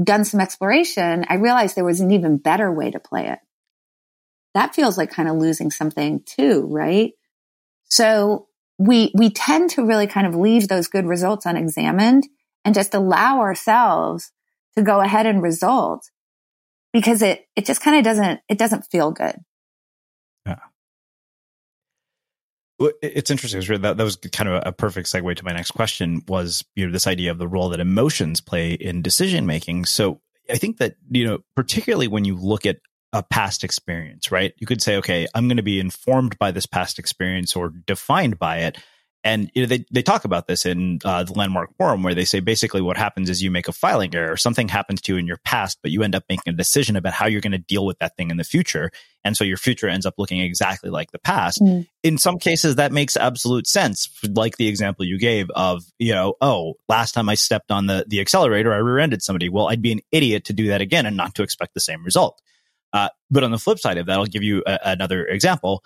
done 0.02 0.24
some 0.24 0.40
exploration, 0.40 1.24
I 1.28 1.34
realized 1.36 1.76
there 1.76 1.84
was 1.84 2.00
an 2.00 2.10
even 2.10 2.38
better 2.38 2.72
way 2.72 2.90
to 2.90 2.98
play 2.98 3.28
it. 3.28 3.38
That 4.54 4.74
feels 4.74 4.98
like 4.98 5.12
kind 5.12 5.28
of 5.28 5.36
losing 5.36 5.70
something 5.70 6.22
too, 6.26 6.66
right? 6.68 7.12
So 7.84 8.48
we, 8.78 9.12
we 9.14 9.30
tend 9.30 9.70
to 9.70 9.86
really 9.86 10.08
kind 10.08 10.26
of 10.26 10.34
leave 10.34 10.66
those 10.66 10.88
good 10.88 11.06
results 11.06 11.46
unexamined 11.46 12.26
and 12.64 12.74
just 12.74 12.92
allow 12.92 13.38
ourselves 13.38 14.32
to 14.74 14.82
go 14.82 15.00
ahead 15.00 15.24
and 15.24 15.40
result 15.40 16.10
because 16.92 17.22
it, 17.22 17.46
it 17.54 17.64
just 17.64 17.80
kind 17.80 17.96
of 17.96 18.02
doesn't, 18.02 18.40
it 18.48 18.58
doesn't 18.58 18.86
feel 18.90 19.12
good. 19.12 19.36
It's 22.78 23.30
interesting. 23.30 23.60
That, 23.82 23.96
that 23.96 24.04
was 24.04 24.16
kind 24.16 24.48
of 24.48 24.62
a 24.66 24.72
perfect 24.72 25.08
segue 25.08 25.36
to 25.36 25.44
my 25.44 25.52
next 25.52 25.70
question 25.70 26.22
was, 26.28 26.64
you 26.74 26.86
know, 26.86 26.92
this 26.92 27.06
idea 27.06 27.30
of 27.30 27.38
the 27.38 27.48
role 27.48 27.70
that 27.70 27.80
emotions 27.80 28.40
play 28.40 28.72
in 28.72 29.02
decision 29.02 29.46
making. 29.46 29.86
So 29.86 30.20
I 30.50 30.56
think 30.56 30.78
that, 30.78 30.96
you 31.10 31.26
know, 31.26 31.38
particularly 31.54 32.08
when 32.08 32.24
you 32.24 32.36
look 32.36 32.66
at 32.66 32.78
a 33.12 33.22
past 33.22 33.64
experience, 33.64 34.30
right? 34.30 34.52
You 34.58 34.66
could 34.66 34.82
say, 34.82 34.96
okay, 34.96 35.26
I'm 35.34 35.48
going 35.48 35.56
to 35.56 35.62
be 35.62 35.80
informed 35.80 36.38
by 36.38 36.50
this 36.50 36.66
past 36.66 36.98
experience 36.98 37.56
or 37.56 37.70
defined 37.70 38.38
by 38.38 38.58
it. 38.58 38.78
And 39.26 39.50
you 39.54 39.62
know, 39.62 39.66
they, 39.66 39.84
they 39.90 40.02
talk 40.02 40.24
about 40.24 40.46
this 40.46 40.64
in 40.64 41.00
uh, 41.04 41.24
the 41.24 41.32
landmark 41.32 41.76
forum 41.76 42.04
where 42.04 42.14
they 42.14 42.24
say 42.24 42.38
basically 42.38 42.80
what 42.80 42.96
happens 42.96 43.28
is 43.28 43.42
you 43.42 43.50
make 43.50 43.66
a 43.66 43.72
filing 43.72 44.14
error 44.14 44.36
something 44.36 44.68
happens 44.68 45.00
to 45.02 45.12
you 45.12 45.18
in 45.18 45.26
your 45.26 45.38
past 45.38 45.78
but 45.82 45.90
you 45.90 46.04
end 46.04 46.14
up 46.14 46.22
making 46.28 46.54
a 46.54 46.56
decision 46.56 46.94
about 46.94 47.12
how 47.12 47.26
you're 47.26 47.40
going 47.40 47.50
to 47.50 47.58
deal 47.58 47.84
with 47.84 47.98
that 47.98 48.16
thing 48.16 48.30
in 48.30 48.36
the 48.36 48.44
future 48.44 48.90
and 49.24 49.36
so 49.36 49.42
your 49.42 49.56
future 49.56 49.88
ends 49.88 50.06
up 50.06 50.14
looking 50.16 50.40
exactly 50.40 50.90
like 50.90 51.10
the 51.10 51.18
past 51.18 51.60
mm. 51.60 51.86
in 52.04 52.18
some 52.18 52.38
cases 52.38 52.76
that 52.76 52.92
makes 52.92 53.16
absolute 53.16 53.66
sense 53.66 54.08
like 54.34 54.56
the 54.58 54.68
example 54.68 55.04
you 55.04 55.18
gave 55.18 55.50
of 55.56 55.82
you 55.98 56.12
know 56.12 56.34
oh 56.40 56.74
last 56.88 57.12
time 57.12 57.28
i 57.28 57.34
stepped 57.34 57.72
on 57.72 57.86
the 57.86 58.04
the 58.06 58.20
accelerator 58.20 58.72
i 58.72 58.76
rear-ended 58.76 59.22
somebody 59.22 59.48
well 59.48 59.68
i'd 59.68 59.82
be 59.82 59.92
an 59.92 60.00
idiot 60.12 60.44
to 60.44 60.52
do 60.52 60.68
that 60.68 60.80
again 60.80 61.04
and 61.04 61.16
not 61.16 61.34
to 61.34 61.42
expect 61.42 61.74
the 61.74 61.80
same 61.80 62.04
result 62.04 62.40
uh, 62.92 63.08
but 63.30 63.44
on 63.44 63.50
the 63.50 63.58
flip 63.58 63.78
side 63.78 63.98
of 63.98 64.06
that, 64.06 64.18
I'll 64.18 64.24
give 64.24 64.42
you 64.42 64.62
a, 64.66 64.78
another 64.84 65.26
example. 65.26 65.82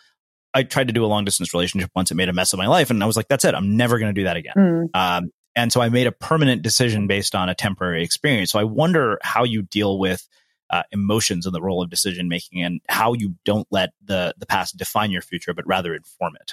I 0.52 0.62
tried 0.64 0.88
to 0.88 0.92
do 0.92 1.04
a 1.04 1.06
long 1.06 1.24
distance 1.24 1.54
relationship 1.54 1.90
once. 1.94 2.10
It 2.10 2.16
made 2.16 2.28
a 2.28 2.32
mess 2.32 2.52
of 2.52 2.58
my 2.58 2.66
life. 2.66 2.90
And 2.90 3.02
I 3.02 3.06
was 3.06 3.16
like, 3.16 3.28
that's 3.28 3.44
it. 3.44 3.54
I'm 3.54 3.76
never 3.76 3.98
going 3.98 4.12
to 4.14 4.20
do 4.20 4.24
that 4.24 4.36
again. 4.36 4.54
Mm. 4.56 4.88
Um, 4.94 5.30
and 5.56 5.72
so 5.72 5.80
I 5.80 5.88
made 5.88 6.06
a 6.06 6.12
permanent 6.12 6.62
decision 6.62 7.06
based 7.06 7.34
on 7.34 7.48
a 7.48 7.54
temporary 7.54 8.02
experience. 8.02 8.50
So 8.50 8.58
I 8.58 8.64
wonder 8.64 9.18
how 9.22 9.44
you 9.44 9.62
deal 9.62 9.98
with 9.98 10.26
uh, 10.70 10.82
emotions 10.92 11.46
in 11.46 11.52
the 11.52 11.60
role 11.60 11.82
of 11.82 11.90
decision 11.90 12.28
making 12.28 12.62
and 12.62 12.80
how 12.88 13.14
you 13.14 13.34
don't 13.44 13.66
let 13.70 13.90
the, 14.04 14.34
the 14.38 14.46
past 14.46 14.76
define 14.76 15.10
your 15.10 15.22
future, 15.22 15.52
but 15.52 15.66
rather 15.66 15.94
inform 15.94 16.34
it. 16.40 16.52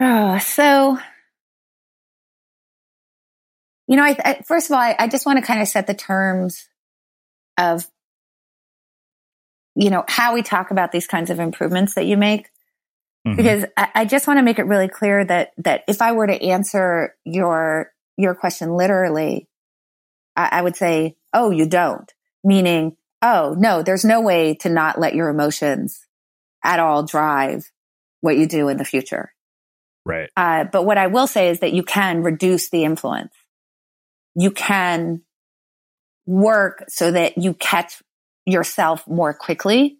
Oh, 0.00 0.38
so, 0.38 0.98
you 3.86 3.96
know, 3.96 4.02
I, 4.02 4.16
I 4.24 4.42
first 4.46 4.70
of 4.70 4.74
all, 4.74 4.80
I, 4.80 4.96
I 4.98 5.08
just 5.08 5.26
want 5.26 5.38
to 5.38 5.44
kind 5.44 5.60
of 5.60 5.68
set 5.68 5.86
the 5.86 5.94
terms 5.94 6.66
of 7.58 7.86
you 9.74 9.90
know, 9.90 10.04
how 10.08 10.34
we 10.34 10.42
talk 10.42 10.70
about 10.70 10.92
these 10.92 11.06
kinds 11.06 11.30
of 11.30 11.40
improvements 11.40 11.94
that 11.94 12.06
you 12.06 12.16
make. 12.16 12.48
Mm-hmm. 13.26 13.36
Because 13.36 13.64
I, 13.76 13.88
I 13.94 14.04
just 14.04 14.26
want 14.26 14.38
to 14.38 14.42
make 14.42 14.58
it 14.58 14.66
really 14.66 14.88
clear 14.88 15.24
that, 15.24 15.52
that 15.58 15.84
if 15.88 16.02
I 16.02 16.12
were 16.12 16.26
to 16.26 16.42
answer 16.42 17.14
your, 17.24 17.92
your 18.16 18.34
question 18.34 18.74
literally, 18.74 19.48
I, 20.36 20.48
I 20.52 20.62
would 20.62 20.76
say, 20.76 21.16
Oh, 21.32 21.50
you 21.50 21.66
don't. 21.66 22.10
Meaning, 22.44 22.96
Oh, 23.22 23.54
no, 23.56 23.82
there's 23.82 24.04
no 24.04 24.20
way 24.20 24.54
to 24.56 24.68
not 24.68 24.98
let 24.98 25.14
your 25.14 25.28
emotions 25.28 26.06
at 26.64 26.80
all 26.80 27.04
drive 27.04 27.70
what 28.20 28.36
you 28.36 28.46
do 28.46 28.68
in 28.68 28.76
the 28.76 28.84
future. 28.84 29.32
Right. 30.04 30.30
Uh, 30.36 30.64
but 30.64 30.84
what 30.84 30.98
I 30.98 31.06
will 31.06 31.28
say 31.28 31.48
is 31.48 31.60
that 31.60 31.72
you 31.72 31.84
can 31.84 32.22
reduce 32.22 32.70
the 32.70 32.84
influence. 32.84 33.32
You 34.34 34.50
can 34.50 35.22
work 36.26 36.84
so 36.88 37.12
that 37.12 37.38
you 37.38 37.54
catch 37.54 38.02
yourself 38.46 39.06
more 39.06 39.32
quickly 39.34 39.98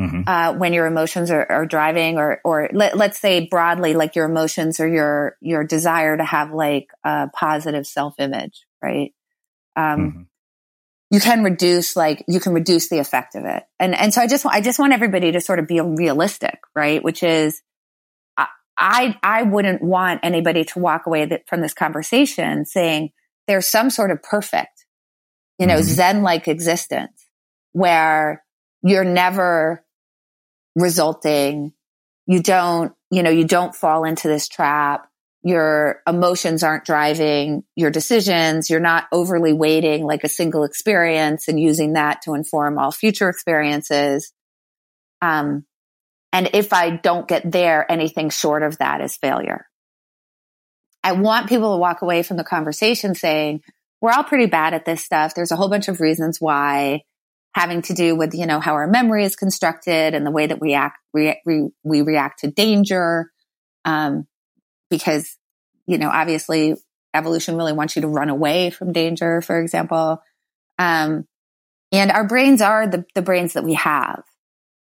mm-hmm. 0.00 0.22
uh, 0.26 0.52
when 0.54 0.72
your 0.72 0.86
emotions 0.86 1.30
are, 1.30 1.50
are 1.50 1.66
driving 1.66 2.18
or 2.18 2.40
or 2.44 2.68
let, 2.72 2.96
let's 2.96 3.18
say 3.18 3.46
broadly 3.48 3.94
like 3.94 4.16
your 4.16 4.26
emotions 4.26 4.80
or 4.80 4.88
your 4.88 5.36
your 5.40 5.64
desire 5.64 6.16
to 6.16 6.24
have 6.24 6.52
like 6.52 6.88
a 7.04 7.28
positive 7.34 7.86
self 7.86 8.14
image 8.18 8.64
right 8.82 9.12
um, 9.76 10.00
mm-hmm. 10.00 10.22
you 11.10 11.20
can 11.20 11.44
reduce 11.44 11.96
like 11.96 12.24
you 12.26 12.40
can 12.40 12.52
reduce 12.52 12.88
the 12.88 12.98
effect 12.98 13.34
of 13.34 13.44
it 13.44 13.62
and 13.78 13.94
and 13.94 14.12
so 14.12 14.20
i 14.20 14.26
just 14.26 14.44
i 14.46 14.60
just 14.60 14.78
want 14.78 14.92
everybody 14.92 15.32
to 15.32 15.40
sort 15.40 15.58
of 15.58 15.66
be 15.66 15.80
realistic 15.80 16.58
right 16.74 17.04
which 17.04 17.22
is 17.22 17.62
I, 18.80 19.18
I 19.22 19.42
wouldn't 19.42 19.82
want 19.82 20.20
anybody 20.22 20.64
to 20.64 20.78
walk 20.78 21.06
away 21.06 21.26
that, 21.26 21.42
from 21.46 21.60
this 21.60 21.74
conversation 21.74 22.64
saying 22.64 23.10
there's 23.46 23.66
some 23.66 23.90
sort 23.90 24.10
of 24.10 24.22
perfect, 24.22 24.86
you 25.58 25.66
know, 25.66 25.74
mm-hmm. 25.74 25.82
Zen 25.82 26.22
like 26.22 26.48
existence 26.48 27.19
where 27.72 28.42
you're 28.82 29.04
never 29.04 29.84
resulting. 30.76 31.72
You 32.26 32.42
don't, 32.42 32.92
you 33.10 33.22
know, 33.22 33.30
you 33.30 33.44
don't 33.44 33.74
fall 33.74 34.04
into 34.04 34.28
this 34.28 34.48
trap. 34.48 35.06
Your 35.42 36.02
emotions 36.06 36.62
aren't 36.62 36.84
driving 36.84 37.64
your 37.74 37.90
decisions. 37.90 38.68
You're 38.68 38.78
not 38.80 39.06
overly 39.10 39.52
weighting 39.52 40.04
like 40.04 40.22
a 40.22 40.28
single 40.28 40.64
experience 40.64 41.48
and 41.48 41.58
using 41.58 41.94
that 41.94 42.22
to 42.22 42.34
inform 42.34 42.78
all 42.78 42.92
future 42.92 43.28
experiences. 43.28 44.32
Um, 45.22 45.64
and 46.32 46.50
if 46.52 46.72
I 46.72 46.90
don't 46.90 47.26
get 47.26 47.50
there, 47.50 47.90
anything 47.90 48.30
short 48.30 48.62
of 48.62 48.78
that 48.78 49.00
is 49.00 49.16
failure. 49.16 49.66
I 51.02 51.12
want 51.12 51.48
people 51.48 51.74
to 51.74 51.80
walk 51.80 52.02
away 52.02 52.22
from 52.22 52.36
the 52.36 52.44
conversation 52.44 53.14
saying, 53.14 53.62
we're 54.00 54.12
all 54.12 54.24
pretty 54.24 54.46
bad 54.46 54.74
at 54.74 54.84
this 54.84 55.02
stuff. 55.02 55.34
There's 55.34 55.50
a 55.50 55.56
whole 55.56 55.68
bunch 55.70 55.88
of 55.88 56.00
reasons 56.00 56.38
why 56.40 57.02
having 57.54 57.82
to 57.82 57.94
do 57.94 58.14
with, 58.14 58.34
you 58.34 58.46
know, 58.46 58.60
how 58.60 58.74
our 58.74 58.86
memory 58.86 59.24
is 59.24 59.36
constructed 59.36 60.14
and 60.14 60.24
the 60.24 60.30
way 60.30 60.46
that 60.46 60.60
we 60.60 60.74
act, 60.74 60.98
we, 61.12 61.36
we, 61.44 61.68
we 61.82 62.02
react 62.02 62.40
to 62.40 62.50
danger. 62.50 63.30
Um, 63.84 64.26
because, 64.88 65.36
you 65.86 65.98
know, 65.98 66.10
obviously 66.10 66.74
evolution 67.14 67.56
really 67.56 67.72
wants 67.72 67.96
you 67.96 68.02
to 68.02 68.08
run 68.08 68.28
away 68.28 68.70
from 68.70 68.92
danger, 68.92 69.40
for 69.40 69.60
example. 69.60 70.22
Um, 70.78 71.26
and 71.92 72.10
our 72.10 72.26
brains 72.26 72.62
are 72.62 72.86
the, 72.86 73.04
the 73.14 73.22
brains 73.22 73.54
that 73.54 73.64
we 73.64 73.74
have. 73.74 74.22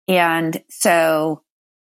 And 0.07 0.61
so 0.69 1.43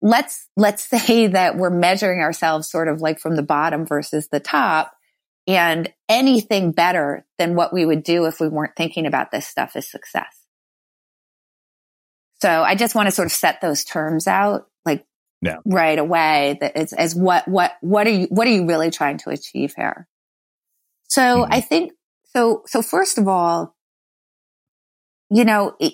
let's, 0.00 0.48
let's 0.56 0.84
say 0.88 1.28
that 1.28 1.56
we're 1.56 1.70
measuring 1.70 2.20
ourselves 2.20 2.70
sort 2.70 2.88
of 2.88 3.00
like 3.00 3.18
from 3.18 3.36
the 3.36 3.42
bottom 3.42 3.86
versus 3.86 4.28
the 4.28 4.40
top. 4.40 4.92
And 5.48 5.92
anything 6.08 6.70
better 6.70 7.26
than 7.36 7.56
what 7.56 7.72
we 7.72 7.84
would 7.84 8.04
do 8.04 8.26
if 8.26 8.38
we 8.38 8.46
weren't 8.46 8.76
thinking 8.76 9.06
about 9.06 9.32
this 9.32 9.46
stuff 9.46 9.74
is 9.74 9.90
success. 9.90 10.41
So 12.42 12.64
I 12.64 12.74
just 12.74 12.96
want 12.96 13.06
to 13.06 13.12
sort 13.12 13.26
of 13.26 13.32
set 13.32 13.60
those 13.60 13.84
terms 13.84 14.26
out 14.26 14.66
like 14.84 15.06
yeah. 15.42 15.58
right 15.64 15.96
away 15.96 16.58
that 16.60 16.72
it's 16.74 16.92
as 16.92 17.14
what, 17.14 17.46
what, 17.46 17.74
what 17.82 18.04
are 18.08 18.10
you, 18.10 18.26
what 18.30 18.48
are 18.48 18.50
you 18.50 18.66
really 18.66 18.90
trying 18.90 19.18
to 19.18 19.30
achieve 19.30 19.74
here? 19.76 20.08
So 21.04 21.22
mm-hmm. 21.22 21.52
I 21.52 21.60
think, 21.60 21.92
so, 22.34 22.64
so 22.66 22.82
first 22.82 23.16
of 23.16 23.28
all, 23.28 23.76
you 25.30 25.44
know, 25.44 25.76
it, 25.78 25.92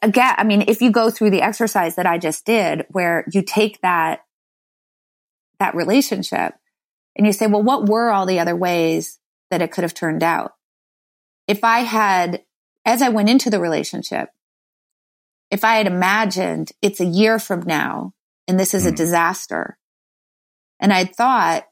again, 0.00 0.34
I 0.38 0.44
mean, 0.44 0.62
if 0.68 0.80
you 0.80 0.92
go 0.92 1.10
through 1.10 1.30
the 1.30 1.42
exercise 1.42 1.96
that 1.96 2.06
I 2.06 2.18
just 2.18 2.46
did 2.46 2.86
where 2.90 3.24
you 3.32 3.42
take 3.42 3.80
that, 3.80 4.20
that 5.58 5.74
relationship 5.74 6.54
and 7.16 7.26
you 7.26 7.32
say, 7.32 7.48
well, 7.48 7.64
what 7.64 7.88
were 7.88 8.12
all 8.12 8.26
the 8.26 8.38
other 8.38 8.54
ways 8.54 9.18
that 9.50 9.60
it 9.60 9.72
could 9.72 9.82
have 9.82 9.92
turned 9.92 10.22
out? 10.22 10.52
If 11.48 11.64
I 11.64 11.80
had, 11.80 12.44
as 12.84 13.02
I 13.02 13.08
went 13.08 13.28
into 13.28 13.50
the 13.50 13.58
relationship, 13.58 14.28
if 15.54 15.64
I 15.64 15.76
had 15.76 15.86
imagined 15.86 16.72
it's 16.82 17.00
a 17.00 17.04
year 17.06 17.38
from 17.38 17.60
now 17.60 18.12
and 18.48 18.58
this 18.58 18.74
is 18.74 18.82
mm. 18.82 18.88
a 18.88 18.90
hmm. 18.90 18.96
disaster, 18.96 19.78
and 20.80 20.92
I 20.92 21.04
thought, 21.04 21.64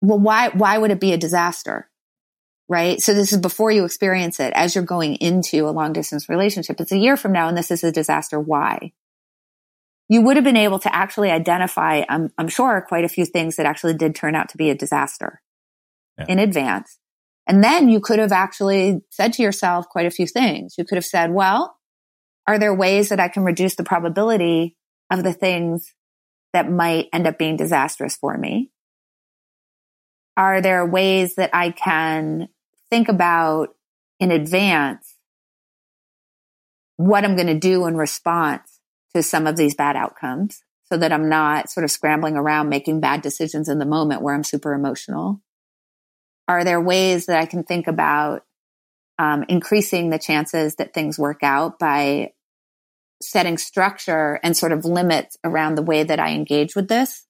well, 0.00 0.18
why, 0.18 0.48
why 0.48 0.78
would 0.78 0.90
it 0.90 1.00
be 1.00 1.12
a 1.12 1.18
disaster? 1.18 1.88
Right. 2.66 3.00
So 3.00 3.12
this 3.12 3.32
is 3.32 3.38
before 3.38 3.70
you 3.70 3.84
experience 3.84 4.40
it 4.40 4.52
as 4.54 4.74
you're 4.74 4.84
going 4.84 5.16
into 5.16 5.68
a 5.68 5.70
long 5.70 5.92
distance 5.92 6.28
relationship. 6.28 6.80
It's 6.80 6.92
a 6.92 6.98
year 6.98 7.16
from 7.16 7.32
now 7.32 7.48
and 7.48 7.56
this 7.56 7.70
is 7.70 7.84
a 7.84 7.92
disaster. 7.92 8.40
Why? 8.40 8.92
You 10.08 10.22
would 10.22 10.36
have 10.36 10.44
been 10.44 10.56
able 10.56 10.78
to 10.78 10.94
actually 10.94 11.30
identify, 11.30 12.04
I'm, 12.08 12.32
I'm 12.38 12.48
sure, 12.48 12.84
quite 12.88 13.04
a 13.04 13.08
few 13.08 13.26
things 13.26 13.56
that 13.56 13.66
actually 13.66 13.94
did 13.94 14.14
turn 14.14 14.34
out 14.34 14.48
to 14.50 14.56
be 14.56 14.70
a 14.70 14.74
disaster 14.74 15.42
yeah. 16.16 16.26
in 16.28 16.38
advance. 16.38 16.98
And 17.46 17.62
then 17.62 17.88
you 17.88 18.00
could 18.00 18.20
have 18.20 18.32
actually 18.32 19.02
said 19.10 19.34
to 19.34 19.42
yourself 19.42 19.88
quite 19.88 20.06
a 20.06 20.10
few 20.10 20.26
things. 20.26 20.76
You 20.78 20.84
could 20.84 20.96
have 20.96 21.04
said, 21.04 21.32
well, 21.32 21.76
are 22.50 22.58
there 22.58 22.74
ways 22.74 23.10
that 23.10 23.20
I 23.20 23.28
can 23.28 23.44
reduce 23.44 23.76
the 23.76 23.84
probability 23.84 24.76
of 25.08 25.22
the 25.22 25.32
things 25.32 25.94
that 26.52 26.68
might 26.68 27.06
end 27.12 27.28
up 27.28 27.38
being 27.38 27.56
disastrous 27.56 28.16
for 28.16 28.36
me? 28.36 28.72
Are 30.36 30.60
there 30.60 30.84
ways 30.84 31.36
that 31.36 31.50
I 31.52 31.70
can 31.70 32.48
think 32.90 33.08
about 33.08 33.68
in 34.18 34.32
advance 34.32 35.14
what 36.96 37.24
I'm 37.24 37.36
going 37.36 37.46
to 37.46 37.54
do 37.54 37.86
in 37.86 37.96
response 37.96 38.80
to 39.14 39.22
some 39.22 39.46
of 39.46 39.54
these 39.54 39.76
bad 39.76 39.94
outcomes 39.94 40.64
so 40.90 40.96
that 40.96 41.12
I'm 41.12 41.28
not 41.28 41.70
sort 41.70 41.84
of 41.84 41.92
scrambling 41.92 42.34
around 42.34 42.68
making 42.68 42.98
bad 42.98 43.22
decisions 43.22 43.68
in 43.68 43.78
the 43.78 43.86
moment 43.86 44.22
where 44.22 44.34
I'm 44.34 44.42
super 44.42 44.74
emotional? 44.74 45.40
Are 46.48 46.64
there 46.64 46.80
ways 46.80 47.26
that 47.26 47.38
I 47.38 47.46
can 47.46 47.62
think 47.62 47.86
about 47.86 48.42
um, 49.20 49.44
increasing 49.48 50.10
the 50.10 50.18
chances 50.18 50.74
that 50.76 50.92
things 50.92 51.16
work 51.16 51.44
out 51.44 51.78
by 51.78 52.32
setting 53.22 53.58
structure 53.58 54.40
and 54.42 54.56
sort 54.56 54.72
of 54.72 54.84
limits 54.84 55.36
around 55.44 55.74
the 55.74 55.82
way 55.82 56.02
that 56.02 56.20
I 56.20 56.30
engage 56.32 56.74
with 56.74 56.88
this 56.88 57.26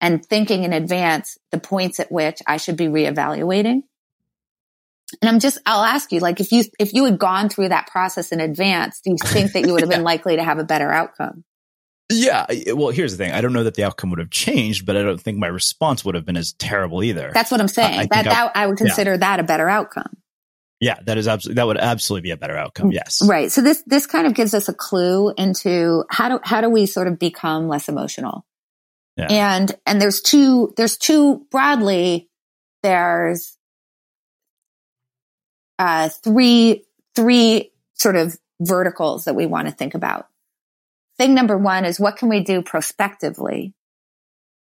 and 0.00 0.24
thinking 0.24 0.64
in 0.64 0.72
advance 0.72 1.38
the 1.50 1.58
points 1.58 2.00
at 2.00 2.10
which 2.10 2.40
I 2.46 2.56
should 2.56 2.76
be 2.76 2.86
reevaluating. 2.86 3.82
And 5.22 5.28
I'm 5.28 5.38
just, 5.38 5.58
I'll 5.64 5.84
ask 5.84 6.10
you, 6.12 6.20
like, 6.20 6.40
if 6.40 6.50
you, 6.50 6.64
if 6.78 6.92
you 6.92 7.04
had 7.04 7.18
gone 7.18 7.48
through 7.48 7.68
that 7.68 7.86
process 7.86 8.32
in 8.32 8.40
advance, 8.40 9.00
do 9.00 9.10
you 9.10 9.16
think 9.24 9.52
that 9.52 9.66
you 9.66 9.72
would 9.72 9.82
have 9.82 9.90
been 9.90 10.02
likely 10.02 10.36
to 10.36 10.44
have 10.44 10.58
a 10.58 10.64
better 10.64 10.90
outcome? 10.90 11.44
Yeah. 12.12 12.46
Well, 12.74 12.90
here's 12.90 13.16
the 13.16 13.24
thing. 13.24 13.32
I 13.32 13.40
don't 13.40 13.52
know 13.52 13.64
that 13.64 13.74
the 13.74 13.84
outcome 13.84 14.10
would 14.10 14.18
have 14.18 14.30
changed, 14.30 14.84
but 14.84 14.96
I 14.96 15.02
don't 15.02 15.20
think 15.20 15.38
my 15.38 15.46
response 15.46 16.04
would 16.04 16.14
have 16.14 16.26
been 16.26 16.36
as 16.36 16.52
terrible 16.52 17.02
either. 17.02 17.30
That's 17.32 17.50
what 17.50 17.60
I'm 17.60 17.68
saying. 17.68 18.00
Uh, 18.00 18.06
that, 18.10 18.24
that 18.24 18.52
I 18.54 18.66
would 18.66 18.76
consider 18.76 19.12
yeah. 19.12 19.18
that 19.18 19.40
a 19.40 19.42
better 19.42 19.68
outcome. 19.68 20.16
Yeah, 20.84 20.98
that 21.06 21.18
is 21.18 21.26
absolutely 21.26 21.60
that 21.60 21.66
would 21.66 21.78
absolutely 21.78 22.28
be 22.28 22.30
a 22.30 22.36
better 22.36 22.56
outcome. 22.56 22.92
Yes. 22.92 23.20
Right. 23.26 23.50
So 23.50 23.62
this 23.62 23.82
this 23.86 24.06
kind 24.06 24.26
of 24.26 24.34
gives 24.34 24.54
us 24.54 24.68
a 24.68 24.74
clue 24.74 25.32
into 25.36 26.04
how 26.10 26.28
do 26.28 26.40
how 26.44 26.60
do 26.60 26.68
we 26.68 26.86
sort 26.86 27.08
of 27.08 27.18
become 27.18 27.68
less 27.68 27.88
emotional? 27.88 28.44
Yeah. 29.16 29.28
And, 29.30 29.72
and 29.86 30.00
there's 30.00 30.20
two, 30.20 30.74
there's 30.76 30.96
two 30.96 31.46
broadly, 31.50 32.28
there's, 32.82 33.56
uh, 35.78 36.08
three, 36.08 36.84
three 37.14 37.72
sort 37.94 38.16
of 38.16 38.36
verticals 38.60 39.24
that 39.24 39.36
we 39.36 39.46
want 39.46 39.68
to 39.68 39.74
think 39.74 39.94
about. 39.94 40.28
Thing 41.16 41.34
number 41.34 41.56
one 41.56 41.84
is 41.84 42.00
what 42.00 42.16
can 42.16 42.28
we 42.28 42.40
do 42.40 42.60
prospectively 42.60 43.72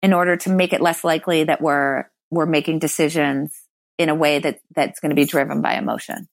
in 0.03 0.13
order 0.13 0.37
to 0.37 0.51
make 0.51 0.73
it 0.73 0.81
less 0.81 1.03
likely 1.03 1.45
that 1.45 1.61
we're, 1.61 2.05
we're 2.29 2.45
making 2.45 2.77
decisions 2.79 3.51
in 3.97 4.09
a 4.09 4.15
way 4.15 4.39
that, 4.39 4.59
that's 4.75 4.99
going 4.99 5.09
to 5.09 5.15
be 5.15 5.25
driven 5.25 5.61
by 5.61 5.75
emotion. 5.75 6.27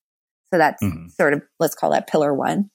So 0.52 0.58
that's 0.58 0.82
mm-hmm. 0.82 1.08
sort 1.08 1.34
of, 1.34 1.42
let's 1.58 1.74
call 1.74 1.92
that 1.92 2.08
pillar 2.08 2.34
one. 2.34 2.70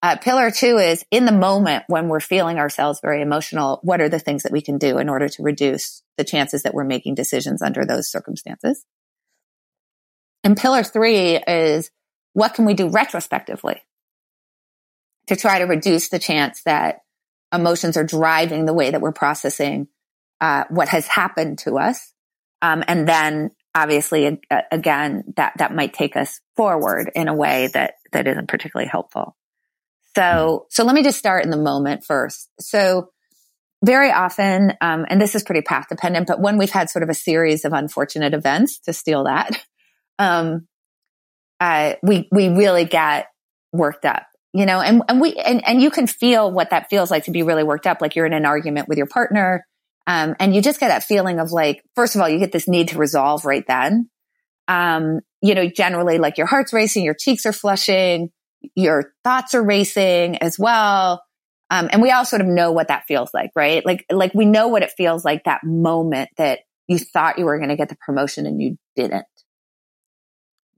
Uh, 0.00 0.16
pillar 0.16 0.50
two 0.50 0.78
is 0.78 1.04
in 1.10 1.24
the 1.24 1.32
moment 1.32 1.84
when 1.88 2.08
we're 2.08 2.20
feeling 2.20 2.58
ourselves 2.58 3.00
very 3.02 3.20
emotional, 3.20 3.80
what 3.82 4.00
are 4.00 4.08
the 4.08 4.20
things 4.20 4.44
that 4.44 4.52
we 4.52 4.60
can 4.62 4.78
do 4.78 4.98
in 4.98 5.08
order 5.08 5.28
to 5.28 5.42
reduce 5.42 6.02
the 6.16 6.24
chances 6.24 6.62
that 6.62 6.72
we're 6.72 6.84
making 6.84 7.16
decisions 7.16 7.62
under 7.62 7.84
those 7.84 8.10
circumstances? 8.10 8.84
And 10.44 10.56
pillar 10.56 10.84
three 10.84 11.36
is 11.36 11.90
what 12.32 12.54
can 12.54 12.64
we 12.64 12.74
do 12.74 12.88
retrospectively 12.88 13.82
to 15.26 15.36
try 15.36 15.58
to 15.58 15.64
reduce 15.64 16.08
the 16.08 16.20
chance 16.20 16.62
that 16.62 17.00
emotions 17.52 17.96
are 17.96 18.04
driving 18.04 18.66
the 18.66 18.74
way 18.74 18.90
that 18.90 19.00
we're 19.00 19.12
processing 19.12 19.88
uh, 20.40 20.64
what 20.70 20.88
has 20.88 21.06
happened 21.06 21.58
to 21.58 21.78
us. 21.78 22.12
Um, 22.62 22.84
and 22.86 23.08
then 23.08 23.50
obviously, 23.74 24.40
uh, 24.50 24.60
again, 24.70 25.24
that, 25.36 25.54
that 25.58 25.74
might 25.74 25.92
take 25.92 26.16
us 26.16 26.40
forward 26.56 27.10
in 27.14 27.28
a 27.28 27.34
way 27.34 27.68
that, 27.74 27.94
that 28.12 28.26
isn't 28.26 28.48
particularly 28.48 28.88
helpful. 28.88 29.36
So, 30.16 30.66
so 30.70 30.84
let 30.84 30.94
me 30.94 31.02
just 31.02 31.18
start 31.18 31.44
in 31.44 31.50
the 31.50 31.56
moment 31.56 32.04
first. 32.04 32.48
So 32.60 33.10
very 33.84 34.10
often, 34.10 34.72
um, 34.80 35.06
and 35.08 35.20
this 35.20 35.34
is 35.34 35.44
pretty 35.44 35.62
path 35.62 35.86
dependent, 35.88 36.26
but 36.26 36.40
when 36.40 36.58
we've 36.58 36.70
had 36.70 36.90
sort 36.90 37.02
of 37.02 37.08
a 37.08 37.14
series 37.14 37.64
of 37.64 37.72
unfortunate 37.72 38.34
events 38.34 38.80
to 38.80 38.92
steal 38.92 39.24
that, 39.24 39.50
um, 40.18 40.66
uh, 41.60 41.94
we, 42.02 42.28
we 42.32 42.48
really 42.48 42.84
get 42.84 43.26
worked 43.72 44.04
up, 44.04 44.26
you 44.52 44.66
know, 44.66 44.80
and, 44.80 45.02
and 45.08 45.20
we, 45.20 45.34
and, 45.34 45.66
and 45.66 45.82
you 45.82 45.90
can 45.90 46.06
feel 46.06 46.50
what 46.50 46.70
that 46.70 46.88
feels 46.90 47.10
like 47.10 47.24
to 47.24 47.30
be 47.30 47.42
really 47.42 47.64
worked 47.64 47.86
up. 47.86 48.00
Like 48.00 48.16
you're 48.16 48.26
in 48.26 48.32
an 48.32 48.46
argument 48.46 48.88
with 48.88 48.98
your 48.98 49.06
partner. 49.06 49.64
Um, 50.08 50.34
and 50.40 50.54
you 50.54 50.62
just 50.62 50.80
get 50.80 50.88
that 50.88 51.04
feeling 51.04 51.38
of 51.38 51.52
like, 51.52 51.84
first 51.94 52.14
of 52.14 52.22
all, 52.22 52.28
you 52.30 52.38
get 52.38 52.50
this 52.50 52.66
need 52.66 52.88
to 52.88 52.98
resolve 52.98 53.44
right 53.44 53.64
then. 53.68 54.08
Um, 54.66 55.20
you 55.42 55.54
know, 55.54 55.68
generally 55.68 56.16
like 56.16 56.38
your 56.38 56.46
heart's 56.46 56.72
racing, 56.72 57.04
your 57.04 57.14
cheeks 57.14 57.44
are 57.44 57.52
flushing, 57.52 58.30
your 58.74 59.12
thoughts 59.22 59.54
are 59.54 59.62
racing 59.62 60.38
as 60.38 60.58
well. 60.58 61.22
Um, 61.70 61.90
and 61.92 62.00
we 62.00 62.10
all 62.10 62.24
sort 62.24 62.40
of 62.40 62.48
know 62.48 62.72
what 62.72 62.88
that 62.88 63.04
feels 63.06 63.34
like, 63.34 63.50
right? 63.54 63.84
Like, 63.84 64.06
like 64.10 64.32
we 64.32 64.46
know 64.46 64.68
what 64.68 64.82
it 64.82 64.92
feels 64.96 65.26
like 65.26 65.44
that 65.44 65.62
moment 65.62 66.30
that 66.38 66.60
you 66.86 66.98
thought 66.98 67.38
you 67.38 67.44
were 67.44 67.58
going 67.58 67.68
to 67.68 67.76
get 67.76 67.90
the 67.90 67.96
promotion 68.00 68.46
and 68.46 68.62
you 68.62 68.78
didn't. 68.96 69.26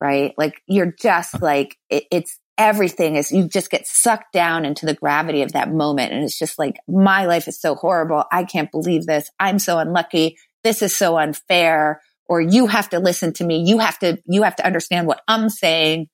Right? 0.01 0.35
Like 0.37 0.61
you're 0.66 0.93
just 1.01 1.41
like, 1.41 1.76
it, 1.89 2.05
it's 2.11 2.37
everything 2.59 3.17
is 3.17 3.33
you 3.33 3.49
just 3.49 3.71
get 3.71 3.87
sucked 3.87 4.33
down 4.33 4.65
into 4.65 4.87
the 4.87 4.95
gravity 4.95 5.43
of 5.43 5.53
that 5.53 5.73
moment. 5.73 6.13
And 6.13 6.25
it's 6.25 6.39
just 6.39 6.59
like, 6.59 6.77
my 6.87 7.25
life 7.27 7.49
is 7.49 7.61
so 7.61 7.75
horrible. 7.75 8.25
I 8.31 8.45
can't 8.45 8.71
believe 8.71 9.07
this. 9.07 9.31
I'm 9.41 9.59
so 9.59 9.79
unlucky. 9.79 10.37
This 10.63 10.83
is 10.83 10.95
so 10.95 11.19
unfair. 11.19 12.03
Or 12.29 12.41
you 12.41 12.67
have 12.67 12.91
to 12.91 12.99
listen 13.01 13.33
to 13.35 13.45
me. 13.45 13.65
You 13.67 13.79
have 13.79 13.99
to, 14.01 14.19
you 14.27 14.43
have 14.43 14.57
to 14.57 14.67
understand 14.67 15.07
what 15.07 15.23
I'm 15.27 15.49
saying 15.49 16.09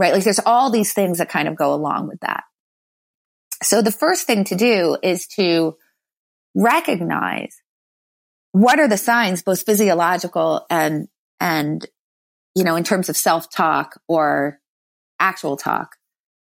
right? 0.00 0.14
Like 0.14 0.24
there's 0.24 0.40
all 0.44 0.70
these 0.70 0.94
things 0.94 1.18
that 1.18 1.28
kind 1.28 1.46
of 1.46 1.56
go 1.56 1.74
along 1.74 2.08
with 2.08 2.20
that. 2.20 2.44
So 3.62 3.82
the 3.82 3.92
first 3.92 4.26
thing 4.26 4.44
to 4.44 4.56
do 4.56 4.96
is 5.02 5.26
to 5.36 5.76
recognize 6.54 7.54
what 8.52 8.80
are 8.80 8.88
the 8.88 8.96
signs, 8.96 9.42
both 9.42 9.66
physiological 9.66 10.64
and, 10.70 11.06
and, 11.38 11.86
you 12.56 12.64
know, 12.64 12.76
in 12.76 12.82
terms 12.82 13.10
of 13.10 13.16
self 13.16 13.50
talk 13.50 14.00
or 14.08 14.58
actual 15.20 15.56
talk 15.56 15.96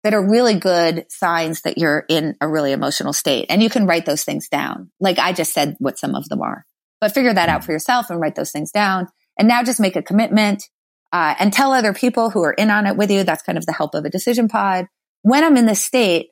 that 0.03 0.13
are 0.13 0.29
really 0.29 0.53
good 0.53 1.05
signs 1.09 1.61
that 1.61 1.77
you're 1.77 2.05
in 2.07 2.35
a 2.39 2.47
really 2.47 2.71
emotional 2.71 3.13
state. 3.13 3.47
And 3.49 3.61
you 3.61 3.69
can 3.69 3.87
write 3.87 4.05
those 4.05 4.23
things 4.23 4.47
down. 4.47 4.91
Like 4.99 5.19
I 5.19 5.33
just 5.33 5.53
said 5.53 5.75
what 5.79 5.99
some 5.99 6.15
of 6.15 6.29
them 6.29 6.41
are, 6.41 6.65
but 7.01 7.13
figure 7.13 7.33
that 7.33 7.49
out 7.49 7.63
for 7.63 7.71
yourself 7.71 8.09
and 8.09 8.19
write 8.19 8.35
those 8.35 8.51
things 8.51 8.71
down. 8.71 9.07
And 9.37 9.47
now 9.47 9.63
just 9.63 9.79
make 9.79 9.95
a 9.95 10.01
commitment 10.01 10.63
uh, 11.11 11.35
and 11.39 11.51
tell 11.51 11.71
other 11.71 11.93
people 11.93 12.29
who 12.29 12.43
are 12.43 12.53
in 12.53 12.69
on 12.69 12.85
it 12.85 12.97
with 12.97 13.11
you. 13.11 13.23
That's 13.23 13.43
kind 13.43 13.57
of 13.57 13.65
the 13.65 13.73
help 13.73 13.95
of 13.95 14.05
a 14.05 14.09
decision 14.09 14.47
pod. 14.47 14.85
When 15.23 15.43
I'm 15.43 15.57
in 15.57 15.65
this 15.65 15.83
state, 15.83 16.27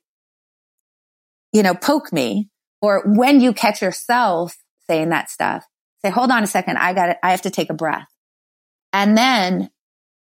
you 1.52 1.64
know, 1.64 1.74
poke 1.74 2.12
me 2.14 2.50
or 2.82 3.04
when 3.06 3.42
you 3.42 3.54
catch 3.54 3.82
yourself 3.82 4.56
saying 4.88 5.10
that 5.10 5.30
stuff, 5.30 5.66
say, 6.04 6.12
hold 6.12 6.32
on 6.32 6.44
a 6.44 6.48
second. 6.48 6.78
I 6.78 6.94
got 6.94 7.10
it. 7.10 7.18
I 7.24 7.32
have 7.32 7.42
to 7.44 7.50
take 7.50 7.70
a 7.70 7.74
breath. 7.74 8.08
And 8.94 9.18
then 9.18 9.70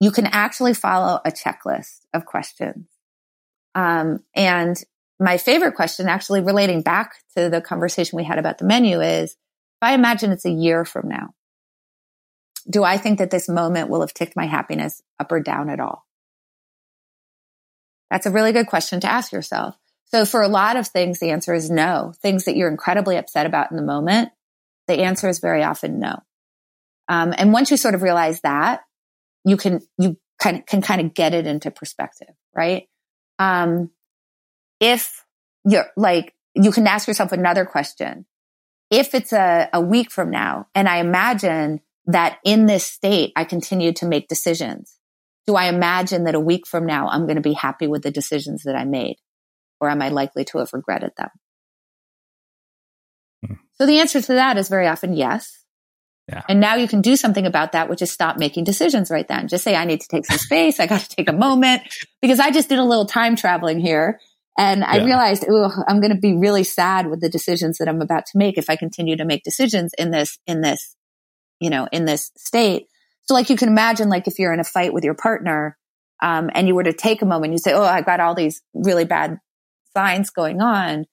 you 0.00 0.10
can 0.10 0.26
actually 0.26 0.74
follow 0.74 1.20
a 1.24 1.30
checklist 1.30 2.00
of 2.12 2.24
questions. 2.24 2.88
Um, 3.74 4.20
and 4.34 4.82
my 5.20 5.36
favorite 5.36 5.74
question 5.74 6.08
actually 6.08 6.40
relating 6.40 6.82
back 6.82 7.12
to 7.36 7.50
the 7.50 7.60
conversation 7.60 8.16
we 8.16 8.24
had 8.24 8.38
about 8.38 8.58
the 8.58 8.64
menu 8.64 9.00
is, 9.00 9.32
if 9.32 9.82
I 9.82 9.94
imagine 9.94 10.32
it's 10.32 10.46
a 10.46 10.50
year 10.50 10.84
from 10.84 11.08
now, 11.08 11.34
do 12.68 12.82
I 12.82 12.96
think 12.96 13.18
that 13.18 13.30
this 13.30 13.48
moment 13.48 13.90
will 13.90 14.00
have 14.00 14.14
ticked 14.14 14.36
my 14.36 14.46
happiness 14.46 15.02
up 15.18 15.30
or 15.30 15.40
down 15.40 15.68
at 15.68 15.80
all? 15.80 16.06
That's 18.10 18.26
a 18.26 18.30
really 18.30 18.52
good 18.52 18.66
question 18.66 19.00
to 19.00 19.10
ask 19.10 19.32
yourself. 19.32 19.76
So 20.06 20.24
for 20.24 20.42
a 20.42 20.48
lot 20.48 20.76
of 20.76 20.88
things, 20.88 21.20
the 21.20 21.30
answer 21.30 21.54
is 21.54 21.70
no. 21.70 22.12
Things 22.20 22.46
that 22.46 22.56
you're 22.56 22.70
incredibly 22.70 23.16
upset 23.16 23.46
about 23.46 23.70
in 23.70 23.76
the 23.76 23.82
moment, 23.82 24.30
the 24.88 25.00
answer 25.00 25.28
is 25.28 25.38
very 25.38 25.62
often 25.62 26.00
no. 26.00 26.20
Um, 27.08 27.32
and 27.36 27.52
once 27.52 27.70
you 27.70 27.76
sort 27.76 27.94
of 27.94 28.02
realize 28.02 28.40
that, 28.40 28.80
you 29.44 29.56
can 29.56 29.80
you 29.98 30.16
kind 30.40 30.58
of 30.58 30.66
can 30.66 30.82
kind 30.82 31.00
of 31.00 31.14
get 31.14 31.34
it 31.34 31.46
into 31.46 31.70
perspective, 31.70 32.34
right? 32.54 32.88
Um, 33.38 33.90
if 34.80 35.24
you're 35.64 35.90
like, 35.96 36.34
you 36.54 36.72
can 36.72 36.86
ask 36.86 37.06
yourself 37.06 37.32
another 37.32 37.64
question. 37.64 38.26
If 38.90 39.14
it's 39.14 39.32
a, 39.32 39.68
a 39.72 39.80
week 39.80 40.10
from 40.10 40.30
now, 40.30 40.66
and 40.74 40.88
I 40.88 40.98
imagine 40.98 41.80
that 42.06 42.38
in 42.44 42.66
this 42.66 42.84
state, 42.84 43.32
I 43.36 43.44
continue 43.44 43.92
to 43.94 44.06
make 44.06 44.28
decisions? 44.28 44.98
Do 45.46 45.54
I 45.54 45.66
imagine 45.66 46.24
that 46.24 46.34
a 46.34 46.40
week 46.40 46.66
from 46.66 46.86
now, 46.86 47.08
I'm 47.08 47.24
going 47.24 47.36
to 47.36 47.42
be 47.42 47.52
happy 47.52 47.86
with 47.86 48.02
the 48.02 48.10
decisions 48.10 48.62
that 48.64 48.76
I 48.76 48.84
made? 48.84 49.16
Or 49.80 49.88
am 49.88 50.02
I 50.02 50.08
likely 50.10 50.44
to 50.46 50.58
have 50.58 50.72
regretted 50.72 51.12
them? 51.16 51.30
Hmm. 53.46 53.54
So 53.74 53.86
the 53.86 53.98
answer 54.00 54.20
to 54.20 54.34
that 54.34 54.58
is 54.58 54.68
very 54.68 54.86
often 54.86 55.14
yes. 55.14 55.59
Yeah. 56.28 56.42
And 56.48 56.60
now 56.60 56.76
you 56.76 56.86
can 56.86 57.00
do 57.00 57.16
something 57.16 57.44
about 57.44 57.72
that, 57.72 57.88
which 57.88 58.02
is 58.02 58.10
stop 58.10 58.36
making 58.36 58.64
decisions 58.64 59.10
right 59.10 59.26
then. 59.26 59.48
Just 59.48 59.64
say, 59.64 59.74
I 59.74 59.84
need 59.84 60.00
to 60.00 60.08
take 60.08 60.26
some 60.26 60.38
space. 60.38 60.78
I 60.78 60.86
got 60.86 61.00
to 61.00 61.08
take 61.08 61.28
a 61.28 61.32
moment 61.32 61.82
because 62.22 62.38
I 62.38 62.50
just 62.50 62.68
did 62.68 62.78
a 62.78 62.84
little 62.84 63.06
time 63.06 63.34
traveling 63.34 63.80
here. 63.80 64.20
And 64.56 64.84
I 64.84 64.98
yeah. 64.98 65.04
realized, 65.04 65.44
oh, 65.48 65.72
I'm 65.88 66.00
going 66.00 66.14
to 66.14 66.20
be 66.20 66.36
really 66.36 66.64
sad 66.64 67.08
with 67.08 67.20
the 67.20 67.28
decisions 67.28 67.78
that 67.78 67.88
I'm 67.88 68.00
about 68.00 68.26
to 68.26 68.38
make 68.38 68.58
if 68.58 68.70
I 68.70 68.76
continue 68.76 69.16
to 69.16 69.24
make 69.24 69.42
decisions 69.42 69.92
in 69.98 70.10
this, 70.10 70.38
in 70.46 70.60
this 70.60 70.96
you 71.60 71.70
know, 71.70 71.86
in 71.92 72.06
this 72.06 72.32
state. 72.36 72.86
So 73.22 73.34
like 73.34 73.50
you 73.50 73.56
can 73.56 73.68
imagine, 73.68 74.08
like 74.08 74.26
if 74.26 74.38
you're 74.38 74.52
in 74.52 74.60
a 74.60 74.64
fight 74.64 74.92
with 74.92 75.04
your 75.04 75.14
partner, 75.14 75.76
um, 76.22 76.50
and 76.52 76.66
you 76.66 76.74
were 76.74 76.84
to 76.84 76.92
take 76.92 77.22
a 77.22 77.26
moment, 77.26 77.52
you 77.52 77.58
say, 77.58 77.72
Oh, 77.72 77.84
I 77.84 78.00
got 78.02 78.20
all 78.20 78.34
these 78.34 78.62
really 78.74 79.04
bad 79.04 79.38
signs 79.96 80.30
going 80.30 80.60
on. 80.60 81.04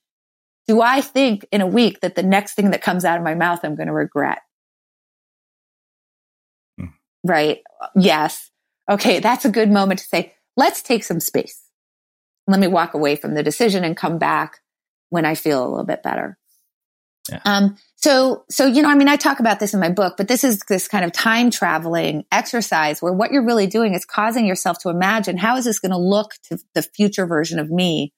Do 0.68 0.82
I 0.82 1.02
think 1.02 1.46
in 1.52 1.62
a 1.62 1.68
week 1.68 2.02
that 2.02 2.16
the 2.16 2.24
next 2.24 2.56
thing 2.56 2.72
that 2.72 2.82
comes 2.82 3.06
out 3.06 3.18
of 3.18 3.24
my 3.24 3.36
mouth, 3.36 3.60
I'm 3.64 3.76
going 3.76 3.88
to 3.88 3.94
regret? 3.94 4.40
Right. 7.24 7.60
Yes. 7.96 8.50
Okay. 8.90 9.20
That's 9.20 9.46
a 9.46 9.52
good 9.52 9.70
moment 9.70 10.00
to 10.00 10.06
say, 10.06 10.34
let's 10.56 10.82
take 10.82 11.04
some 11.04 11.20
space. 11.20 11.62
Let 12.48 12.60
me 12.60 12.68
walk 12.68 12.94
away 12.94 13.16
from 13.16 13.34
the 13.34 13.44
decision 13.44 13.84
and 13.84 13.98
come 13.98 14.18
back 14.18 14.60
when 15.10 15.26
I 15.26 15.36
feel 15.36 15.62
a 15.62 15.68
little 15.68 15.86
bit 15.86 16.04
better. 16.04 16.38
Yeah. 17.30 17.42
Um, 17.44 17.78
so, 17.96 18.46
so, 18.50 18.66
you 18.66 18.82
know, 18.82 18.90
I 18.90 18.96
mean, 18.96 19.10
I 19.10 19.18
talk 19.18 19.40
about 19.40 19.60
this 19.60 19.74
in 19.74 19.80
my 19.80 19.90
book, 19.90 20.16
but 20.18 20.30
this 20.30 20.44
is 20.44 20.60
this 20.70 20.88
kind 20.88 21.04
of 21.04 21.12
time 21.12 21.52
traveling 21.52 22.24
exercise 22.32 23.02
where 23.02 23.12
what 23.12 23.32
you're 23.32 23.46
really 23.46 23.68
doing 23.68 23.94
is 23.94 24.06
causing 24.06 24.46
yourself 24.46 24.80
to 24.80 24.90
imagine 24.90 25.38
how 25.38 25.58
is 25.58 25.66
this 25.66 25.80
going 25.80 25.92
to 25.92 25.98
look 25.98 26.32
to 26.44 26.58
the 26.74 26.84
future 26.84 27.26
version 27.26 27.60
of 27.60 27.70
me 27.70 28.14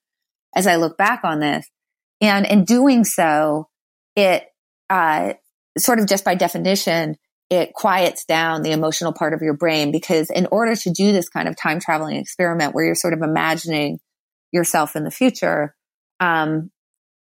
as 0.55 0.67
I 0.67 0.75
look 0.75 0.97
back 0.97 1.21
on 1.23 1.39
this. 1.39 1.67
And 2.21 2.45
in 2.45 2.65
doing 2.65 3.03
so, 3.03 3.69
it, 4.15 4.45
uh, 4.89 5.33
sort 5.77 5.99
of 5.99 6.07
just 6.07 6.25
by 6.25 6.35
definition, 6.35 7.15
it 7.49 7.73
quiets 7.73 8.25
down 8.25 8.61
the 8.61 8.71
emotional 8.71 9.11
part 9.11 9.33
of 9.33 9.41
your 9.41 9.55
brain 9.55 9.91
because 9.91 10.29
in 10.29 10.47
order 10.51 10.75
to 10.75 10.91
do 10.91 11.11
this 11.11 11.29
kind 11.29 11.47
of 11.47 11.55
time 11.55 11.79
traveling 11.79 12.17
experiment 12.17 12.75
where 12.75 12.85
you're 12.85 12.95
sort 12.95 13.13
of 13.13 13.21
imagining 13.21 13.99
yourself 14.51 14.95
in 14.95 15.03
the 15.03 15.11
future, 15.11 15.75
um, 16.19 16.69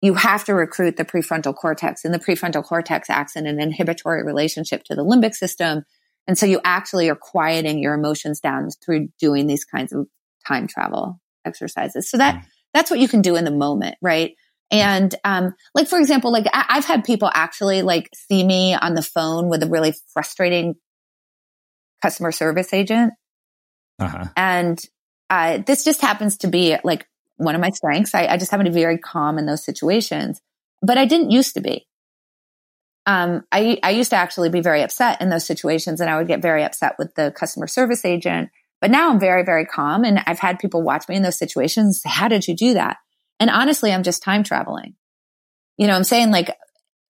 you 0.01 0.15
have 0.15 0.43
to 0.45 0.53
recruit 0.53 0.97
the 0.97 1.05
prefrontal 1.05 1.55
cortex 1.55 2.05
and 2.05 2.13
the 2.13 2.19
prefrontal 2.19 2.63
cortex 2.63 3.09
acts 3.09 3.35
in 3.35 3.45
an 3.45 3.61
inhibitory 3.61 4.23
relationship 4.23 4.83
to 4.83 4.95
the 4.95 5.03
limbic 5.03 5.35
system. 5.35 5.83
And 6.27 6.37
so 6.37 6.45
you 6.45 6.59
actually 6.63 7.09
are 7.09 7.15
quieting 7.15 7.79
your 7.79 7.93
emotions 7.93 8.39
down 8.39 8.69
through 8.83 9.09
doing 9.19 9.45
these 9.45 9.63
kinds 9.63 9.93
of 9.93 10.07
time 10.47 10.67
travel 10.67 11.19
exercises. 11.45 12.09
So 12.09 12.17
that, 12.17 12.35
mm. 12.35 12.43
that's 12.73 12.89
what 12.89 12.99
you 12.99 13.07
can 13.07 13.21
do 13.21 13.35
in 13.35 13.45
the 13.45 13.51
moment, 13.51 13.95
right? 14.01 14.35
And, 14.71 15.13
um, 15.23 15.53
like, 15.73 15.87
for 15.87 15.99
example, 15.99 16.31
like 16.31 16.45
I- 16.51 16.65
I've 16.69 16.85
had 16.85 17.03
people 17.03 17.29
actually 17.33 17.81
like 17.81 18.09
see 18.15 18.43
me 18.43 18.73
on 18.73 18.95
the 18.95 19.01
phone 19.01 19.47
with 19.47 19.61
a 19.63 19.69
really 19.69 19.93
frustrating 20.13 20.75
customer 22.01 22.31
service 22.31 22.73
agent. 22.73 23.13
Uh-huh. 23.99 24.25
And, 24.35 24.79
uh, 25.29 25.59
this 25.65 25.83
just 25.83 26.01
happens 26.01 26.37
to 26.37 26.47
be 26.47 26.77
like 26.83 27.07
one 27.37 27.55
of 27.55 27.61
my 27.61 27.69
strengths. 27.69 28.15
I, 28.15 28.27
I 28.27 28.37
just 28.37 28.51
happen 28.51 28.65
to 28.65 28.71
be 28.71 28.81
very 28.81 28.97
calm 28.97 29.37
in 29.37 29.45
those 29.45 29.63
situations, 29.63 30.41
but 30.81 30.97
I 30.97 31.05
didn't 31.05 31.31
used 31.31 31.53
to 31.55 31.61
be. 31.61 31.87
Um, 33.05 33.43
I, 33.51 33.77
I 33.83 33.91
used 33.91 34.09
to 34.09 34.15
actually 34.15 34.49
be 34.49 34.61
very 34.61 34.81
upset 34.81 35.21
in 35.21 35.29
those 35.29 35.45
situations 35.45 36.01
and 36.01 36.09
I 36.09 36.17
would 36.17 36.27
get 36.27 36.41
very 36.41 36.63
upset 36.63 36.95
with 36.97 37.13
the 37.15 37.31
customer 37.31 37.67
service 37.67 38.03
agent. 38.03 38.49
But 38.81 38.91
now 38.91 39.09
I'm 39.09 39.19
very, 39.19 39.43
very 39.43 39.65
calm. 39.65 40.03
And 40.03 40.19
I've 40.25 40.39
had 40.39 40.59
people 40.59 40.81
watch 40.81 41.07
me 41.07 41.15
in 41.15 41.23
those 41.23 41.37
situations 41.37 41.85
and 41.85 41.95
say, 41.95 42.09
how 42.09 42.27
did 42.27 42.47
you 42.47 42.55
do 42.55 42.73
that? 42.73 42.97
And 43.39 43.49
honestly, 43.49 43.91
I'm 43.91 44.03
just 44.03 44.23
time 44.23 44.43
traveling. 44.43 44.95
You 45.77 45.87
know, 45.87 45.93
I'm 45.93 46.03
saying 46.03 46.31
like, 46.31 46.55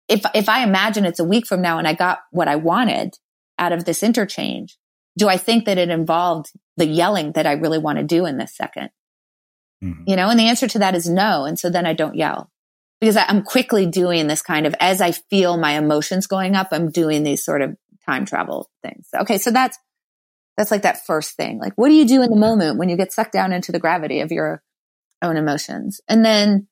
if, 0.07 0.21
if 0.33 0.49
I 0.49 0.63
imagine 0.63 1.05
it's 1.05 1.19
a 1.19 1.25
week 1.25 1.45
from 1.45 1.61
now 1.61 1.77
and 1.77 1.87
I 1.87 1.93
got 1.93 2.19
what 2.31 2.47
I 2.47 2.55
wanted 2.55 3.17
out 3.59 3.73
of 3.73 3.85
this 3.85 4.03
interchange, 4.03 4.77
do 5.17 5.27
I 5.27 5.37
think 5.37 5.65
that 5.65 5.77
it 5.77 5.89
involved 5.89 6.51
the 6.77 6.87
yelling 6.87 7.33
that 7.33 7.45
I 7.45 7.53
really 7.53 7.79
want 7.79 7.97
to 7.97 8.03
do 8.03 8.25
in 8.25 8.37
this 8.37 8.55
2nd 8.59 8.89
Mm-hmm. 9.83 10.03
You 10.07 10.15
know, 10.15 10.29
and 10.29 10.39
the 10.39 10.47
answer 10.47 10.67
to 10.67 10.79
that 10.79 10.95
is 10.95 11.09
no. 11.09 11.45
And 11.45 11.57
so 11.57 11.69
then 11.69 11.85
I 11.85 11.93
don't 11.93 12.15
yell 12.15 12.49
because 12.99 13.15
I, 13.15 13.25
I'm 13.27 13.43
quickly 13.43 13.85
doing 13.85 14.27
this 14.27 14.41
kind 14.41 14.65
of, 14.65 14.75
as 14.79 15.01
I 15.01 15.11
feel 15.11 15.57
my 15.57 15.73
emotions 15.73 16.27
going 16.27 16.55
up, 16.55 16.69
I'm 16.71 16.89
doing 16.89 17.23
these 17.23 17.43
sort 17.43 17.61
of 17.61 17.75
time 18.05 18.25
travel 18.25 18.69
things. 18.83 19.07
Okay. 19.15 19.37
So 19.37 19.51
that's, 19.51 19.77
that's 20.55 20.71
like 20.71 20.81
that 20.81 21.05
first 21.05 21.35
thing. 21.35 21.59
Like, 21.59 21.73
what 21.75 21.89
do 21.89 21.93
you 21.93 22.07
do 22.07 22.23
in 22.23 22.31
the 22.31 22.35
moment 22.35 22.79
when 22.79 22.89
you 22.89 22.97
get 22.97 23.13
sucked 23.13 23.33
down 23.33 23.53
into 23.53 23.71
the 23.71 23.79
gravity 23.79 24.21
of 24.21 24.31
your 24.31 24.63
own 25.21 25.37
emotions? 25.37 26.01
And 26.07 26.23
then, 26.23 26.67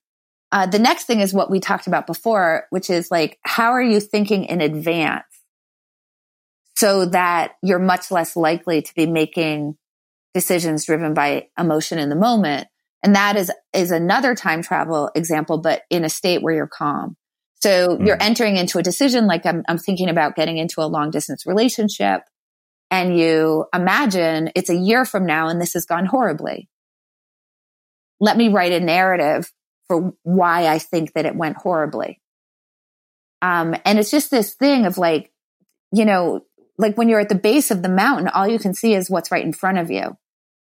uh, 0.51 0.65
the 0.67 0.79
next 0.79 1.05
thing 1.05 1.19
is 1.19 1.33
what 1.33 1.51
we 1.51 1.59
talked 1.59 1.87
about 1.87 2.07
before, 2.07 2.65
which 2.69 2.89
is 2.89 3.11
like, 3.11 3.39
how 3.43 3.71
are 3.71 3.81
you 3.81 3.99
thinking 3.99 4.45
in 4.45 4.61
advance 4.61 5.25
so 6.75 7.05
that 7.07 7.53
you're 7.61 7.79
much 7.79 8.11
less 8.11 8.35
likely 8.35 8.81
to 8.81 8.93
be 8.95 9.07
making 9.07 9.75
decisions 10.33 10.85
driven 10.85 11.13
by 11.13 11.47
emotion 11.59 11.99
in 11.99 12.09
the 12.09 12.15
moment? 12.15 12.67
And 13.03 13.15
that 13.15 13.35
is, 13.35 13.51
is 13.73 13.91
another 13.91 14.33
time 14.33 14.61
travel 14.61 15.11
example, 15.15 15.57
but 15.57 15.83
in 15.89 16.05
a 16.05 16.09
state 16.09 16.41
where 16.41 16.53
you're 16.53 16.67
calm. 16.67 17.17
So 17.61 17.97
Mm. 17.97 18.05
you're 18.05 18.21
entering 18.21 18.57
into 18.57 18.77
a 18.77 18.83
decision, 18.83 19.27
like 19.27 19.45
I'm, 19.45 19.63
I'm 19.67 19.77
thinking 19.77 20.09
about 20.09 20.35
getting 20.35 20.57
into 20.57 20.81
a 20.81 20.87
long 20.87 21.09
distance 21.09 21.45
relationship 21.45 22.21
and 22.91 23.17
you 23.17 23.65
imagine 23.73 24.51
it's 24.55 24.69
a 24.69 24.75
year 24.75 25.05
from 25.05 25.25
now 25.25 25.47
and 25.47 25.59
this 25.59 25.73
has 25.73 25.85
gone 25.85 26.05
horribly. 26.05 26.69
Let 28.19 28.37
me 28.37 28.49
write 28.49 28.71
a 28.71 28.79
narrative 28.79 29.51
for 29.87 30.13
why 30.23 30.67
I 30.67 30.79
think 30.79 31.13
that 31.13 31.25
it 31.25 31.35
went 31.35 31.57
horribly. 31.57 32.21
Um, 33.41 33.75
and 33.85 33.99
it's 33.99 34.11
just 34.11 34.31
this 34.31 34.53
thing 34.53 34.85
of 34.85 34.97
like, 34.97 35.31
you 35.91 36.05
know, 36.05 36.41
like 36.77 36.97
when 36.97 37.09
you're 37.09 37.19
at 37.19 37.29
the 37.29 37.35
base 37.35 37.71
of 37.71 37.81
the 37.83 37.89
mountain, 37.89 38.27
all 38.27 38.47
you 38.47 38.59
can 38.59 38.73
see 38.73 38.95
is 38.95 39.09
what's 39.09 39.31
right 39.31 39.45
in 39.45 39.53
front 39.53 39.77
of 39.77 39.91
you. 39.91 40.17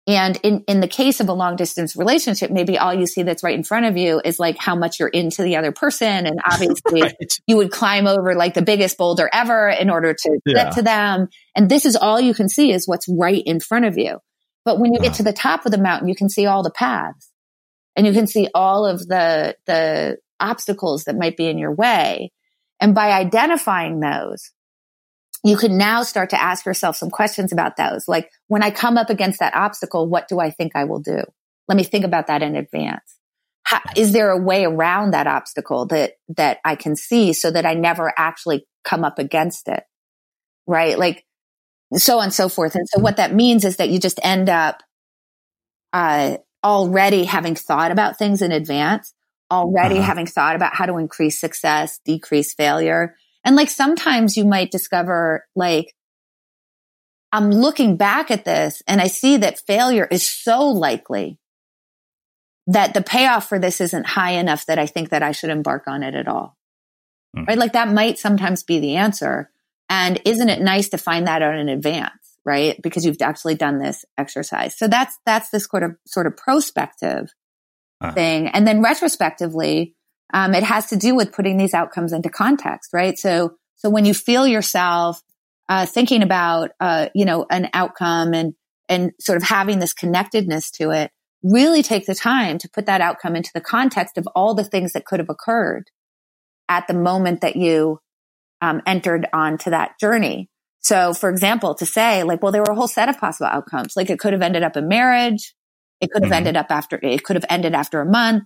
And 0.08 0.40
in, 0.42 0.64
in 0.68 0.80
the 0.80 0.88
case 0.88 1.20
of 1.20 1.30
a 1.30 1.34
long 1.34 1.56
distance 1.56 1.96
relationship, 1.96 2.50
maybe 2.50 2.80
all 2.80 2.94
you 2.94 3.06
see 3.06 3.22
that's 3.22 3.44
right 3.44 3.54
in 3.54 3.64
front 3.64 3.86
of 3.86 3.96
you 3.96 4.20
is 4.24 4.40
like 4.40 4.58
how 4.58 4.76
much 4.76 5.00
you're 5.00 5.10
into 5.10 5.44
the 5.44 5.58
other 5.58 5.72
person. 5.72 6.26
And 6.26 6.40
obviously 6.44 7.02
Right. 7.04 7.16
you 7.46 7.58
would 7.58 7.70
climb 7.72 8.08
over 8.08 8.34
like 8.34 8.56
the 8.56 8.64
biggest 8.64 8.98
boulder 8.98 9.30
ever 9.32 9.70
in 9.70 9.90
order 9.90 10.16
to 10.16 10.40
Yeah. 10.46 10.64
get 10.64 10.74
to 10.76 10.82
them. 10.82 11.28
And 11.56 11.70
this 11.70 11.86
is 11.86 11.96
all 11.96 12.20
you 12.20 12.34
can 12.34 12.50
see 12.50 12.72
is 12.72 12.88
what's 12.88 13.08
right 13.08 13.44
in 13.46 13.60
front 13.60 13.86
of 13.86 13.98
you. 14.00 14.18
But 14.66 14.80
when 14.80 14.94
you 14.94 15.00
get 15.00 15.16
to 15.16 15.24
the 15.24 15.34
top 15.34 15.66
of 15.66 15.72
the 15.72 15.78
mountain, 15.78 16.08
you 16.08 16.16
can 16.16 16.30
see 16.30 16.48
all 16.48 16.64
the 16.64 16.72
paths 16.72 17.30
and 18.00 18.08
you 18.08 18.14
can 18.14 18.28
see 18.28 18.48
all 18.56 18.86
of 18.86 19.06
the, 19.10 19.58
the 19.66 20.20
obstacles 20.40 21.04
that 21.04 21.18
might 21.18 21.36
be 21.36 21.50
in 21.50 21.58
your 21.58 21.74
way. 21.74 22.32
And 22.80 22.96
by 22.96 23.12
identifying 23.12 24.00
those, 24.00 24.52
you 25.44 25.58
can 25.58 25.78
now 25.78 26.04
start 26.04 26.30
to 26.30 26.42
ask 26.42 26.66
yourself 26.66 26.96
some 26.96 27.10
questions 27.10 27.52
about 27.52 27.76
those. 27.76 28.08
Like 28.08 28.32
when 28.48 28.64
I 28.64 28.72
come 28.72 28.98
up 28.98 29.10
against 29.10 29.42
that 29.42 29.54
obstacle, 29.54 30.08
what 30.08 30.30
do 30.30 30.40
I 30.40 30.50
think 30.50 30.78
I 30.78 30.86
will 30.86 31.02
do? 31.02 31.22
Let 31.68 31.76
me 31.76 31.84
think 31.84 32.06
about 32.06 32.28
that 32.28 32.42
in 32.42 32.56
advance. 32.56 33.18
How, 33.64 33.82
is 33.98 34.14
there 34.14 34.32
a 34.32 34.42
way 34.42 34.64
around 34.64 35.12
that 35.12 35.28
obstacle 35.28 35.86
that, 35.88 36.14
that 36.38 36.60
I 36.64 36.76
can 36.76 36.96
see 36.96 37.34
so 37.34 37.52
that 37.52 37.66
I 37.66 37.74
never 37.74 38.14
actually 38.16 38.66
come 38.86 39.04
up 39.04 39.20
against 39.20 39.68
it? 39.68 39.84
Right? 40.66 40.98
Like 40.98 41.26
so 41.96 42.20
on 42.20 42.24
and 42.24 42.34
so 42.34 42.48
forth. 42.48 42.76
And 42.76 42.88
so 42.88 43.02
what 43.02 43.18
that 43.18 43.36
means 43.36 43.66
is 43.66 43.76
that 43.76 43.90
you 43.90 44.00
just 44.00 44.22
end 44.24 44.48
up, 44.48 44.84
uh, 45.92 46.38
already 46.64 47.24
having 47.26 47.56
thought 47.56 47.92
about 47.92 48.18
things 48.18 48.42
in 48.42 48.52
advance, 48.52 49.14
already 49.52 49.96
Uh-huh. 49.98 50.06
having 50.06 50.26
thought 50.28 50.56
about 50.56 50.76
how 50.76 50.86
to 50.86 50.98
increase 50.98 51.40
success, 51.40 52.00
decrease 52.06 52.54
failure. 52.54 53.16
And 53.44 53.56
like 53.56 53.70
sometimes 53.70 54.36
you 54.38 54.46
might 54.46 54.72
discover 54.72 55.46
like, 55.56 55.96
I'm 57.32 57.52
looking 57.52 57.96
back 57.96 58.32
at 58.32 58.44
this 58.46 58.82
and 58.88 59.00
I 59.00 59.08
see 59.08 59.38
that 59.38 59.60
failure 59.66 60.08
is 60.10 60.28
so 60.28 60.68
likely 60.68 61.40
that 62.68 62.94
the 62.94 63.02
payoff 63.02 63.48
for 63.48 63.60
this 63.60 63.82
isn't 63.82 64.06
high 64.08 64.32
enough 64.32 64.66
that 64.66 64.80
I 64.80 64.86
think 64.86 65.10
that 65.10 65.24
I 65.24 65.32
should 65.32 65.50
embark 65.50 65.88
on 65.88 66.04
it 66.04 66.16
at 66.16 66.28
all. 66.28 66.58
Mhm. 67.36 67.48
Right? 67.48 67.58
Like 67.58 67.74
that 67.74 67.88
might 67.90 68.20
sometimes 68.20 68.64
be 68.64 68.80
the 68.80 68.96
answer. 68.96 69.52
And 69.90 70.20
isn't 70.26 70.50
it 70.50 70.62
nice 70.62 70.90
to 70.90 70.98
find 70.98 71.26
that 71.28 71.42
out 71.42 71.56
in 71.56 71.70
advance? 71.70 72.19
Right? 72.50 72.76
Because 72.82 73.06
you've 73.06 73.22
actually 73.22 73.56
done 73.56 73.78
this 73.78 74.06
exercise. 74.18 74.78
So 74.78 74.88
that's, 74.88 75.16
that's 75.26 75.50
this 75.52 75.66
sort 75.72 75.84
of, 75.84 75.92
sort 76.08 76.28
of 76.28 76.34
prospective 76.36 77.26
Uh-huh. 78.02 78.14
thing. 78.14 78.48
And 78.48 78.66
then 78.66 78.82
retrospectively, 78.82 79.94
um, 80.34 80.54
it 80.56 80.64
has 80.64 80.88
to 80.88 80.96
do 80.96 81.12
with 81.18 81.34
putting 81.34 81.58
these 81.58 81.74
outcomes 81.74 82.14
into 82.14 82.30
context, 82.30 82.94
right? 82.94 83.18
So, 83.18 83.58
so 83.76 83.90
when 83.90 84.06
you 84.06 84.14
feel 84.14 84.48
yourself, 84.48 85.22
uh, 85.68 85.86
thinking 85.86 86.24
about, 86.24 86.72
uh, 86.80 87.10
you 87.14 87.26
know, 87.26 87.46
an 87.50 87.68
outcome 87.74 88.34
and, 88.34 88.54
and 88.88 89.12
sort 89.20 89.36
of 89.36 89.44
having 89.44 89.80
this 89.80 89.94
connectedness 89.94 90.72
to 90.80 90.92
it, 90.92 91.12
really 91.44 91.84
take 91.84 92.06
the 92.06 92.16
time 92.16 92.58
to 92.60 92.70
put 92.70 92.86
that 92.86 93.02
outcome 93.02 93.36
into 93.36 93.52
the 93.54 93.68
context 93.76 94.18
of 94.18 94.26
all 94.34 94.56
the 94.56 94.70
things 94.72 94.94
that 94.94 95.06
could 95.06 95.20
have 95.20 95.30
occurred 95.30 95.84
at 96.68 96.88
the 96.88 97.00
moment 97.10 97.42
that 97.42 97.56
you, 97.56 98.00
um, 98.62 98.82
entered 98.86 99.28
onto 99.34 99.70
that 99.72 99.92
journey. 100.00 100.48
So, 100.82 101.14
for 101.14 101.30
example, 101.30 101.76
to 101.76 101.86
say 101.86 102.24
like, 102.24 102.42
well, 102.42 102.52
there 102.52 102.62
were 102.62 102.72
a 102.72 102.76
whole 102.76 102.88
set 102.88 103.10
of 103.10 103.20
possible 103.20 103.48
outcomes. 103.48 103.96
Like 103.96 104.10
it 104.10 104.20
could 104.20 104.34
have 104.34 104.42
ended 104.42 104.64
up 104.64 104.78
in 104.78 104.88
marriage. 104.88 105.54
It 106.02 106.10
could 106.12 106.24
have 106.24 106.32
Mhm. 106.32 106.36
ended 106.38 106.58
up 106.58 106.68
after, 106.70 107.00
it 107.02 107.24
could 107.24 107.36
have 107.36 107.46
ended 107.50 107.74
after 107.76 108.00
a 108.02 108.06
month. 108.06 108.44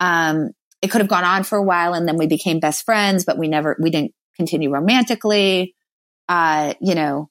Um, 0.00 0.50
it 0.80 0.90
could 0.90 1.00
have 1.00 1.08
gone 1.08 1.24
on 1.24 1.44
for 1.44 1.58
a 1.58 1.62
while 1.62 1.92
and 1.92 2.08
then 2.08 2.16
we 2.16 2.26
became 2.26 2.60
best 2.60 2.84
friends, 2.84 3.24
but 3.24 3.36
we 3.38 3.48
never, 3.48 3.76
we 3.80 3.90
didn't 3.90 4.12
continue 4.36 4.70
romantically. 4.70 5.74
Uh, 6.28 6.74
you 6.80 6.94
know, 6.94 7.28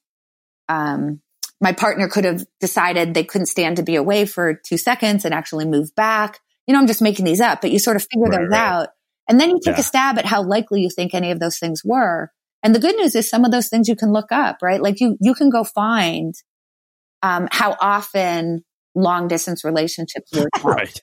um, 0.68 1.20
my 1.60 1.72
partner 1.72 2.08
could 2.08 2.24
have 2.24 2.44
decided 2.60 3.14
they 3.14 3.24
couldn't 3.24 3.46
stand 3.46 3.78
to 3.78 3.82
be 3.82 3.96
away 3.96 4.26
for 4.26 4.54
two 4.54 4.76
seconds 4.78 5.24
and 5.24 5.34
actually 5.34 5.64
move 5.64 5.92
back. 5.96 6.38
You 6.66 6.74
know, 6.74 6.80
I'm 6.80 6.86
just 6.86 7.02
making 7.02 7.24
these 7.24 7.40
up, 7.40 7.60
but 7.60 7.70
you 7.72 7.78
sort 7.78 7.96
of 7.96 8.02
figure 8.02 8.28
Right, 8.28 8.40
those 8.40 8.50
right. 8.50 8.60
out. 8.60 8.88
And 9.28 9.40
then 9.40 9.50
you 9.50 9.58
take 9.64 9.74
Yeah. 9.74 9.80
a 9.80 9.84
stab 9.84 10.18
at 10.18 10.26
how 10.26 10.42
likely 10.42 10.82
you 10.82 10.90
think 10.90 11.14
any 11.14 11.30
of 11.32 11.40
those 11.40 11.58
things 11.58 11.82
were. 11.84 12.30
And 12.62 12.74
the 12.74 12.80
good 12.80 12.96
news 12.96 13.14
is 13.14 13.28
some 13.30 13.44
of 13.44 13.50
those 13.52 13.68
things 13.68 13.88
you 13.88 13.96
can 13.96 14.12
look 14.12 14.32
up, 14.32 14.58
right? 14.62 14.82
Like 14.82 15.00
you, 15.00 15.16
you 15.20 15.34
can 15.34 15.50
go 15.50 15.64
find, 15.64 16.34
um, 17.22 17.48
how 17.50 17.76
often 17.80 18.64
long 18.94 19.28
distance 19.28 19.64
relationships 19.64 20.32
work 20.32 20.50
out, 20.58 20.64
Right. 20.64 21.02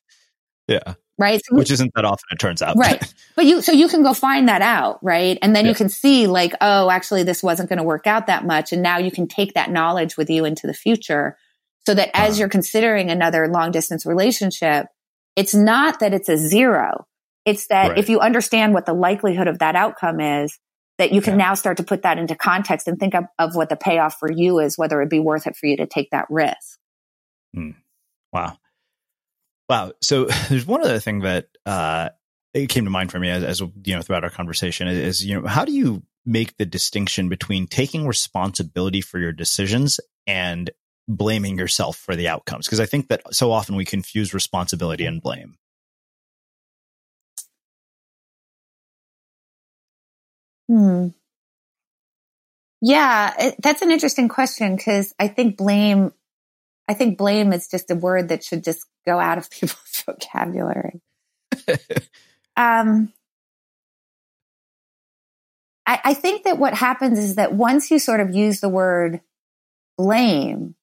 Yeah. 0.67 0.95
right? 1.17 1.41
So 1.45 1.55
Which 1.55 1.71
isn't 1.71 1.91
that 1.95 2.05
often, 2.05 2.25
it 2.31 2.39
turns 2.39 2.61
out. 2.61 2.75
Right. 2.77 3.01
But 3.35 3.45
you, 3.45 3.61
so 3.61 3.73
you 3.73 3.89
can 3.89 4.01
go 4.01 4.13
find 4.13 4.47
that 4.47 4.61
out, 4.61 4.97
right? 5.03 5.37
And 5.41 5.53
then 5.53 5.65
Yeah. 5.65 5.71
you 5.71 5.75
can 5.75 5.89
see 5.89 6.25
like, 6.25 6.53
oh, 6.61 6.89
actually 6.89 7.23
this 7.23 7.43
wasn't 7.43 7.67
going 7.67 7.79
to 7.79 7.83
work 7.83 8.07
out 8.07 8.27
that 8.27 8.45
much. 8.45 8.71
And 8.71 8.81
now 8.81 8.97
you 8.97 9.11
can 9.11 9.27
take 9.27 9.55
that 9.55 9.69
knowledge 9.69 10.15
with 10.15 10.29
you 10.29 10.45
into 10.45 10.67
the 10.67 10.73
future 10.73 11.37
so 11.85 11.93
that 11.93 12.11
as 12.13 12.31
Uh-huh. 12.31 12.39
you're 12.39 12.49
considering 12.49 13.11
another 13.11 13.49
long 13.49 13.71
distance 13.71 14.05
relationship, 14.05 14.87
it's 15.35 15.53
not 15.53 15.99
that 15.99 16.13
it's 16.13 16.29
a 16.29 16.37
zero. 16.37 17.05
It's 17.43 17.67
that 17.67 17.89
Right. 17.89 17.97
if 17.97 18.07
you 18.09 18.21
understand 18.21 18.73
what 18.73 18.85
the 18.85 18.93
likelihood 18.93 19.47
of 19.49 19.59
that 19.59 19.75
outcome 19.75 20.21
is, 20.21 20.57
that 20.97 21.11
you 21.11 21.21
can 21.21 21.33
Yeah. 21.33 21.47
now 21.47 21.53
start 21.55 21.77
to 21.77 21.83
put 21.83 22.03
that 22.03 22.17
into 22.17 22.35
context 22.35 22.87
and 22.87 22.97
think 22.99 23.15
of, 23.15 23.25
of 23.37 23.55
what 23.55 23.69
the 23.69 23.75
payoff 23.75 24.17
for 24.17 24.31
you 24.31 24.59
is, 24.59 24.77
whether 24.77 25.01
it'd 25.01 25.09
be 25.09 25.19
worth 25.19 25.47
it 25.47 25.55
for 25.55 25.65
you 25.67 25.77
to 25.77 25.85
take 25.85 26.09
that 26.11 26.25
risk. 26.29 26.79
Wow. 28.33 28.57
Wow. 29.69 29.93
So 30.01 30.25
there's 30.49 30.65
one 30.65 30.81
other 30.81 30.99
thing 30.99 31.21
that 31.21 31.47
uh, 31.65 32.09
it 32.53 32.69
came 32.69 32.85
to 32.85 32.91
mind 32.91 33.11
for 33.11 33.19
me 33.19 33.29
as, 33.29 33.43
as 33.43 33.59
you 33.61 33.95
know 33.95 34.01
throughout 34.01 34.23
our 34.23 34.29
conversation 34.29 34.87
is, 34.87 34.97
is 34.97 35.25
you 35.25 35.39
know 35.39 35.47
how 35.47 35.65
do 35.65 35.71
you 35.71 36.03
make 36.25 36.57
the 36.57 36.65
distinction 36.65 37.29
between 37.29 37.67
taking 37.67 38.07
responsibility 38.07 39.01
for 39.01 39.19
your 39.19 39.31
decisions 39.31 39.99
and 40.25 40.71
blaming 41.07 41.57
yourself 41.57 41.97
for 41.97 42.15
the 42.15 42.27
outcomes? 42.27 42.65
Because 42.65 42.79
I 42.79 42.85
think 42.85 43.09
that 43.09 43.21
so 43.33 43.51
often 43.51 43.75
we 43.75 43.85
confuse 43.85 44.33
responsibility 44.33 45.05
and 45.05 45.21
blame. 45.21 45.57
Hmm. 50.67 51.07
Yeah, 52.81 53.33
it, 53.39 53.55
that's 53.61 53.81
an 53.81 53.91
interesting 53.91 54.27
question 54.27 54.75
because 54.75 55.13
I 55.19 55.27
think 55.27 55.57
blame, 55.57 56.13
I 56.87 56.93
think 56.93 57.17
blame 57.17 57.53
is 57.53 57.67
just 57.67 57.89
a 57.89 57.95
word 57.95 58.29
that 58.29 58.43
should 58.43 58.63
just 58.63 58.85
go 59.05 59.19
out 59.19 59.37
of 59.37 59.49
people's 59.49 60.03
vocabulary. 60.05 61.01
um, 62.57 63.11
I, 65.85 65.99
I 66.03 66.13
think 66.13 66.43
that 66.43 66.57
what 66.57 66.73
happens 66.73 67.19
is 67.19 67.35
that 67.35 67.53
once 67.53 67.91
you 67.91 67.99
sort 67.99 68.19
of 68.19 68.35
use 68.35 68.59
the 68.59 68.69
word 68.69 69.21
blame, 69.97 70.75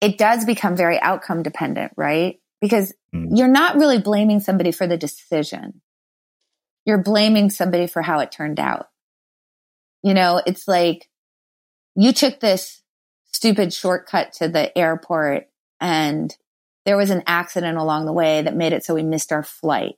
it 0.00 0.18
does 0.18 0.44
become 0.44 0.76
very 0.76 1.00
outcome 1.00 1.42
dependent, 1.42 1.92
right? 1.96 2.40
Because 2.60 2.94
mm. 3.14 3.28
you're 3.32 3.48
not 3.48 3.76
really 3.76 3.98
blaming 3.98 4.40
somebody 4.40 4.72
for 4.72 4.86
the 4.86 4.96
decision. 4.96 5.80
You're 6.86 7.02
blaming 7.02 7.50
somebody 7.50 7.86
for 7.86 8.00
how 8.00 8.20
it 8.20 8.32
turned 8.32 8.58
out. 8.58 8.88
You 10.02 10.14
know, 10.14 10.40
it's 10.46 10.66
like 10.66 11.10
you 11.96 12.12
took 12.12 12.40
this 12.40 12.82
stupid 13.32 13.74
shortcut 13.74 14.32
to 14.34 14.48
the 14.48 14.76
airport 14.78 15.48
and 15.80 16.34
there 16.86 16.96
was 16.96 17.10
an 17.10 17.24
accident 17.26 17.76
along 17.76 18.06
the 18.06 18.12
way 18.12 18.42
that 18.42 18.56
made 18.56 18.72
it 18.72 18.84
so 18.84 18.94
we 18.94 19.02
missed 19.02 19.32
our 19.32 19.42
flight. 19.42 19.96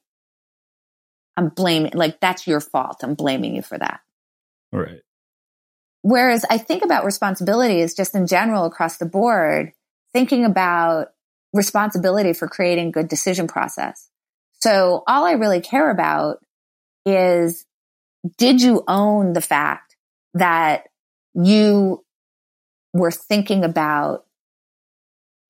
I'm 1.36 1.50
blaming, 1.50 1.92
like, 1.94 2.18
that's 2.18 2.46
your 2.46 2.60
fault. 2.60 3.02
I'm 3.02 3.14
blaming 3.14 3.54
you 3.54 3.62
for 3.62 3.78
that. 3.78 4.00
Right. 4.72 5.02
Whereas 6.02 6.44
I 6.48 6.58
think 6.58 6.82
about 6.82 7.04
responsibility 7.04 7.80
is 7.80 7.94
just 7.94 8.14
in 8.14 8.26
general 8.26 8.64
across 8.64 8.96
the 8.96 9.06
board, 9.06 9.72
thinking 10.12 10.44
about 10.44 11.08
responsibility 11.52 12.32
for 12.32 12.48
creating 12.48 12.90
good 12.90 13.08
decision 13.08 13.46
process. 13.46 14.08
So 14.60 15.04
all 15.06 15.24
I 15.24 15.32
really 15.32 15.60
care 15.60 15.90
about 15.90 16.38
is 17.14 17.64
did 18.36 18.60
you 18.60 18.84
own 18.88 19.32
the 19.32 19.40
fact 19.40 19.96
that 20.34 20.88
you 21.34 22.04
were 22.92 23.10
thinking 23.10 23.64
about 23.64 24.24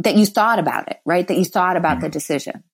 that 0.00 0.16
you 0.16 0.26
thought 0.26 0.58
about 0.58 0.88
it, 0.88 1.00
right? 1.04 1.26
That 1.26 1.36
you 1.36 1.44
thought 1.44 1.76
about 1.76 1.96
mm-hmm. 1.96 2.02
the 2.02 2.08
decision. 2.10 2.64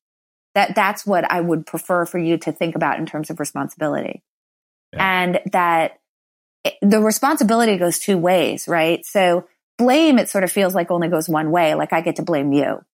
That 0.55 0.75
that's 0.75 1.07
what 1.07 1.31
I 1.31 1.41
would 1.41 1.67
prefer 1.67 2.07
for 2.07 2.19
you 2.19 2.37
to 2.39 2.53
think 2.53 2.77
about 2.77 2.99
in 2.99 3.07
terms 3.07 3.31
of 3.31 3.41
responsibility. 3.41 4.23
Yeah. 4.93 5.23
And 5.23 5.41
that 5.53 6.01
it, 6.65 6.75
the 6.81 7.01
responsibility 7.01 7.77
goes 7.77 7.99
two 7.99 8.19
ways, 8.19 8.69
right? 8.69 9.05
So 9.05 9.47
blame, 9.79 10.19
it 10.19 10.29
sort 10.29 10.45
of 10.45 10.53
feels 10.53 10.75
like 10.75 10.91
only 10.91 11.09
goes 11.09 11.29
one 11.29 11.51
way. 11.51 11.75
Like 11.75 11.93
I 11.93 12.03
get 12.03 12.17
to 12.17 12.23
blame 12.23 12.53
you, 12.53 12.85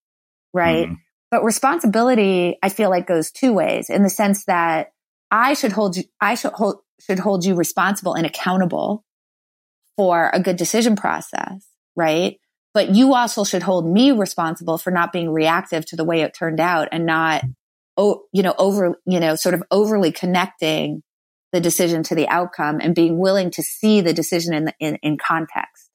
right? 0.53 0.87
Mm-hmm. 0.87 0.95
But 1.29 1.43
responsibility, 1.43 2.57
I 2.61 2.69
feel 2.69 2.89
like 2.89 3.07
goes 3.07 3.31
two 3.31 3.53
ways 3.53 3.89
in 3.89 4.03
the 4.03 4.09
sense 4.09 4.45
that 4.45 4.91
I 5.31 5.53
should 5.53 5.71
hold 5.71 5.95
you, 5.95 6.03
I 6.19 6.35
should 6.35 6.51
hold, 6.53 6.81
should 6.99 7.19
hold 7.19 7.45
you 7.45 7.55
responsible 7.55 8.13
and 8.13 8.25
accountable 8.25 9.05
for 9.95 10.29
a 10.33 10.41
good 10.41 10.57
decision 10.57 10.95
process, 10.95 11.65
right? 11.95 12.37
But 12.73 12.89
you 12.95 13.13
also 13.15 13.43
should 13.43 13.63
hold 13.63 13.91
me 13.91 14.11
responsible 14.11 14.77
for 14.77 14.91
not 14.91 15.11
being 15.11 15.31
reactive 15.31 15.85
to 15.87 15.95
the 15.95 16.05
way 16.05 16.21
it 16.21 16.33
turned 16.33 16.59
out 16.59 16.89
and 16.91 17.05
not, 17.05 17.43
oh, 17.97 18.23
you 18.31 18.43
know, 18.43 18.55
over, 18.57 18.99
you 19.05 19.19
know, 19.19 19.35
sort 19.35 19.55
of 19.55 19.63
overly 19.71 20.11
connecting 20.11 21.03
the 21.51 21.59
decision 21.59 22.03
to 22.03 22.15
the 22.15 22.27
outcome 22.29 22.79
and 22.81 22.95
being 22.95 23.17
willing 23.17 23.51
to 23.51 23.61
see 23.61 23.99
the 23.99 24.13
decision 24.13 24.53
in, 24.53 24.65
the, 24.65 24.73
in, 24.79 24.95
in 25.03 25.17
context. 25.17 25.89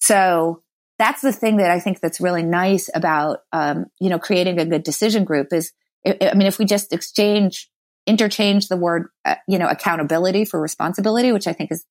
So 0.00 0.62
that's 0.98 1.22
the 1.22 1.32
thing 1.32 1.58
that 1.58 1.70
I 1.70 1.80
think 1.80 2.00
that's 2.00 2.20
really 2.20 2.42
nice 2.42 2.90
about, 2.92 3.40
um, 3.52 3.86
you 4.00 4.10
know, 4.10 4.18
creating 4.18 4.58
a 4.58 4.66
good 4.66 4.82
decision 4.82 5.24
group 5.24 5.52
is, 5.52 5.72
I 6.04 6.34
mean, 6.34 6.46
if 6.46 6.58
we 6.58 6.64
just 6.64 6.92
exchange, 6.92 7.70
interchange 8.06 8.68
the 8.68 8.76
word, 8.76 9.06
uh, 9.24 9.36
you 9.48 9.58
know, 9.58 9.68
accountability 9.68 10.44
for 10.44 10.60
responsibility, 10.60 11.32
which 11.32 11.46
I 11.46 11.52
think 11.52 11.72
is 11.72 11.84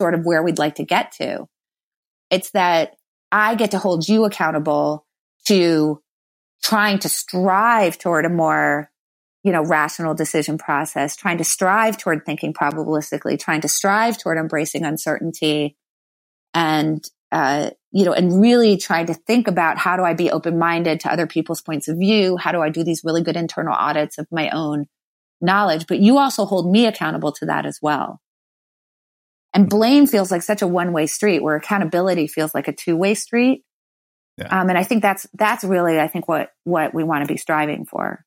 sort 0.00 0.14
of 0.14 0.24
where 0.24 0.42
we'd 0.42 0.58
like 0.58 0.76
to 0.76 0.84
get 0.84 1.12
to. 1.12 1.46
It's 2.30 2.50
that 2.50 2.96
I 3.32 3.54
get 3.54 3.72
to 3.72 3.78
hold 3.78 4.08
you 4.08 4.24
accountable 4.24 5.06
to 5.46 6.00
trying 6.62 6.98
to 7.00 7.08
strive 7.08 7.98
toward 7.98 8.24
a 8.24 8.28
more, 8.28 8.90
you 9.42 9.52
know, 9.52 9.64
rational 9.64 10.14
decision 10.14 10.58
process, 10.58 11.16
trying 11.16 11.38
to 11.38 11.44
strive 11.44 11.96
toward 11.96 12.24
thinking 12.26 12.52
probabilistically, 12.52 13.38
trying 13.38 13.62
to 13.62 13.68
strive 13.68 14.18
toward 14.18 14.38
embracing 14.38 14.84
uncertainty 14.84 15.76
and, 16.52 17.04
uh, 17.32 17.70
you 17.92 18.04
know, 18.04 18.12
and 18.12 18.40
really 18.40 18.76
trying 18.76 19.06
to 19.06 19.14
think 19.14 19.48
about 19.48 19.78
how 19.78 19.96
do 19.96 20.02
I 20.02 20.14
be 20.14 20.30
open 20.30 20.58
minded 20.58 21.00
to 21.00 21.12
other 21.12 21.26
people's 21.26 21.62
points 21.62 21.88
of 21.88 21.96
view? 21.98 22.36
How 22.36 22.52
do 22.52 22.60
I 22.60 22.68
do 22.68 22.84
these 22.84 23.02
really 23.04 23.22
good 23.22 23.36
internal 23.36 23.74
audits 23.74 24.18
of 24.18 24.26
my 24.30 24.50
own 24.50 24.86
knowledge? 25.40 25.86
But 25.86 26.00
you 26.00 26.18
also 26.18 26.44
hold 26.44 26.70
me 26.70 26.86
accountable 26.86 27.32
to 27.32 27.46
that 27.46 27.66
as 27.66 27.78
well. 27.80 28.20
And 29.52 29.68
blame 29.68 30.06
feels 30.06 30.30
like 30.30 30.42
such 30.42 30.62
a 30.62 30.66
one 30.66 30.92
way 30.92 31.06
street 31.06 31.42
where 31.42 31.56
accountability 31.56 32.26
feels 32.28 32.54
like 32.54 32.68
a 32.68 32.72
two 32.72 32.96
way 32.96 33.14
street. 33.14 33.64
Yeah. 34.38 34.60
Um, 34.60 34.68
and 34.68 34.78
I 34.78 34.84
think 34.84 35.02
that's, 35.02 35.26
that's 35.34 35.64
really, 35.64 35.98
I 35.98 36.06
think 36.08 36.28
what, 36.28 36.50
what 36.64 36.94
we 36.94 37.04
want 37.04 37.26
to 37.26 37.32
be 37.32 37.36
striving 37.36 37.84
for. 37.84 38.24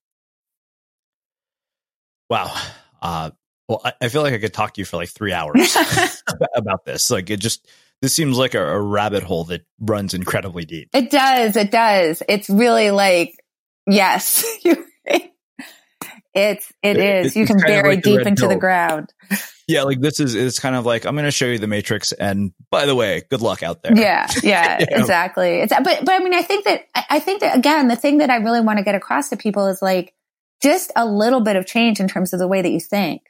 Wow. 2.30 2.54
Uh, 3.02 3.32
well, 3.68 3.82
I, 3.84 3.94
I, 4.02 4.10
feel 4.10 4.22
like 4.22 4.34
I 4.34 4.38
could 4.38 4.54
talk 4.54 4.74
to 4.74 4.82
you 4.82 4.86
for 4.86 4.98
like 4.98 5.10
three 5.10 5.34
hours 5.34 5.76
about 6.56 6.86
this. 6.86 7.10
Like 7.10 7.30
it 7.30 7.40
just, 7.40 7.68
this 8.02 8.14
seems 8.14 8.38
like 8.38 8.54
a, 8.54 8.62
a 8.62 8.82
rabbit 8.82 9.24
hole 9.24 9.46
that 9.46 9.66
runs 9.80 10.14
incredibly 10.14 10.66
deep. 10.66 10.90
It 10.94 11.10
does. 11.10 11.56
It 11.56 11.72
does. 11.72 12.22
It's 12.28 12.50
really 12.50 12.92
like, 12.92 13.34
yes, 13.88 14.46
it's, 16.34 16.72
it, 16.82 16.98
it 16.98 17.26
is. 17.26 17.36
You 17.36 17.46
can 17.46 17.58
bury 17.58 17.96
like 17.96 18.04
deep 18.04 18.26
into 18.26 18.48
the 18.48 18.56
ground. 18.56 19.14
Yeah, 19.66 19.84
like 19.84 20.02
this 20.02 20.20
is 20.20 20.36
it's 20.36 20.60
kind 20.60 20.76
of 20.76 20.86
like 20.86 21.06
I'm 21.06 21.16
going 21.16 21.24
to 21.24 21.32
show 21.32 21.46
you 21.46 21.58
the 21.58 21.68
Matrix, 21.68 22.12
and 22.12 22.52
by 22.70 22.86
the 22.86 22.96
way, 22.96 23.24
good 23.30 23.42
luck 23.42 23.64
out 23.64 23.82
there. 23.82 23.96
Yeah, 23.96 24.28
yeah, 24.44 24.80
you 24.80 24.88
know? 24.92 24.98
exactly. 24.98 25.62
It's 25.62 25.74
but 25.74 26.04
but 26.04 26.10
I 26.10 26.20
mean, 26.20 26.34
I 26.34 26.42
think 26.42 26.66
that 26.66 26.84
I 27.10 27.20
think 27.20 27.40
that 27.40 27.58
again, 27.58 27.88
the 27.88 27.96
thing 27.96 28.18
that 28.18 28.30
I 28.30 28.38
really 28.38 28.60
want 28.60 28.80
to 28.80 28.84
get 28.84 28.94
across 28.94 29.30
to 29.30 29.38
people 29.38 29.68
is 29.68 29.82
like 29.82 30.14
just 30.62 30.92
a 30.98 31.06
little 31.06 31.40
bit 31.40 31.56
of 31.56 31.66
change 31.66 32.02
in 32.02 32.10
terms 32.10 32.34
of 32.34 32.40
the 32.40 32.48
way 32.48 32.62
that 32.62 32.72
you 32.72 32.82
think 32.82 33.22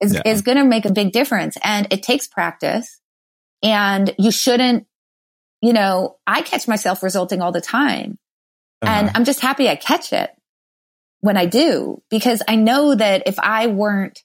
is 0.00 0.14
yeah. 0.14 0.22
is 0.24 0.42
going 0.42 0.58
to 0.58 0.64
make 0.64 0.84
a 0.84 0.92
big 0.92 1.10
difference, 1.10 1.56
and 1.64 1.88
it 1.90 2.04
takes 2.04 2.28
practice, 2.28 3.00
and 3.60 4.14
you 4.18 4.30
shouldn't. 4.30 4.86
You 5.62 5.72
know, 5.72 6.16
I 6.28 6.42
catch 6.42 6.68
myself 6.68 7.02
resulting 7.02 7.42
all 7.42 7.50
the 7.50 7.60
time, 7.60 8.20
uh-huh. 8.82 8.92
and 8.92 9.10
I'm 9.16 9.24
just 9.24 9.40
happy 9.40 9.68
I 9.68 9.74
catch 9.74 10.12
it 10.12 10.30
when 11.22 11.36
I 11.36 11.46
do 11.46 12.02
because 12.10 12.42
I 12.46 12.56
know 12.56 12.94
that 12.94 13.22
if 13.26 13.38
I 13.38 13.68
weren't 13.68 14.20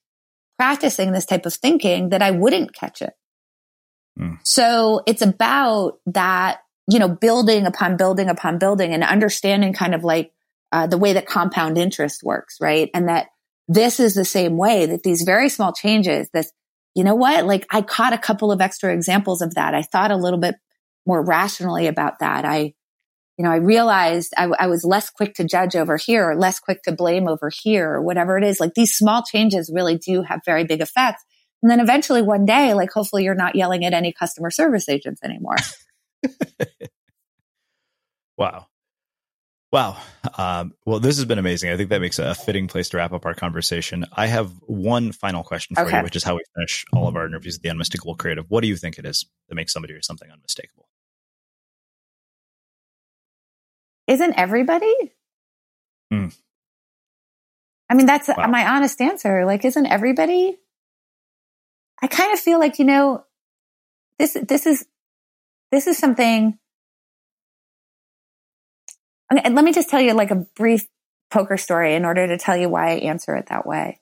practicing 0.58 1.12
this 1.12 1.26
type 1.26 1.45
of 1.45 1.54
thinking 1.54 2.10
that 2.10 2.22
I 2.22 2.32
wouldn't 2.32 2.74
catch 2.74 3.02
it. 3.02 3.14
Mm. 4.20 4.39
So 4.43 5.04
it's 5.06 5.22
about 5.22 6.00
that, 6.08 6.60
you 6.89 6.98
know, 6.98 7.08
building 7.08 7.68
upon 7.68 7.98
building 7.98 8.30
upon 8.30 8.58
building 8.58 8.93
and 8.93 9.04
understanding 9.04 9.74
kind 9.74 9.93
of 9.93 10.04
like 10.04 10.32
uh, 10.72 10.88
the 10.88 10.98
way 10.98 11.14
that 11.14 11.28
compound 11.28 11.78
interest 11.78 12.24
works, 12.24 12.58
right? 12.60 12.89
And 12.95 13.08
that 13.08 13.28
this 13.68 14.00
is 14.00 14.16
the 14.16 14.26
same 14.26 14.58
way 14.58 14.88
that 14.88 15.04
these 15.04 15.22
very 15.22 15.50
small 15.50 15.74
changes, 15.74 16.30
this, 16.34 16.52
you 16.95 17.04
know 17.04 17.16
what? 17.16 17.45
Like 17.45 17.68
I 17.70 17.84
caught 17.84 18.14
a 18.14 18.18
couple 18.18 18.52
of 18.52 18.60
extra 18.60 18.91
examples 18.91 19.43
of 19.43 19.54
that. 19.54 19.76
I 19.76 19.84
thought 19.84 20.10
a 20.10 20.18
little 20.18 20.39
bit 20.39 20.56
more 21.06 21.24
rationally 21.24 21.86
about 21.86 22.20
that. 22.20 22.43
I 22.43 22.74
you 23.38 23.44
know, 23.44 23.52
I 23.52 23.58
realized 23.58 24.34
I, 24.36 24.50
I, 24.60 24.68
was 24.68 24.84
less 24.84 25.12
quick 25.12 25.36
to 25.36 25.44
judge 25.44 25.76
over 25.76 25.96
here 25.96 26.32
or 26.32 26.36
less 26.36 26.60
quick 26.60 26.82
to 26.84 26.92
blame 26.92 27.28
over 27.28 27.52
here 27.54 27.94
or 27.94 28.02
whatever 28.02 28.38
it 28.38 28.44
is. 28.44 28.60
Like 28.60 28.74
these 28.74 28.94
small 28.96 29.22
changes 29.22 29.72
really 29.74 29.98
do 29.98 30.24
have 30.24 30.42
very 30.44 30.64
big 30.64 30.82
effects. 30.82 31.24
And 31.62 31.72
then 31.72 31.80
eventually 31.80 32.24
one 32.24 32.46
day, 32.46 32.74
like 32.74 32.92
hopefully 32.92 33.24
you're 33.24 33.36
not 33.36 33.56
yelling 33.56 33.86
at 33.86 33.94
any 33.94 34.12
customer 34.12 34.50
service 34.50 34.90
agents 34.90 35.22
anymore. 35.24 35.58
wow. 38.38 38.68
Wow. 39.72 39.97
Um, 40.38 40.74
well, 40.86 41.00
this 41.00 41.18
has 41.18 41.26
been 41.26 41.39
amazing. 41.39 41.70
I 41.72 41.78
think 41.78 41.89
that 41.89 42.01
makes 42.01 42.20
a 42.20 42.34
fitting 42.34 42.68
place 42.68 42.89
to 42.89 42.97
wrap 42.97 43.12
up 43.12 43.26
our 43.26 43.36
conversation. 43.36 44.05
I 44.14 44.28
have 44.28 44.51
one 44.62 45.12
final 45.12 45.43
question 45.43 45.76
for 45.76 45.84
okay. 45.84 45.97
you, 45.97 46.04
which 46.04 46.16
is 46.16 46.24
how 46.24 46.36
we 46.36 46.42
finish 46.55 46.86
all 46.93 47.08
of 47.08 47.16
our 47.16 47.26
interviews 47.28 47.58
at 47.58 47.62
the 47.62 47.70
Unmistakable 47.70 48.16
Creative. 48.16 48.46
What 48.47 48.62
do 48.62 48.68
you 48.68 48.78
think 48.78 48.97
it 48.97 49.05
is 49.05 49.26
that 49.50 49.55
makes 49.55 49.74
somebody 49.74 49.93
or 49.93 50.01
something 50.01 50.32
unmistakable? 50.32 50.88
Isn't 54.08 54.34
everybody? 54.38 54.93
Mm. 56.12 56.36
I 57.89 57.93
mean, 57.93 58.05
that's 58.05 58.28
wow. 58.28 58.47
my 58.47 58.67
honest 58.67 59.00
answer. 59.01 59.46
Like, 59.46 59.66
isn't 59.66 59.86
everybody? 59.86 60.58
I 62.01 62.08
kind 62.08 62.34
of 62.34 62.39
feel 62.39 62.59
like, 62.59 62.79
you 62.79 62.86
know, 62.86 63.24
this, 64.20 64.38
this 64.47 64.66
is, 64.66 64.86
this 65.71 65.88
is 65.88 65.97
something. 65.97 66.58
Okay, 69.32 69.50
let 69.50 69.63
me 69.63 69.74
just 69.74 69.89
tell 69.89 70.01
you 70.01 70.13
like 70.13 70.32
a 70.32 70.46
brief 70.55 70.86
poker 71.29 71.58
story 71.58 71.96
in 71.96 72.05
order 72.05 72.28
to 72.28 72.38
tell 72.38 72.55
you 72.55 72.70
why 72.70 72.92
I 72.92 72.96
answer 72.96 73.36
it 73.36 73.47
that 73.47 73.66
way. 73.66 74.00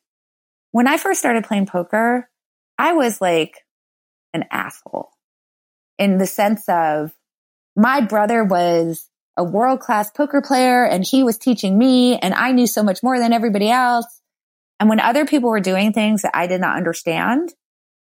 When 0.71 0.87
I 0.87 0.97
first 0.97 1.19
started 1.19 1.45
playing 1.45 1.67
poker, 1.67 2.29
I 2.77 2.93
was 2.93 3.21
like 3.21 3.55
an 4.33 4.45
asshole 4.51 5.09
in 5.97 6.17
the 6.17 6.27
sense 6.27 6.63
of 6.67 7.13
my 7.75 8.01
brother 8.01 8.43
was 8.43 9.09
a 9.37 9.43
world 9.43 9.79
class 9.79 10.11
poker 10.11 10.41
player 10.41 10.85
and 10.85 11.05
he 11.05 11.23
was 11.23 11.37
teaching 11.37 11.77
me 11.77 12.17
and 12.17 12.33
I 12.33 12.51
knew 12.51 12.67
so 12.67 12.83
much 12.83 13.03
more 13.03 13.19
than 13.19 13.33
everybody 13.33 13.69
else. 13.69 14.21
And 14.79 14.89
when 14.89 14.99
other 14.99 15.25
people 15.25 15.49
were 15.49 15.59
doing 15.59 15.93
things 15.93 16.21
that 16.21 16.31
I 16.33 16.47
did 16.47 16.61
not 16.61 16.77
understand, 16.77 17.53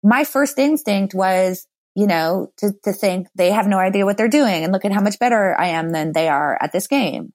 my 0.03 0.25
first 0.25 0.59
instinct 0.59 1.15
was, 1.15 1.67
you 1.95 2.07
know, 2.07 2.53
to, 2.59 2.73
to 2.85 2.93
think 2.93 3.29
they 3.35 3.51
have 3.51 3.67
no 3.67 3.79
idea 3.79 4.05
what 4.05 4.17
they're 4.17 4.29
doing 4.29 4.65
and 4.65 4.73
look 4.73 4.85
at 4.85 4.93
how 4.93 5.01
much 5.01 5.19
better 5.19 5.59
I 5.59 5.69
am 5.69 5.91
than 5.91 6.13
they 6.13 6.29
are 6.29 6.59
at 6.61 6.73
this 6.73 6.87
game. 6.87 7.33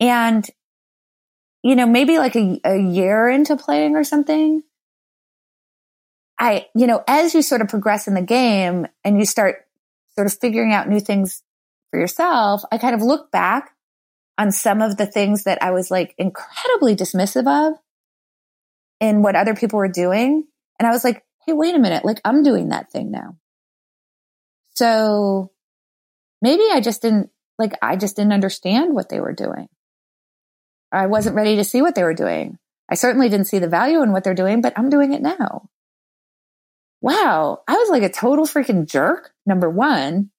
And 0.00 0.48
you 1.62 1.74
know, 1.74 1.86
maybe 1.86 2.18
like 2.18 2.36
a, 2.36 2.60
a 2.64 2.78
year 2.78 3.28
into 3.28 3.56
playing 3.56 3.96
or 3.96 4.04
something, 4.04 4.62
I, 6.38 6.66
you 6.74 6.86
know, 6.86 7.02
as 7.06 7.34
you 7.34 7.42
sort 7.42 7.62
of 7.62 7.68
progress 7.68 8.06
in 8.06 8.14
the 8.14 8.22
game 8.22 8.86
and 9.04 9.18
you 9.18 9.24
start 9.24 9.66
sort 10.14 10.26
of 10.26 10.38
figuring 10.38 10.72
out 10.72 10.88
new 10.88 11.00
things 11.00 11.42
for 11.90 11.98
yourself, 12.00 12.62
I 12.70 12.78
kind 12.78 12.94
of 12.94 13.02
look 13.02 13.30
back 13.30 13.74
on 14.36 14.52
some 14.52 14.80
of 14.82 14.96
the 14.96 15.06
things 15.06 15.44
that 15.44 15.62
I 15.62 15.72
was 15.72 15.90
like 15.90 16.14
incredibly 16.18 16.94
dismissive 16.94 17.46
of 17.46 17.78
in 19.00 19.22
what 19.22 19.36
other 19.36 19.54
people 19.54 19.78
were 19.78 19.88
doing. 19.88 20.44
And 20.78 20.86
I 20.86 20.90
was 20.90 21.04
like, 21.04 21.24
Hey, 21.46 21.52
wait 21.52 21.74
a 21.74 21.78
minute. 21.78 22.04
Like 22.04 22.20
I'm 22.24 22.42
doing 22.42 22.68
that 22.68 22.92
thing 22.92 23.10
now. 23.10 23.36
So 24.74 25.50
maybe 26.40 26.64
I 26.72 26.80
just 26.80 27.02
didn't 27.02 27.30
like, 27.58 27.72
I 27.82 27.96
just 27.96 28.16
didn't 28.16 28.32
understand 28.32 28.94
what 28.94 29.08
they 29.08 29.18
were 29.18 29.32
doing. 29.32 29.68
I 30.92 31.06
wasn't 31.06 31.36
ready 31.36 31.56
to 31.56 31.64
see 31.64 31.82
what 31.82 31.94
they 31.94 32.04
were 32.04 32.14
doing. 32.14 32.58
I 32.88 32.94
certainly 32.94 33.28
didn't 33.28 33.48
see 33.48 33.58
the 33.58 33.68
value 33.68 34.02
in 34.02 34.12
what 34.12 34.24
they're 34.24 34.34
doing, 34.34 34.60
but 34.60 34.72
I'm 34.76 34.88
doing 34.88 35.12
it 35.12 35.20
now. 35.20 35.68
Wow. 37.00 37.62
I 37.68 37.74
was 37.74 37.90
like 37.90 38.02
a 38.02 38.08
total 38.08 38.46
freaking 38.46 38.86
jerk. 38.86 39.32
Number 39.46 39.68
one. 39.68 40.30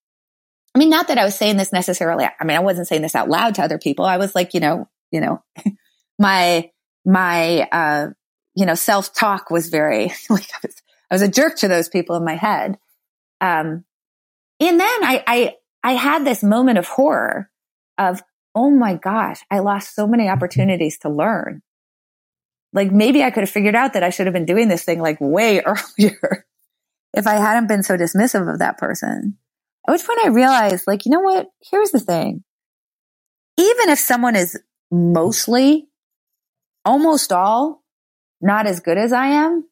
I 0.75 0.79
mean, 0.79 0.89
not 0.89 1.07
that 1.07 1.17
I 1.17 1.25
was 1.25 1.35
saying 1.35 1.57
this 1.57 1.73
necessarily. 1.73 2.25
I 2.25 2.43
mean, 2.43 2.55
I 2.55 2.61
wasn't 2.61 2.87
saying 2.87 3.01
this 3.01 3.15
out 3.15 3.29
loud 3.29 3.55
to 3.55 3.63
other 3.63 3.79
people. 3.79 4.05
I 4.05 4.17
was 4.17 4.35
like, 4.35 4.53
you 4.53 4.59
know, 4.59 4.87
you 5.11 5.19
know, 5.21 5.43
my, 6.19 6.69
my, 7.05 7.61
uh, 7.71 8.07
you 8.55 8.65
know, 8.65 8.75
self 8.75 9.13
talk 9.13 9.49
was 9.49 9.69
very 9.69 10.11
like 10.29 10.49
I 10.53 10.59
was, 10.63 10.75
I 11.09 11.15
was 11.15 11.21
a 11.21 11.27
jerk 11.27 11.57
to 11.57 11.67
those 11.67 11.89
people 11.89 12.15
in 12.15 12.23
my 12.23 12.35
head. 12.35 12.77
Um, 13.41 13.85
and 14.59 14.79
then 14.79 15.03
I, 15.03 15.23
I, 15.25 15.55
I 15.83 15.93
had 15.93 16.25
this 16.25 16.43
moment 16.43 16.77
of 16.77 16.87
horror 16.87 17.49
of, 17.97 18.21
oh 18.53 18.69
my 18.69 18.95
gosh, 18.95 19.39
I 19.49 19.59
lost 19.59 19.95
so 19.95 20.05
many 20.05 20.27
opportunities 20.27 20.99
to 20.99 21.09
learn. 21.09 21.61
Like 22.73 22.91
maybe 22.91 23.23
I 23.23 23.31
could 23.31 23.41
have 23.41 23.49
figured 23.49 23.75
out 23.75 23.93
that 23.93 24.03
I 24.03 24.09
should 24.09 24.27
have 24.27 24.33
been 24.33 24.45
doing 24.45 24.67
this 24.67 24.83
thing 24.83 24.99
like 24.99 25.17
way 25.19 25.61
earlier 25.65 26.45
if 27.13 27.25
I 27.25 27.35
hadn't 27.35 27.67
been 27.67 27.83
so 27.83 27.97
dismissive 27.97 28.51
of 28.51 28.59
that 28.59 28.77
person. 28.77 29.37
At 29.89 29.93
which 29.93 30.05
point 30.05 30.19
I 30.23 30.27
realized, 30.27 30.83
like, 30.85 31.07
you 31.07 31.11
know 31.11 31.21
what? 31.21 31.47
Here's 31.71 31.89
the 31.89 31.99
thing. 31.99 32.43
Even 33.57 33.89
if 33.89 33.97
someone 33.97 34.35
is 34.35 34.55
mostly, 34.91 35.87
almost 36.85 37.31
all, 37.31 37.81
not 38.39 38.67
as 38.67 38.81
good 38.81 38.99
as 38.99 39.11
I 39.11 39.25
am, 39.25 39.67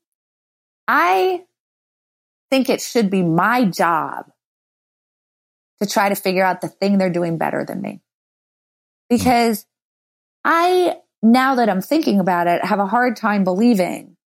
I 0.88 1.44
think 2.50 2.68
it 2.68 2.82
should 2.82 3.12
be 3.12 3.22
my 3.22 3.66
job 3.66 4.26
to 5.84 5.88
try 5.88 6.10
to 6.10 6.16
figure 6.16 6.44
out 6.44 6.62
the 6.62 6.68
thing 6.68 6.98
they're 6.98 7.12
doing 7.12 7.38
better 7.38 7.64
than 7.64 7.80
me. 7.80 8.02
Hmm. 9.12 9.18
Because 9.18 9.68
I, 10.44 10.96
now 11.22 11.54
that 11.54 11.70
I'm 11.70 11.84
thinking 11.84 12.20
about 12.20 12.48
it, 12.48 12.66
have 12.66 12.80
a 12.80 12.88
hard 12.88 13.18
time 13.18 13.44
believing 13.44 14.17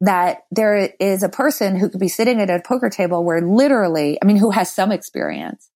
that 0.00 0.42
there 0.50 0.92
is 1.00 1.22
a 1.22 1.28
person 1.28 1.76
who 1.76 1.88
could 1.88 2.00
be 2.00 2.08
sitting 2.08 2.40
at 2.40 2.50
a 2.50 2.62
poker 2.64 2.90
table 2.90 3.24
where 3.24 3.40
literally, 3.40 4.18
I 4.20 4.26
mean, 4.26 4.36
who 4.36 4.50
has 4.50 4.72
some 4.72 4.92
experience, 4.92 5.70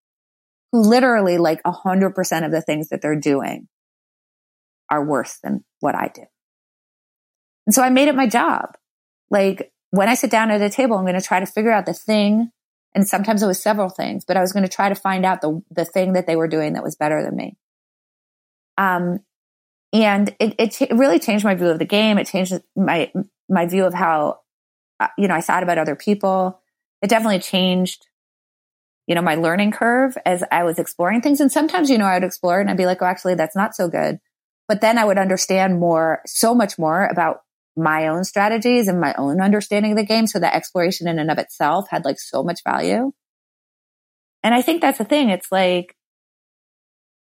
who 0.72 0.80
literally 0.82 1.38
like 1.38 1.60
a 1.64 1.72
hundred 1.72 2.14
percent 2.14 2.44
of 2.44 2.50
the 2.50 2.60
things 2.60 2.88
that 2.88 3.00
they're 3.00 3.18
doing 3.18 3.68
are 4.90 5.04
worse 5.04 5.38
than 5.42 5.64
what 5.80 5.94
I 5.94 6.10
do. 6.12 6.24
And 7.66 7.74
so 7.74 7.82
I 7.82 7.90
made 7.90 8.08
it 8.08 8.14
my 8.14 8.26
job. 8.26 8.76
Like 9.30 9.72
when 9.90 10.08
I 10.08 10.14
sit 10.14 10.30
down 10.30 10.50
at 10.50 10.60
a 10.62 10.70
table, 10.70 10.96
I'm 10.96 11.04
going 11.04 11.14
to 11.14 11.20
try 11.20 11.40
to 11.40 11.46
figure 11.46 11.72
out 11.72 11.86
the 11.86 11.94
thing. 11.94 12.50
And 12.94 13.06
sometimes 13.06 13.42
it 13.42 13.46
was 13.46 13.62
several 13.62 13.90
things, 13.90 14.24
but 14.24 14.36
I 14.36 14.40
was 14.40 14.52
going 14.52 14.62
to 14.62 14.68
try 14.68 14.88
to 14.88 14.94
find 14.94 15.24
out 15.24 15.42
the, 15.42 15.62
the 15.70 15.84
thing 15.84 16.14
that 16.14 16.26
they 16.26 16.36
were 16.36 16.48
doing 16.48 16.72
that 16.72 16.82
was 16.82 16.96
better 16.96 17.22
than 17.22 17.36
me. 17.36 17.56
Um, 18.78 19.20
and 19.92 20.34
it, 20.40 20.54
it, 20.58 20.82
it 20.82 20.94
really 20.94 21.18
changed 21.18 21.44
my 21.44 21.54
view 21.54 21.68
of 21.68 21.78
the 21.78 21.84
game. 21.84 22.18
It 22.18 22.26
changed 22.26 22.54
my, 22.74 23.12
my 23.48 23.66
view 23.66 23.84
of 23.84 23.94
how, 23.94 24.40
uh, 25.00 25.08
you 25.16 25.28
know, 25.28 25.34
I 25.34 25.40
thought 25.40 25.62
about 25.62 25.78
other 25.78 25.96
people. 25.96 26.60
It 27.02 27.10
definitely 27.10 27.38
changed, 27.38 28.06
you 29.06 29.14
know, 29.14 29.22
my 29.22 29.36
learning 29.36 29.72
curve 29.72 30.16
as 30.26 30.44
I 30.50 30.64
was 30.64 30.78
exploring 30.78 31.20
things. 31.20 31.40
And 31.40 31.50
sometimes, 31.50 31.90
you 31.90 31.98
know, 31.98 32.04
I 32.04 32.14
would 32.14 32.24
explore 32.24 32.60
and 32.60 32.68
I'd 32.68 32.76
be 32.76 32.86
like, 32.86 33.00
oh, 33.00 33.06
actually, 33.06 33.34
that's 33.34 33.56
not 33.56 33.74
so 33.74 33.88
good. 33.88 34.18
But 34.66 34.80
then 34.80 34.98
I 34.98 35.04
would 35.04 35.18
understand 35.18 35.80
more, 35.80 36.20
so 36.26 36.54
much 36.54 36.78
more 36.78 37.06
about 37.06 37.40
my 37.76 38.08
own 38.08 38.24
strategies 38.24 38.88
and 38.88 39.00
my 39.00 39.14
own 39.16 39.40
understanding 39.40 39.92
of 39.92 39.98
the 39.98 40.04
game. 40.04 40.26
So 40.26 40.40
that 40.40 40.54
exploration 40.54 41.08
in 41.08 41.18
and 41.18 41.30
of 41.30 41.38
itself 41.38 41.88
had 41.88 42.04
like 42.04 42.18
so 42.18 42.42
much 42.42 42.60
value. 42.64 43.12
And 44.42 44.54
I 44.54 44.62
think 44.62 44.82
that's 44.82 44.98
the 44.98 45.04
thing. 45.04 45.30
It's 45.30 45.50
like 45.50 45.96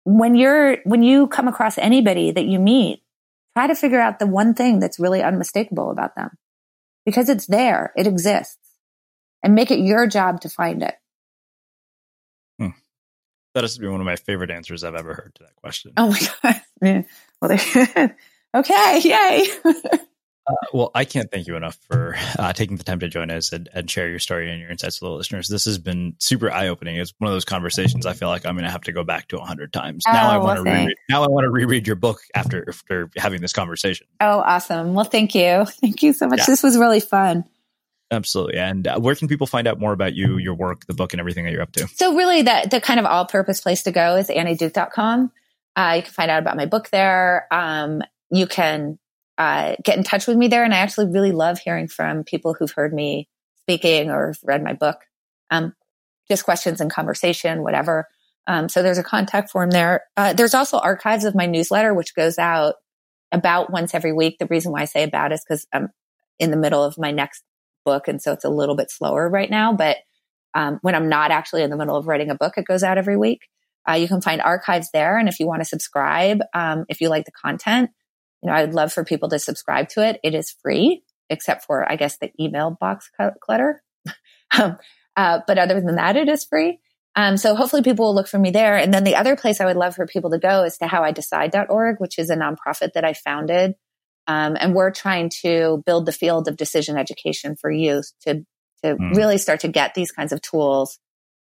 when 0.04 0.36
you're, 0.36 0.78
when 0.84 1.02
you 1.02 1.26
come 1.26 1.48
across 1.48 1.78
anybody 1.78 2.30
that 2.30 2.44
you 2.44 2.58
meet, 2.58 3.02
try 3.56 3.66
to 3.66 3.74
figure 3.74 4.00
out 4.00 4.18
the 4.18 4.26
one 4.26 4.54
thing 4.54 4.80
that's 4.80 4.98
really 4.98 5.22
unmistakable 5.22 5.90
about 5.90 6.16
them 6.16 6.30
because 7.04 7.28
it's 7.28 7.46
there. 7.46 7.92
It 7.96 8.06
exists 8.06 8.58
and 9.42 9.54
make 9.54 9.70
it 9.70 9.78
your 9.78 10.06
job 10.06 10.40
to 10.42 10.48
find 10.48 10.82
it. 10.82 10.94
Hmm. 12.58 12.70
That 13.54 13.64
has 13.64 13.74
to 13.74 13.80
be 13.80 13.88
one 13.88 14.00
of 14.00 14.06
my 14.06 14.16
favorite 14.16 14.50
answers 14.50 14.84
I've 14.84 14.94
ever 14.94 15.14
heard 15.14 15.32
to 15.36 15.44
that 15.44 15.56
question. 15.56 15.92
Oh 15.96 16.10
my 16.10 16.20
God. 16.42 16.60
Yeah. 16.82 17.02
Well, 17.40 17.52
okay. 18.54 19.00
Yay. 19.00 19.46
Uh, 20.46 20.54
well, 20.74 20.90
I 20.94 21.04
can't 21.04 21.30
thank 21.30 21.46
you 21.46 21.56
enough 21.56 21.78
for 21.90 22.16
uh, 22.38 22.52
taking 22.52 22.76
the 22.76 22.84
time 22.84 23.00
to 23.00 23.08
join 23.08 23.30
us 23.30 23.52
and, 23.52 23.68
and, 23.72 23.90
share 23.90 24.10
your 24.10 24.18
story 24.18 24.50
and 24.50 24.60
your 24.60 24.70
insights 24.70 25.00
with 25.00 25.08
the 25.08 25.14
listeners. 25.14 25.48
This 25.48 25.64
has 25.64 25.78
been 25.78 26.16
super 26.18 26.50
eye 26.50 26.68
opening. 26.68 26.96
It's 26.96 27.14
one 27.16 27.28
of 27.28 27.34
those 27.34 27.46
conversations 27.46 28.04
I 28.04 28.12
feel 28.12 28.28
like 28.28 28.44
I'm 28.44 28.54
going 28.54 28.66
to 28.66 28.70
have 28.70 28.82
to 28.82 28.92
go 28.92 29.04
back 29.04 29.28
to 29.28 29.38
a 29.38 29.44
hundred 29.44 29.72
times. 29.72 30.04
Oh, 30.06 30.12
now 30.12 30.30
I 30.30 30.36
want 30.36 30.58
to 30.58 30.70
reread. 30.70 30.96
Now 31.08 31.24
I 31.24 31.28
want 31.28 31.44
to 31.44 31.50
reread 31.50 31.86
your 31.86 31.96
book 31.96 32.20
after 32.34 32.64
after 32.68 33.08
having 33.16 33.40
this 33.40 33.54
conversation. 33.54 34.06
Oh, 34.20 34.40
awesome! 34.40 34.92
Well, 34.92 35.06
thank 35.06 35.34
you, 35.34 35.64
thank 35.80 36.02
you 36.02 36.12
so 36.12 36.26
much. 36.26 36.40
Yeah. 36.40 36.46
This 36.46 36.62
was 36.62 36.76
really 36.76 37.00
fun. 37.00 37.44
Absolutely. 38.10 38.58
And 38.58 38.86
uh, 38.86 39.00
where 39.00 39.14
can 39.14 39.28
people 39.28 39.46
find 39.46 39.66
out 39.66 39.80
more 39.80 39.92
about 39.92 40.14
you, 40.14 40.36
your 40.36 40.54
work, 40.54 40.86
the 40.86 40.94
book, 40.94 41.14
and 41.14 41.20
everything 41.20 41.46
that 41.46 41.52
you're 41.52 41.62
up 41.62 41.72
to? 41.72 41.88
So, 41.88 42.14
really, 42.14 42.42
the 42.42 42.68
the 42.70 42.80
kind 42.82 43.00
of 43.00 43.06
all 43.06 43.24
purpose 43.24 43.62
place 43.62 43.84
to 43.84 43.92
go 43.92 44.16
is 44.16 44.28
annieduke.com. 44.28 45.32
Uh, 45.74 45.92
you 45.96 46.02
can 46.02 46.12
find 46.12 46.30
out 46.30 46.40
about 46.42 46.56
my 46.56 46.66
book 46.66 46.90
there. 46.90 47.46
Um, 47.50 48.02
you 48.30 48.46
can 48.46 48.98
uh, 49.38 49.74
get 49.82 49.96
in 49.98 50.04
touch 50.04 50.26
with 50.26 50.36
me 50.36 50.48
there. 50.48 50.64
And 50.64 50.74
I 50.74 50.78
actually 50.78 51.10
really 51.10 51.32
love 51.32 51.58
hearing 51.58 51.88
from 51.88 52.24
people 52.24 52.54
who've 52.54 52.70
heard 52.70 52.92
me 52.92 53.28
speaking 53.62 54.10
or 54.10 54.34
read 54.44 54.62
my 54.62 54.74
book. 54.74 54.98
Um, 55.50 55.74
just 56.28 56.44
questions 56.44 56.80
and 56.80 56.90
conversation, 56.90 57.62
whatever. 57.62 58.06
Um, 58.46 58.68
so 58.68 58.82
there's 58.82 58.98
a 58.98 59.04
contact 59.04 59.50
form 59.50 59.70
there. 59.70 60.04
Uh, 60.16 60.32
there's 60.32 60.54
also 60.54 60.78
archives 60.78 61.24
of 61.24 61.34
my 61.34 61.46
newsletter, 61.46 61.94
which 61.94 62.14
goes 62.14 62.38
out 62.38 62.74
about 63.32 63.72
once 63.72 63.94
every 63.94 64.12
week. 64.12 64.36
The 64.38 64.46
reason 64.46 64.72
why 64.72 64.82
I 64.82 64.86
say 64.86 65.02
about 65.02 65.32
is 65.32 65.42
because 65.46 65.66
I'm 65.72 65.88
in 66.38 66.50
the 66.50 66.56
middle 66.56 66.82
of 66.82 66.98
my 66.98 67.10
next 67.10 67.42
book. 67.84 68.08
And 68.08 68.20
so 68.20 68.32
it's 68.32 68.44
a 68.44 68.50
little 68.50 68.76
bit 68.76 68.90
slower 68.90 69.28
right 69.28 69.50
now. 69.50 69.72
But 69.72 69.98
um, 70.54 70.78
when 70.82 70.94
I'm 70.94 71.08
not 71.08 71.30
actually 71.30 71.62
in 71.62 71.70
the 71.70 71.76
middle 71.76 71.96
of 71.96 72.06
writing 72.06 72.30
a 72.30 72.34
book, 72.34 72.54
it 72.56 72.66
goes 72.66 72.82
out 72.82 72.98
every 72.98 73.16
week. 73.16 73.40
Uh, 73.88 73.94
you 73.94 74.08
can 74.08 74.20
find 74.20 74.40
archives 74.40 74.90
there. 74.92 75.18
And 75.18 75.28
if 75.28 75.40
you 75.40 75.46
want 75.46 75.60
to 75.60 75.66
subscribe, 75.66 76.40
um, 76.54 76.84
if 76.88 77.00
you 77.00 77.08
like 77.08 77.26
the 77.26 77.32
content, 77.32 77.90
you 78.44 78.50
know, 78.50 78.56
I 78.56 78.64
would 78.64 78.74
love 78.74 78.92
for 78.92 79.04
people 79.04 79.30
to 79.30 79.38
subscribe 79.38 79.88
to 79.90 80.06
it. 80.06 80.20
It 80.22 80.34
is 80.34 80.54
free, 80.62 81.02
except 81.30 81.64
for, 81.64 81.90
I 81.90 81.96
guess, 81.96 82.18
the 82.18 82.30
email 82.38 82.76
box 82.78 83.10
clutter. 83.40 83.82
um, 84.58 84.76
uh, 85.16 85.40
but 85.46 85.58
other 85.58 85.80
than 85.80 85.96
that, 85.96 86.16
it 86.16 86.28
is 86.28 86.44
free. 86.44 86.78
Um, 87.16 87.38
so 87.38 87.54
hopefully 87.54 87.82
people 87.82 88.06
will 88.06 88.14
look 88.14 88.28
for 88.28 88.38
me 88.38 88.50
there. 88.50 88.76
And 88.76 88.92
then 88.92 89.04
the 89.04 89.16
other 89.16 89.34
place 89.34 89.60
I 89.60 89.64
would 89.64 89.76
love 89.76 89.94
for 89.94 90.06
people 90.06 90.30
to 90.30 90.38
go 90.38 90.64
is 90.64 90.76
to 90.78 90.86
howidecide.org, 90.86 91.96
which 92.00 92.18
is 92.18 92.28
a 92.28 92.36
nonprofit 92.36 92.92
that 92.94 93.04
I 93.04 93.14
founded. 93.14 93.74
Um, 94.26 94.56
and 94.60 94.74
we're 94.74 94.90
trying 94.90 95.30
to 95.42 95.82
build 95.86 96.04
the 96.04 96.12
field 96.12 96.46
of 96.46 96.56
decision 96.56 96.98
education 96.98 97.56
for 97.56 97.70
youth 97.70 98.12
to, 98.22 98.44
to 98.82 98.96
mm. 98.96 99.16
really 99.16 99.38
start 99.38 99.60
to 99.60 99.68
get 99.68 99.94
these 99.94 100.12
kinds 100.12 100.32
of 100.32 100.42
tools 100.42 100.98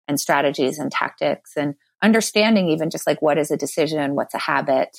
and 0.08 0.20
strategies 0.20 0.80
and 0.80 0.92
tactics 0.92 1.52
and 1.56 1.76
understanding 2.02 2.70
even 2.70 2.90
just 2.90 3.06
like 3.06 3.22
what 3.22 3.38
is 3.38 3.52
a 3.52 3.58
decision, 3.58 4.16
what's 4.16 4.34
a 4.34 4.40
habit, 4.40 4.98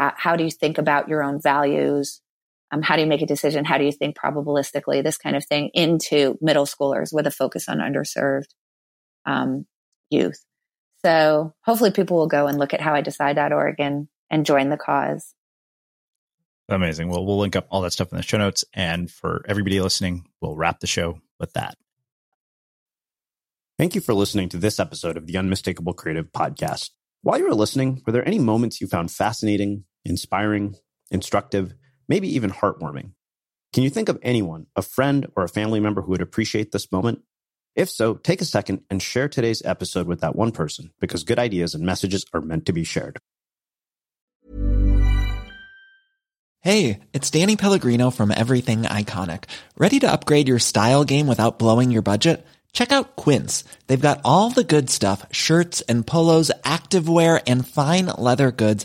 how, 0.00 0.14
how 0.16 0.36
do 0.36 0.44
you 0.44 0.50
think 0.50 0.78
about 0.78 1.08
your 1.08 1.22
own 1.22 1.40
values? 1.42 2.22
Um, 2.72 2.80
how 2.80 2.96
do 2.96 3.02
you 3.02 3.08
make 3.08 3.20
a 3.20 3.26
decision? 3.26 3.66
How 3.66 3.76
do 3.76 3.84
you 3.84 3.92
think 3.92 4.16
probabilistically? 4.16 5.02
This 5.02 5.18
kind 5.18 5.36
of 5.36 5.44
thing 5.44 5.70
into 5.74 6.38
middle 6.40 6.64
schoolers 6.64 7.12
with 7.12 7.26
a 7.26 7.30
focus 7.30 7.68
on 7.68 7.78
underserved 7.78 8.48
um, 9.26 9.66
youth. 10.08 10.42
So 11.04 11.54
hopefully 11.64 11.90
people 11.90 12.16
will 12.16 12.28
go 12.28 12.46
and 12.46 12.58
look 12.58 12.72
at 12.72 12.80
howidecide.org 12.80 13.74
and, 13.78 14.08
and 14.30 14.46
join 14.46 14.70
the 14.70 14.78
cause. 14.78 15.34
Amazing. 16.70 17.08
Well, 17.08 17.26
we'll 17.26 17.38
link 17.38 17.56
up 17.56 17.66
all 17.68 17.82
that 17.82 17.92
stuff 17.92 18.10
in 18.10 18.16
the 18.16 18.22
show 18.22 18.38
notes. 18.38 18.64
And 18.72 19.10
for 19.10 19.44
everybody 19.48 19.80
listening, 19.80 20.28
we'll 20.40 20.56
wrap 20.56 20.80
the 20.80 20.86
show 20.86 21.20
with 21.38 21.52
that. 21.54 21.76
Thank 23.78 23.94
you 23.94 24.00
for 24.00 24.14
listening 24.14 24.48
to 24.50 24.56
this 24.56 24.80
episode 24.80 25.18
of 25.18 25.26
the 25.26 25.36
Unmistakable 25.36 25.92
Creative 25.92 26.30
Podcast. 26.30 26.90
While 27.22 27.38
you 27.38 27.48
were 27.48 27.54
listening, 27.54 28.02
were 28.06 28.12
there 28.12 28.26
any 28.26 28.38
moments 28.38 28.80
you 28.80 28.86
found 28.86 29.10
fascinating, 29.10 29.84
inspiring, 30.04 30.76
instructive, 31.10 31.74
maybe 32.08 32.34
even 32.34 32.50
heartwarming? 32.50 33.12
Can 33.72 33.84
you 33.84 33.90
think 33.90 34.08
of 34.08 34.18
anyone, 34.22 34.66
a 34.74 34.82
friend 34.82 35.26
or 35.36 35.44
a 35.44 35.48
family 35.48 35.80
member 35.80 36.02
who 36.02 36.10
would 36.10 36.22
appreciate 36.22 36.72
this 36.72 36.90
moment? 36.90 37.22
If 37.76 37.88
so, 37.88 38.14
take 38.14 38.40
a 38.40 38.44
second 38.44 38.82
and 38.90 39.00
share 39.00 39.28
today's 39.28 39.62
episode 39.64 40.08
with 40.08 40.20
that 40.20 40.34
one 40.34 40.50
person 40.50 40.90
because 41.00 41.22
good 41.22 41.38
ideas 41.38 41.74
and 41.74 41.84
messages 41.84 42.24
are 42.34 42.40
meant 42.40 42.66
to 42.66 42.72
be 42.72 42.82
shared. 42.82 43.18
Hey, 46.62 47.00
it's 47.14 47.30
Danny 47.30 47.56
Pellegrino 47.56 48.10
from 48.10 48.30
Everything 48.30 48.82
Iconic. 48.82 49.44
Ready 49.78 49.98
to 50.00 50.12
upgrade 50.12 50.46
your 50.46 50.58
style 50.58 51.04
game 51.04 51.26
without 51.26 51.58
blowing 51.58 51.90
your 51.90 52.02
budget? 52.02 52.44
Check 52.72 52.92
out 52.92 53.16
Quince. 53.16 53.64
They've 53.86 53.98
got 53.98 54.20
all 54.24 54.50
the 54.50 54.62
good 54.62 54.90
stuff, 54.90 55.24
shirts 55.32 55.80
and 55.82 56.06
polos, 56.06 56.50
activewear 56.64 57.42
and 57.46 57.66
fine 57.66 58.06
leather 58.06 58.52
goods, 58.52 58.84